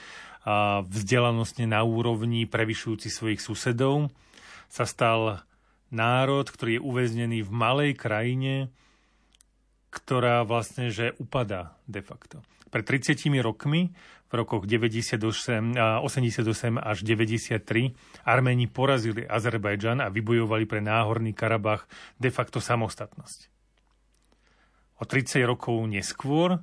vzdelanostne 0.87 1.67
na 1.67 1.83
úrovni 1.83 2.47
prevyšujúci 2.47 3.07
svojich 3.07 3.39
susedov, 3.43 4.11
sa 4.67 4.83
stal 4.87 5.43
národ, 5.91 6.47
ktorý 6.47 6.79
je 6.79 6.81
uväznený 6.83 7.39
v 7.45 7.51
malej 7.51 7.91
krajine, 7.95 8.73
ktorá 9.93 10.41
vlastne 10.43 10.89
že 10.89 11.13
upadá 11.21 11.77
de 11.85 12.01
facto. 12.01 12.41
Pred 12.73 13.05
30 13.05 13.29
rokmi 13.45 13.93
v 14.33 14.41
rokoch 14.41 14.65
98, 14.65 15.77
88 15.77 16.81
až 16.81 16.97
93 17.05 17.93
Arméni 18.25 18.65
porazili 18.65 19.21
Azerbajdžan 19.29 20.01
a 20.01 20.09
vybojovali 20.09 20.65
pre 20.65 20.81
náhorný 20.81 21.37
Karabach 21.37 21.85
de 22.17 22.33
facto 22.33 22.57
samostatnosť. 22.57 23.53
O 24.97 25.05
30 25.05 25.45
rokov 25.45 25.85
neskôr 25.85 26.57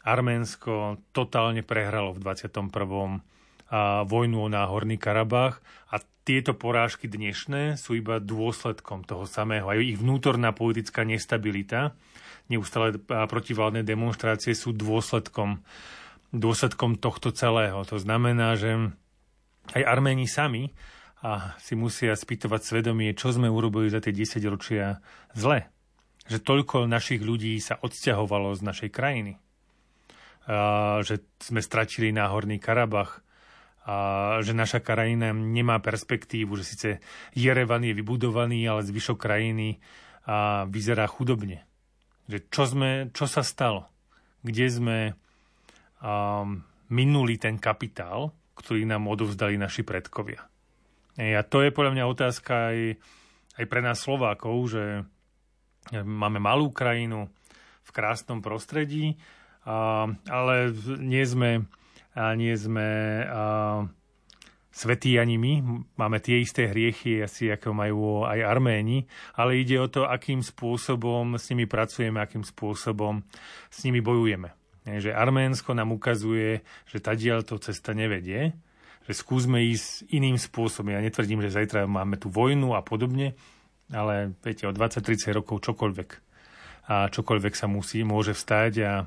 Arménsko 0.00 0.96
totálne 1.12 1.60
prehralo 1.60 2.16
v 2.16 2.24
21. 2.24 3.20
A 3.72 4.08
vojnu 4.08 4.36
o 4.44 4.48
náhorný 4.48 4.96
Karabach 4.96 5.60
a 5.92 6.00
tieto 6.24 6.56
porážky 6.56 7.04
dnešné 7.04 7.76
sú 7.76 8.00
iba 8.00 8.16
dôsledkom 8.16 9.04
toho 9.04 9.28
samého. 9.28 9.68
Aj 9.68 9.76
ich 9.76 10.00
vnútorná 10.00 10.56
politická 10.56 11.04
nestabilita, 11.04 11.92
neustále 12.48 12.96
protivládne 13.00 13.84
demonstrácie 13.84 14.56
sú 14.56 14.72
dôsledkom 14.72 15.60
dôsledkom 16.32 16.96
tohto 16.96 17.30
celého. 17.30 17.84
To 17.86 18.00
znamená, 18.00 18.56
že 18.56 18.92
aj 19.76 19.82
Arméni 19.84 20.26
sami 20.26 20.72
a 21.22 21.54
si 21.62 21.78
musia 21.78 22.18
spýtovať 22.18 22.60
svedomie, 22.66 23.14
čo 23.14 23.30
sme 23.30 23.46
urobili 23.46 23.86
za 23.92 24.02
tie 24.02 24.10
10 24.10 24.42
ročia 24.50 24.98
zle. 25.36 25.70
Že 26.26 26.38
toľko 26.42 26.76
našich 26.90 27.22
ľudí 27.22 27.54
sa 27.62 27.78
odsťahovalo 27.78 28.58
z 28.58 28.62
našej 28.64 28.90
krajiny. 28.90 29.38
A, 30.50 30.98
že 31.06 31.22
sme 31.38 31.62
stratili 31.62 32.10
náhorný 32.10 32.58
Karabach, 32.58 33.22
a 33.82 34.38
že 34.46 34.54
naša 34.54 34.78
krajina 34.78 35.34
nemá 35.34 35.82
perspektívu, 35.82 36.54
že 36.58 36.64
síce 36.66 36.88
Jerevan 37.34 37.82
je 37.82 37.94
vybudovaný, 37.98 38.62
ale 38.66 38.86
zvyšok 38.86 39.18
krajiny 39.18 39.82
a 40.22 40.66
vyzerá 40.70 41.10
chudobne. 41.10 41.66
Že 42.30 42.38
čo, 42.46 42.62
sme, 42.66 42.90
čo 43.10 43.26
sa 43.26 43.42
stalo? 43.42 43.90
Kde 44.46 44.66
sme 44.70 44.98
um, 46.02 46.60
minuli 46.90 47.38
ten 47.38 47.56
kapitál, 47.56 48.34
ktorý 48.58 48.84
nám 48.84 49.08
odovzdali 49.08 49.56
naši 49.56 49.86
predkovia. 49.86 50.44
A 51.16 51.40
to 51.44 51.60
je 51.60 51.72
podľa 51.72 51.92
mňa 51.96 52.04
otázka 52.08 52.52
aj, 52.72 52.78
aj 53.60 53.64
pre 53.68 53.80
nás 53.84 54.00
Slovákov, 54.00 54.56
že 54.72 55.04
máme 55.92 56.40
malú 56.40 56.72
krajinu 56.72 57.28
v 57.84 57.90
krásnom 57.92 58.40
prostredí, 58.40 59.20
a, 59.68 60.08
ale 60.28 60.72
nie 61.00 61.24
sme, 61.24 61.68
a 62.16 62.32
nie 62.32 62.54
sme 62.56 62.88
a, 63.28 63.84
svetí 64.72 65.20
ani 65.20 65.36
my. 65.36 65.52
Máme 66.00 66.18
tie 66.24 66.40
isté 66.40 66.72
hriechy, 66.72 67.20
asi 67.20 67.52
ako 67.52 67.76
majú 67.76 68.24
aj 68.24 68.40
Arméni, 68.40 69.04
ale 69.36 69.60
ide 69.60 69.76
o 69.76 69.92
to, 69.92 70.08
akým 70.08 70.40
spôsobom 70.40 71.36
s 71.36 71.52
nimi 71.52 71.68
pracujeme, 71.68 72.24
akým 72.24 72.40
spôsobom 72.40 73.20
s 73.68 73.84
nimi 73.84 74.00
bojujeme. 74.00 74.61
Že 74.82 75.14
Arménsko 75.14 75.78
nám 75.78 75.94
ukazuje, 75.94 76.66
že 76.90 76.98
tadiaľ 76.98 77.46
to 77.46 77.62
cesta 77.62 77.94
nevedie, 77.94 78.50
že 79.06 79.12
skúsme 79.14 79.62
ísť 79.62 80.10
iným 80.10 80.38
spôsobom. 80.38 80.90
Ja 80.90 81.02
netvrdím, 81.02 81.42
že 81.42 81.54
zajtra 81.54 81.86
máme 81.86 82.18
tu 82.18 82.30
vojnu 82.30 82.74
a 82.74 82.82
podobne, 82.82 83.38
ale 83.90 84.34
viete, 84.42 84.66
o 84.66 84.74
20-30 84.74 85.38
rokov 85.38 85.62
čokoľvek 85.62 86.10
a 86.82 87.06
čokoľvek 87.06 87.54
sa 87.54 87.70
musí, 87.70 88.02
môže 88.02 88.34
vstať 88.34 88.72
a, 88.82 89.06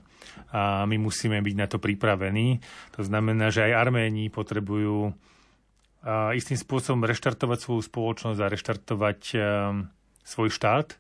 a 0.56 0.62
my 0.88 0.96
musíme 0.96 1.36
byť 1.44 1.56
na 1.60 1.68
to 1.68 1.76
pripravení. 1.76 2.64
To 2.96 3.04
znamená, 3.04 3.52
že 3.52 3.68
aj 3.68 3.76
Arméni 3.76 4.32
potrebujú 4.32 5.12
a, 5.12 6.32
istým 6.32 6.56
spôsobom 6.56 7.04
reštartovať 7.04 7.60
svoju 7.60 7.82
spoločnosť 7.84 8.40
a 8.40 8.52
reštartovať 8.52 9.20
a, 9.36 9.40
svoj 10.24 10.50
štát 10.56 10.96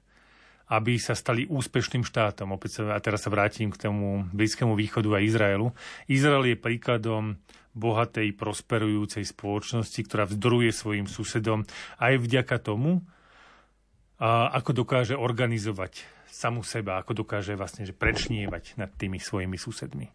aby 0.66 0.98
sa 0.98 1.14
stali 1.14 1.46
úspešným 1.46 2.02
štátom. 2.02 2.54
Opäť 2.54 2.82
sa, 2.82 2.98
a 2.98 3.00
teraz 3.02 3.26
sa 3.26 3.30
vrátim 3.30 3.70
k 3.70 3.78
tomu 3.78 4.26
Blízkému 4.34 4.74
východu 4.74 5.10
a 5.14 5.20
Izraelu. 5.22 5.70
Izrael 6.10 6.54
je 6.54 6.58
príkladom 6.58 7.38
bohatej, 7.76 8.34
prosperujúcej 8.34 9.28
spoločnosti, 9.28 10.00
ktorá 10.08 10.26
vzdoruje 10.26 10.72
svojim 10.72 11.06
susedom 11.06 11.68
aj 12.00 12.14
vďaka 12.24 12.58
tomu, 12.64 13.04
a 14.16 14.48
ako 14.56 14.88
dokáže 14.88 15.20
organizovať 15.20 16.08
samu 16.32 16.64
seba, 16.64 17.04
ako 17.04 17.28
dokáže 17.28 17.56
vlastne 17.60 17.84
že 17.84 17.92
prečnievať 17.92 18.80
nad 18.80 18.88
tými 18.96 19.20
svojimi 19.20 19.60
susedmi. 19.60 20.08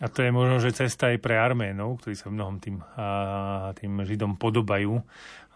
A 0.00 0.08
to 0.08 0.24
je 0.24 0.32
možno, 0.32 0.64
že 0.64 0.72
cesta 0.72 1.12
aj 1.12 1.20
pre 1.20 1.36
Arménov, 1.36 2.00
ktorí 2.00 2.16
sa 2.16 2.32
mnohom 2.32 2.56
tým, 2.56 2.80
a, 2.96 3.72
tým 3.76 4.00
Židom 4.00 4.40
podobajú, 4.40 4.96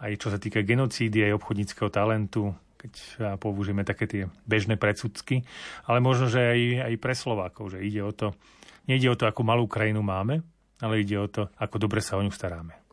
aj 0.04 0.12
čo 0.20 0.28
sa 0.28 0.36
týka 0.36 0.60
genocídy, 0.60 1.24
aj 1.24 1.40
obchodníckého 1.40 1.88
talentu, 1.88 2.52
keď 2.84 2.92
použijeme 3.40 3.80
také 3.80 4.04
tie 4.04 4.22
bežné 4.44 4.76
predsudky, 4.76 5.48
ale 5.88 6.04
možno, 6.04 6.28
že 6.28 6.44
aj, 6.44 6.60
aj 6.92 6.94
pre 7.00 7.16
Slovákov, 7.16 7.72
že 7.72 7.80
ide 7.80 8.04
o 8.04 8.12
to, 8.12 8.36
nejde 8.84 9.08
o 9.08 9.16
to, 9.16 9.24
akú 9.24 9.40
malú 9.40 9.64
krajinu 9.64 10.04
máme, 10.04 10.44
ale 10.84 11.00
ide 11.00 11.16
o 11.16 11.24
to, 11.24 11.48
ako 11.56 11.80
dobre 11.80 12.04
sa 12.04 12.20
o 12.20 12.24
ňu 12.24 12.28
staráme. 12.28 12.84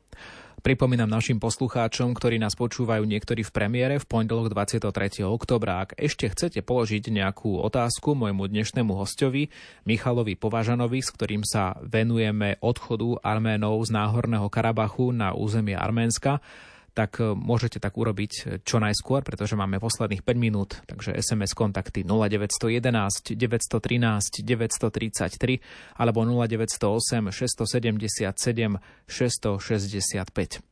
Pripomínam 0.62 1.10
našim 1.10 1.42
poslucháčom, 1.42 2.14
ktorí 2.14 2.38
nás 2.38 2.54
počúvajú 2.54 3.02
niektorí 3.02 3.42
v 3.42 3.50
premiére 3.50 3.98
v 3.98 4.06
pondelok 4.06 4.54
23. 4.54 5.26
oktobra. 5.26 5.82
Ak 5.82 5.98
ešte 5.98 6.30
chcete 6.30 6.62
položiť 6.62 7.10
nejakú 7.10 7.58
otázku 7.66 8.14
môjmu 8.14 8.46
dnešnému 8.46 8.94
hostovi, 8.94 9.50
Michalovi 9.90 10.38
Považanovi, 10.38 11.02
s 11.02 11.10
ktorým 11.18 11.42
sa 11.42 11.82
venujeme 11.82 12.62
odchodu 12.62 13.26
Arménov 13.26 13.82
z 13.82 13.90
Náhorného 13.90 14.54
Karabachu 14.54 15.10
na 15.10 15.34
územie 15.34 15.74
Arménska, 15.74 16.46
tak 16.92 17.24
e, 17.24 17.32
môžete 17.36 17.80
tak 17.80 17.96
urobiť 17.96 18.32
e, 18.32 18.42
čo 18.64 18.80
najskôr, 18.84 19.24
pretože 19.24 19.56
máme 19.56 19.80
posledných 19.80 20.24
5 20.24 20.36
minút, 20.38 20.84
takže 20.88 21.16
SMS 21.16 21.56
kontakty 21.56 22.04
0911 22.04 23.36
913 23.36 24.44
933 24.44 25.98
alebo 25.98 26.20
0908 26.28 27.32
677 27.32 28.78
665. 29.08 30.72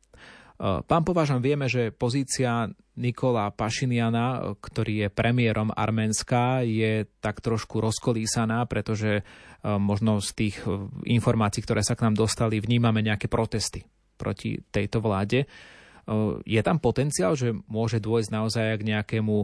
Pán 0.60 1.08
Považan, 1.08 1.40
vieme, 1.40 1.72
že 1.72 1.96
pozícia 1.96 2.68
Nikola 3.00 3.48
Pašiniana, 3.48 4.60
ktorý 4.60 5.08
je 5.08 5.08
premiérom 5.08 5.72
Arménska, 5.72 6.68
je 6.68 7.08
tak 7.24 7.40
trošku 7.40 7.80
rozkolísaná, 7.80 8.68
pretože 8.68 9.24
možno 9.64 10.20
z 10.20 10.30
tých 10.36 10.60
informácií, 11.08 11.64
ktoré 11.64 11.80
sa 11.80 11.96
k 11.96 12.12
nám 12.12 12.20
dostali, 12.20 12.60
vnímame 12.60 13.00
nejaké 13.00 13.32
protesty 13.32 13.88
proti 14.20 14.60
tejto 14.68 15.00
vláde. 15.00 15.48
Je 16.46 16.62
tam 16.66 16.82
potenciál, 16.82 17.38
že 17.38 17.54
môže 17.70 18.02
dôjsť 18.02 18.30
naozaj 18.34 18.82
k 18.82 18.88
nejakému 18.98 19.36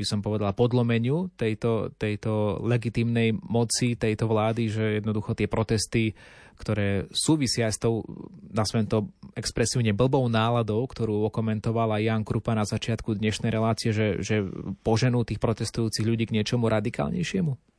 by 0.00 0.04
som 0.08 0.24
povedala, 0.24 0.56
podlomeniu 0.56 1.28
tejto, 1.36 1.92
tejto 2.00 2.64
legitimnej 2.64 3.36
moci 3.36 4.00
tejto 4.00 4.32
vlády, 4.32 4.72
že 4.72 4.84
jednoducho 5.04 5.36
tie 5.36 5.44
protesty, 5.44 6.16
ktoré 6.56 7.04
súvisia 7.12 7.68
s 7.68 7.76
tou, 7.76 8.08
nazvem 8.48 8.88
to 8.88 9.12
expresívne 9.36 9.92
blbou 9.92 10.24
náladou, 10.32 10.80
ktorú 10.88 11.28
okomentovala 11.28 12.00
Jan 12.00 12.24
Krupa 12.24 12.56
na 12.56 12.64
začiatku 12.64 13.20
dnešnej 13.20 13.52
relácie, 13.52 13.92
že, 13.92 14.24
že 14.24 14.40
poženú 14.80 15.20
tých 15.28 15.36
protestujúcich 15.36 16.08
ľudí 16.08 16.24
k 16.32 16.36
niečomu 16.40 16.72
radikálnejšiemu? 16.72 17.69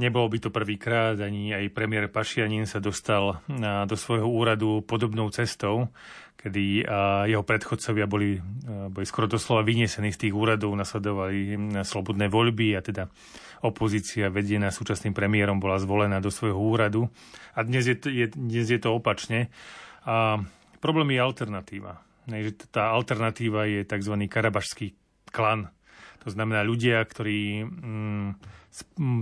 Nebolo 0.00 0.32
by 0.32 0.38
to 0.40 0.48
prvýkrát, 0.48 1.20
ani 1.20 1.52
aj 1.52 1.76
premiér 1.76 2.08
Pašianin 2.08 2.64
sa 2.64 2.80
dostal 2.80 3.44
do 3.84 3.96
svojho 4.00 4.24
úradu 4.24 4.80
podobnou 4.80 5.28
cestou 5.28 5.92
kedy 6.40 6.88
jeho 7.28 7.44
predchodcovia 7.44 8.08
boli, 8.08 8.40
boli 8.88 9.04
skoro 9.04 9.28
doslova 9.28 9.60
vyniesení 9.60 10.08
z 10.08 10.24
tých 10.24 10.34
úradov, 10.34 10.72
nasledovali 10.72 11.52
slobodné 11.84 12.32
voľby 12.32 12.72
a 12.72 12.80
teda 12.80 13.12
opozícia 13.60 14.32
vedená 14.32 14.72
súčasným 14.72 15.12
premiérom 15.12 15.60
bola 15.60 15.76
zvolená 15.76 16.16
do 16.24 16.32
svojho 16.32 16.56
úradu. 16.56 17.12
A 17.52 17.60
dnes 17.60 17.84
je 17.84 17.96
to, 18.00 18.08
je, 18.08 18.32
dnes 18.32 18.64
je 18.64 18.80
to 18.80 18.96
opačne. 18.96 19.52
A 20.08 20.40
problém 20.80 21.12
je 21.12 21.20
alternatíva. 21.20 22.00
Tá 22.72 22.88
alternatíva 22.96 23.68
je 23.68 23.84
tzv. 23.84 24.14
karabašský 24.24 24.96
klan. 25.28 25.68
To 26.20 26.28
znamená 26.28 26.60
ľudia, 26.60 27.00
ktorí 27.00 27.64
mm, 27.64 28.28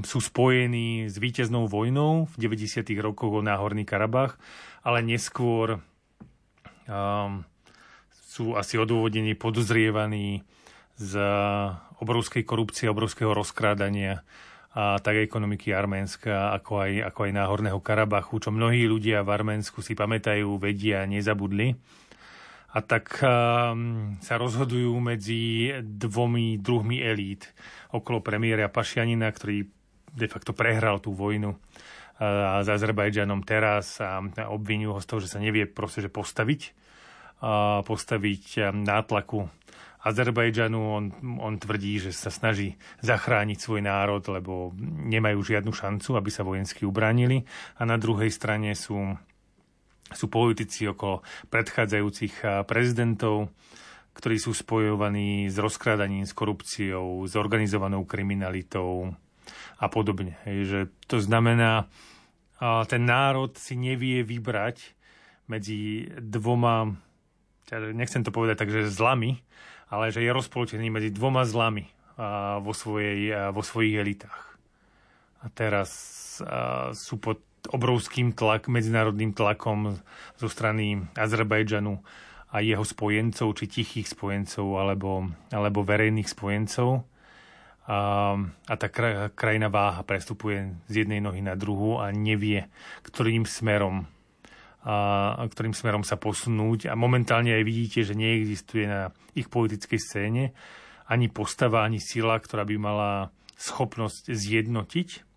sú 0.03 0.19
spojení 0.19 1.07
s 1.07 1.17
víťaznou 1.17 1.71
vojnou 1.71 2.27
v 2.27 2.37
90. 2.37 2.85
rokoch 2.99 3.39
o 3.39 3.45
Náhorný 3.45 3.87
Karabach, 3.87 4.37
ale 4.83 5.07
neskôr 5.07 5.79
um, 6.91 7.47
sú 8.29 8.59
asi 8.59 8.77
odôvodnení 8.77 9.39
podozrievaní 9.39 10.43
z 10.99 11.13
obrovskej 12.03 12.43
korupcie, 12.43 12.91
obrovského 12.91 13.31
rozkrádania 13.31 14.27
a 14.79 15.01
tak 15.01 15.19
ekonomiky 15.19 15.73
Arménska, 15.73 16.55
ako 16.55 16.87
aj, 16.87 16.93
ako 17.11 17.21
aj 17.25 17.33
Náhorného 17.35 17.81
Karabachu, 17.83 18.39
čo 18.39 18.55
mnohí 18.55 18.85
ľudia 18.87 19.25
v 19.25 19.33
Arménsku 19.33 19.81
si 19.81 19.97
pamätajú, 19.99 20.61
vedia, 20.61 21.03
nezabudli. 21.09 21.75
A 22.79 22.87
tak 22.87 23.19
um, 23.19 24.15
sa 24.23 24.39
rozhodujú 24.39 24.95
medzi 25.03 25.75
dvomi 25.83 26.63
druhmi 26.63 27.03
elít 27.03 27.51
okolo 27.91 28.23
premiéra 28.23 28.71
Pašianina, 28.71 29.27
ktorý 29.35 29.67
de 30.15 30.29
facto 30.31 30.55
prehral 30.55 31.03
tú 31.03 31.11
vojnu 31.11 31.59
a 32.19 32.67
s 32.67 32.69
Azerbajdžanom 32.71 33.47
teraz 33.47 34.03
a 34.03 34.19
obvinujú 34.51 34.91
ho 34.91 35.01
z 35.03 35.07
toho, 35.07 35.21
že 35.23 35.31
sa 35.31 35.39
nevie 35.39 35.71
proste, 35.71 36.03
že 36.03 36.11
postaviť, 36.11 36.75
a 37.47 37.87
postaviť 37.87 38.75
nátlaku 38.75 39.47
Azerbajdžanu. 40.03 40.79
On, 40.79 41.05
on 41.39 41.55
tvrdí, 41.63 42.03
že 42.03 42.11
sa 42.11 42.35
snaží 42.35 42.75
zachrániť 43.07 43.59
svoj 43.63 43.87
národ, 43.87 44.23
lebo 44.35 44.75
nemajú 45.07 45.47
žiadnu 45.47 45.71
šancu, 45.71 46.19
aby 46.19 46.31
sa 46.31 46.43
vojensky 46.43 46.83
ubránili. 46.83 47.47
A 47.79 47.87
na 47.87 47.95
druhej 47.95 48.35
strane 48.35 48.75
sú, 48.75 49.15
sú 50.13 50.31
politici 50.31 50.89
okolo 50.89 51.25
predchádzajúcich 51.53 52.65
prezidentov, 52.65 53.51
ktorí 54.17 54.37
sú 54.41 54.53
spojovaní 54.53 55.47
s 55.49 55.57
rozkrádaním, 55.61 56.27
s 56.27 56.35
korupciou, 56.35 57.27
s 57.27 57.39
organizovanou 57.39 58.05
kriminalitou, 58.05 59.15
a 59.79 59.87
podobne. 59.87 60.37
Že 60.45 60.93
to 61.07 61.23
znamená, 61.23 61.87
ten 62.91 63.03
národ 63.07 63.55
si 63.57 63.79
nevie 63.79 64.27
vybrať 64.27 64.93
medzi 65.49 66.11
dvoma, 66.19 66.99
nechcem 67.73 68.27
to 68.27 68.35
povedať 68.35 68.61
tak, 68.61 68.75
že 68.75 68.93
zlami, 68.93 69.41
ale 69.89 70.13
že 70.13 70.21
je 70.21 70.35
rozpolčený 70.35 70.93
medzi 70.93 71.15
dvoma 71.15 71.49
zlami 71.49 71.89
vo, 72.61 72.75
svojej, 72.75 73.33
vo 73.55 73.63
svojich 73.65 73.97
elitách. 74.03 74.45
A 75.41 75.49
teraz 75.55 75.89
sú 76.93 77.15
pod 77.17 77.41
obrovským 77.69 78.33
tlak, 78.33 78.71
medzinárodným 78.71 79.35
tlakom 79.35 79.99
zo 80.39 80.49
strany 80.49 81.05
Azerbajdžanu 81.19 82.01
a 82.49 82.65
jeho 82.65 82.85
spojencov, 82.85 83.53
či 83.61 83.65
tichých 83.69 84.09
spojencov, 84.09 84.67
alebo, 84.81 85.29
alebo 85.53 85.85
verejných 85.85 86.29
spojencov 86.31 87.05
a, 87.89 88.37
a 88.69 88.75
tá 88.77 88.89
krajina 89.33 89.73
váha 89.73 90.05
prestupuje 90.05 90.77
z 90.93 91.05
jednej 91.05 91.25
nohy 91.25 91.41
na 91.41 91.57
druhú 91.57 91.97
a 91.97 92.13
nevie, 92.13 92.69
ktorým 93.01 93.49
smerom 93.49 94.05
a 94.89 95.45
ktorým 95.45 95.77
smerom 95.77 96.05
sa 96.07 96.17
posunúť. 96.17 96.89
A 96.89 96.95
momentálne 96.97 97.53
aj 97.53 97.65
vidíte, 97.67 98.01
že 98.05 98.17
neexistuje 98.17 98.89
na 98.89 99.13
ich 99.37 99.53
politickej 99.53 100.01
scéne 100.01 100.45
ani 101.09 101.33
postava, 101.33 101.85
ani 101.85 102.01
sila, 102.01 102.37
ktorá 102.37 102.65
by 102.69 102.77
mala 102.77 103.11
schopnosť 103.57 104.33
zjednotiť 104.33 105.28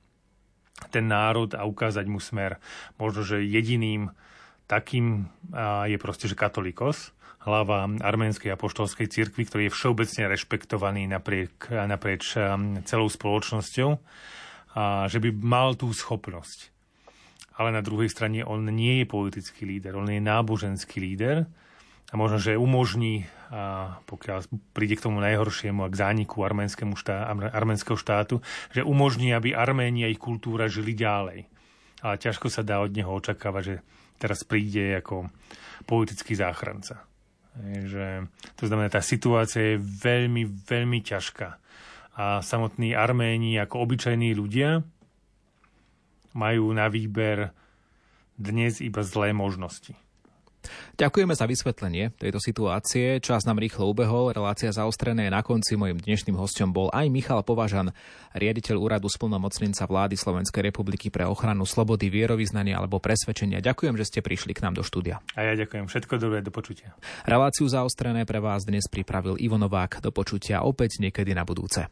ten 0.89 1.05
národ 1.05 1.53
a 1.53 1.67
ukázať 1.67 2.05
mu 2.09 2.17
smer. 2.17 2.57
Možno, 2.97 3.21
že 3.21 3.45
jediným 3.45 4.09
takým 4.65 5.27
je 5.85 5.97
proste, 5.99 6.31
že 6.31 6.39
katolikos, 6.39 7.11
hlava 7.41 7.89
arménskej 7.89 8.53
apoštolskej 8.53 9.09
cirkvi, 9.09 9.49
ktorý 9.49 9.61
je 9.67 9.75
všeobecne 9.75 10.29
rešpektovaný 10.29 11.09
napriek, 11.09 11.73
naprieč 11.89 12.37
celou 12.85 13.09
spoločnosťou, 13.09 13.89
a 14.71 15.05
že 15.11 15.19
by 15.19 15.29
mal 15.41 15.75
tú 15.75 15.91
schopnosť. 15.91 16.71
Ale 17.59 17.75
na 17.75 17.83
druhej 17.83 18.07
strane 18.07 18.47
on 18.47 18.63
nie 18.71 19.03
je 19.03 19.11
politický 19.11 19.67
líder, 19.67 19.99
on 19.99 20.07
je 20.07 20.23
náboženský 20.23 21.03
líder 21.03 21.43
a 22.11 22.13
možno, 22.19 22.43
že 22.43 22.59
umožní, 22.59 23.23
a 23.47 23.95
pokiaľ 24.03 24.51
príde 24.75 24.99
k 24.99 25.07
tomu 25.07 25.23
najhoršiemu 25.23 25.87
a 25.87 25.91
k 25.91 25.99
zániku 25.99 26.43
štá, 26.99 27.31
štátu, 27.95 28.43
že 28.75 28.83
umožní, 28.83 29.31
aby 29.31 29.55
Arménia 29.55 30.11
ich 30.11 30.19
kultúra 30.19 30.67
žili 30.67 30.91
ďalej. 30.91 31.47
Ale 32.03 32.15
ťažko 32.19 32.51
sa 32.51 32.67
dá 32.67 32.83
od 32.83 32.91
neho 32.91 33.07
očakávať, 33.07 33.63
že 33.63 33.75
teraz 34.19 34.43
príde 34.43 34.99
ako 34.99 35.31
politický 35.87 36.35
záchranca. 36.35 37.07
Že, 37.63 38.27
to 38.59 38.63
znamená, 38.67 38.91
tá 38.91 39.03
situácia 39.03 39.75
je 39.75 39.83
veľmi, 39.83 40.43
veľmi 40.67 40.99
ťažká. 41.03 41.47
A 42.19 42.43
samotní 42.43 42.91
Arméni 42.91 43.55
ako 43.55 43.87
obyčajní 43.87 44.35
ľudia 44.35 44.83
majú 46.35 46.71
na 46.75 46.91
výber 46.91 47.55
dnes 48.35 48.83
iba 48.83 49.03
zlé 49.03 49.31
možnosti. 49.31 49.95
Ďakujeme 50.97 51.33
za 51.33 51.45
vysvetlenie 51.49 52.13
tejto 52.15 52.37
situácie. 52.37 53.17
Čas 53.23 53.43
nám 53.49 53.57
rýchlo 53.57 53.89
ubehol, 53.89 54.29
relácia 54.35 54.69
zaostrené 54.69 55.27
na 55.31 55.41
konci. 55.41 55.73
Mojím 55.73 55.97
dnešným 55.97 56.37
hostom 56.37 56.69
bol 56.69 56.93
aj 56.93 57.09
Michal 57.09 57.41
Považan, 57.41 57.89
riaditeľ 58.37 58.75
úradu 58.77 59.09
splnomocnenca 59.09 59.89
vlády 59.89 60.15
Slovenskej 60.15 60.69
republiky 60.69 61.09
pre 61.09 61.25
ochranu 61.25 61.65
slobody, 61.65 62.13
vierovýznania 62.13 62.77
alebo 62.77 63.01
presvedčenia. 63.01 63.63
Ďakujem, 63.63 63.95
že 63.97 64.07
ste 64.07 64.19
prišli 64.21 64.53
k 64.53 64.63
nám 64.63 64.77
do 64.77 64.83
štúdia. 64.85 65.19
A 65.33 65.47
ja 65.47 65.53
ďakujem. 65.57 65.89
Všetko 65.89 66.21
dobré, 66.21 66.45
do 66.45 66.53
počutia. 66.53 66.93
Reláciu 67.25 67.65
zaostrené 67.65 68.27
pre 68.29 68.37
vás 68.37 68.67
dnes 68.67 68.85
pripravil 68.85 69.39
Ivo 69.41 69.57
Novák. 69.57 70.03
Do 70.03 70.13
počutia 70.13 70.61
opäť 70.61 71.01
niekedy 71.01 71.33
na 71.33 71.47
budúce. 71.47 71.89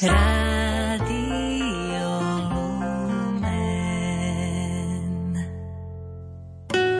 Radio. 0.00 0.57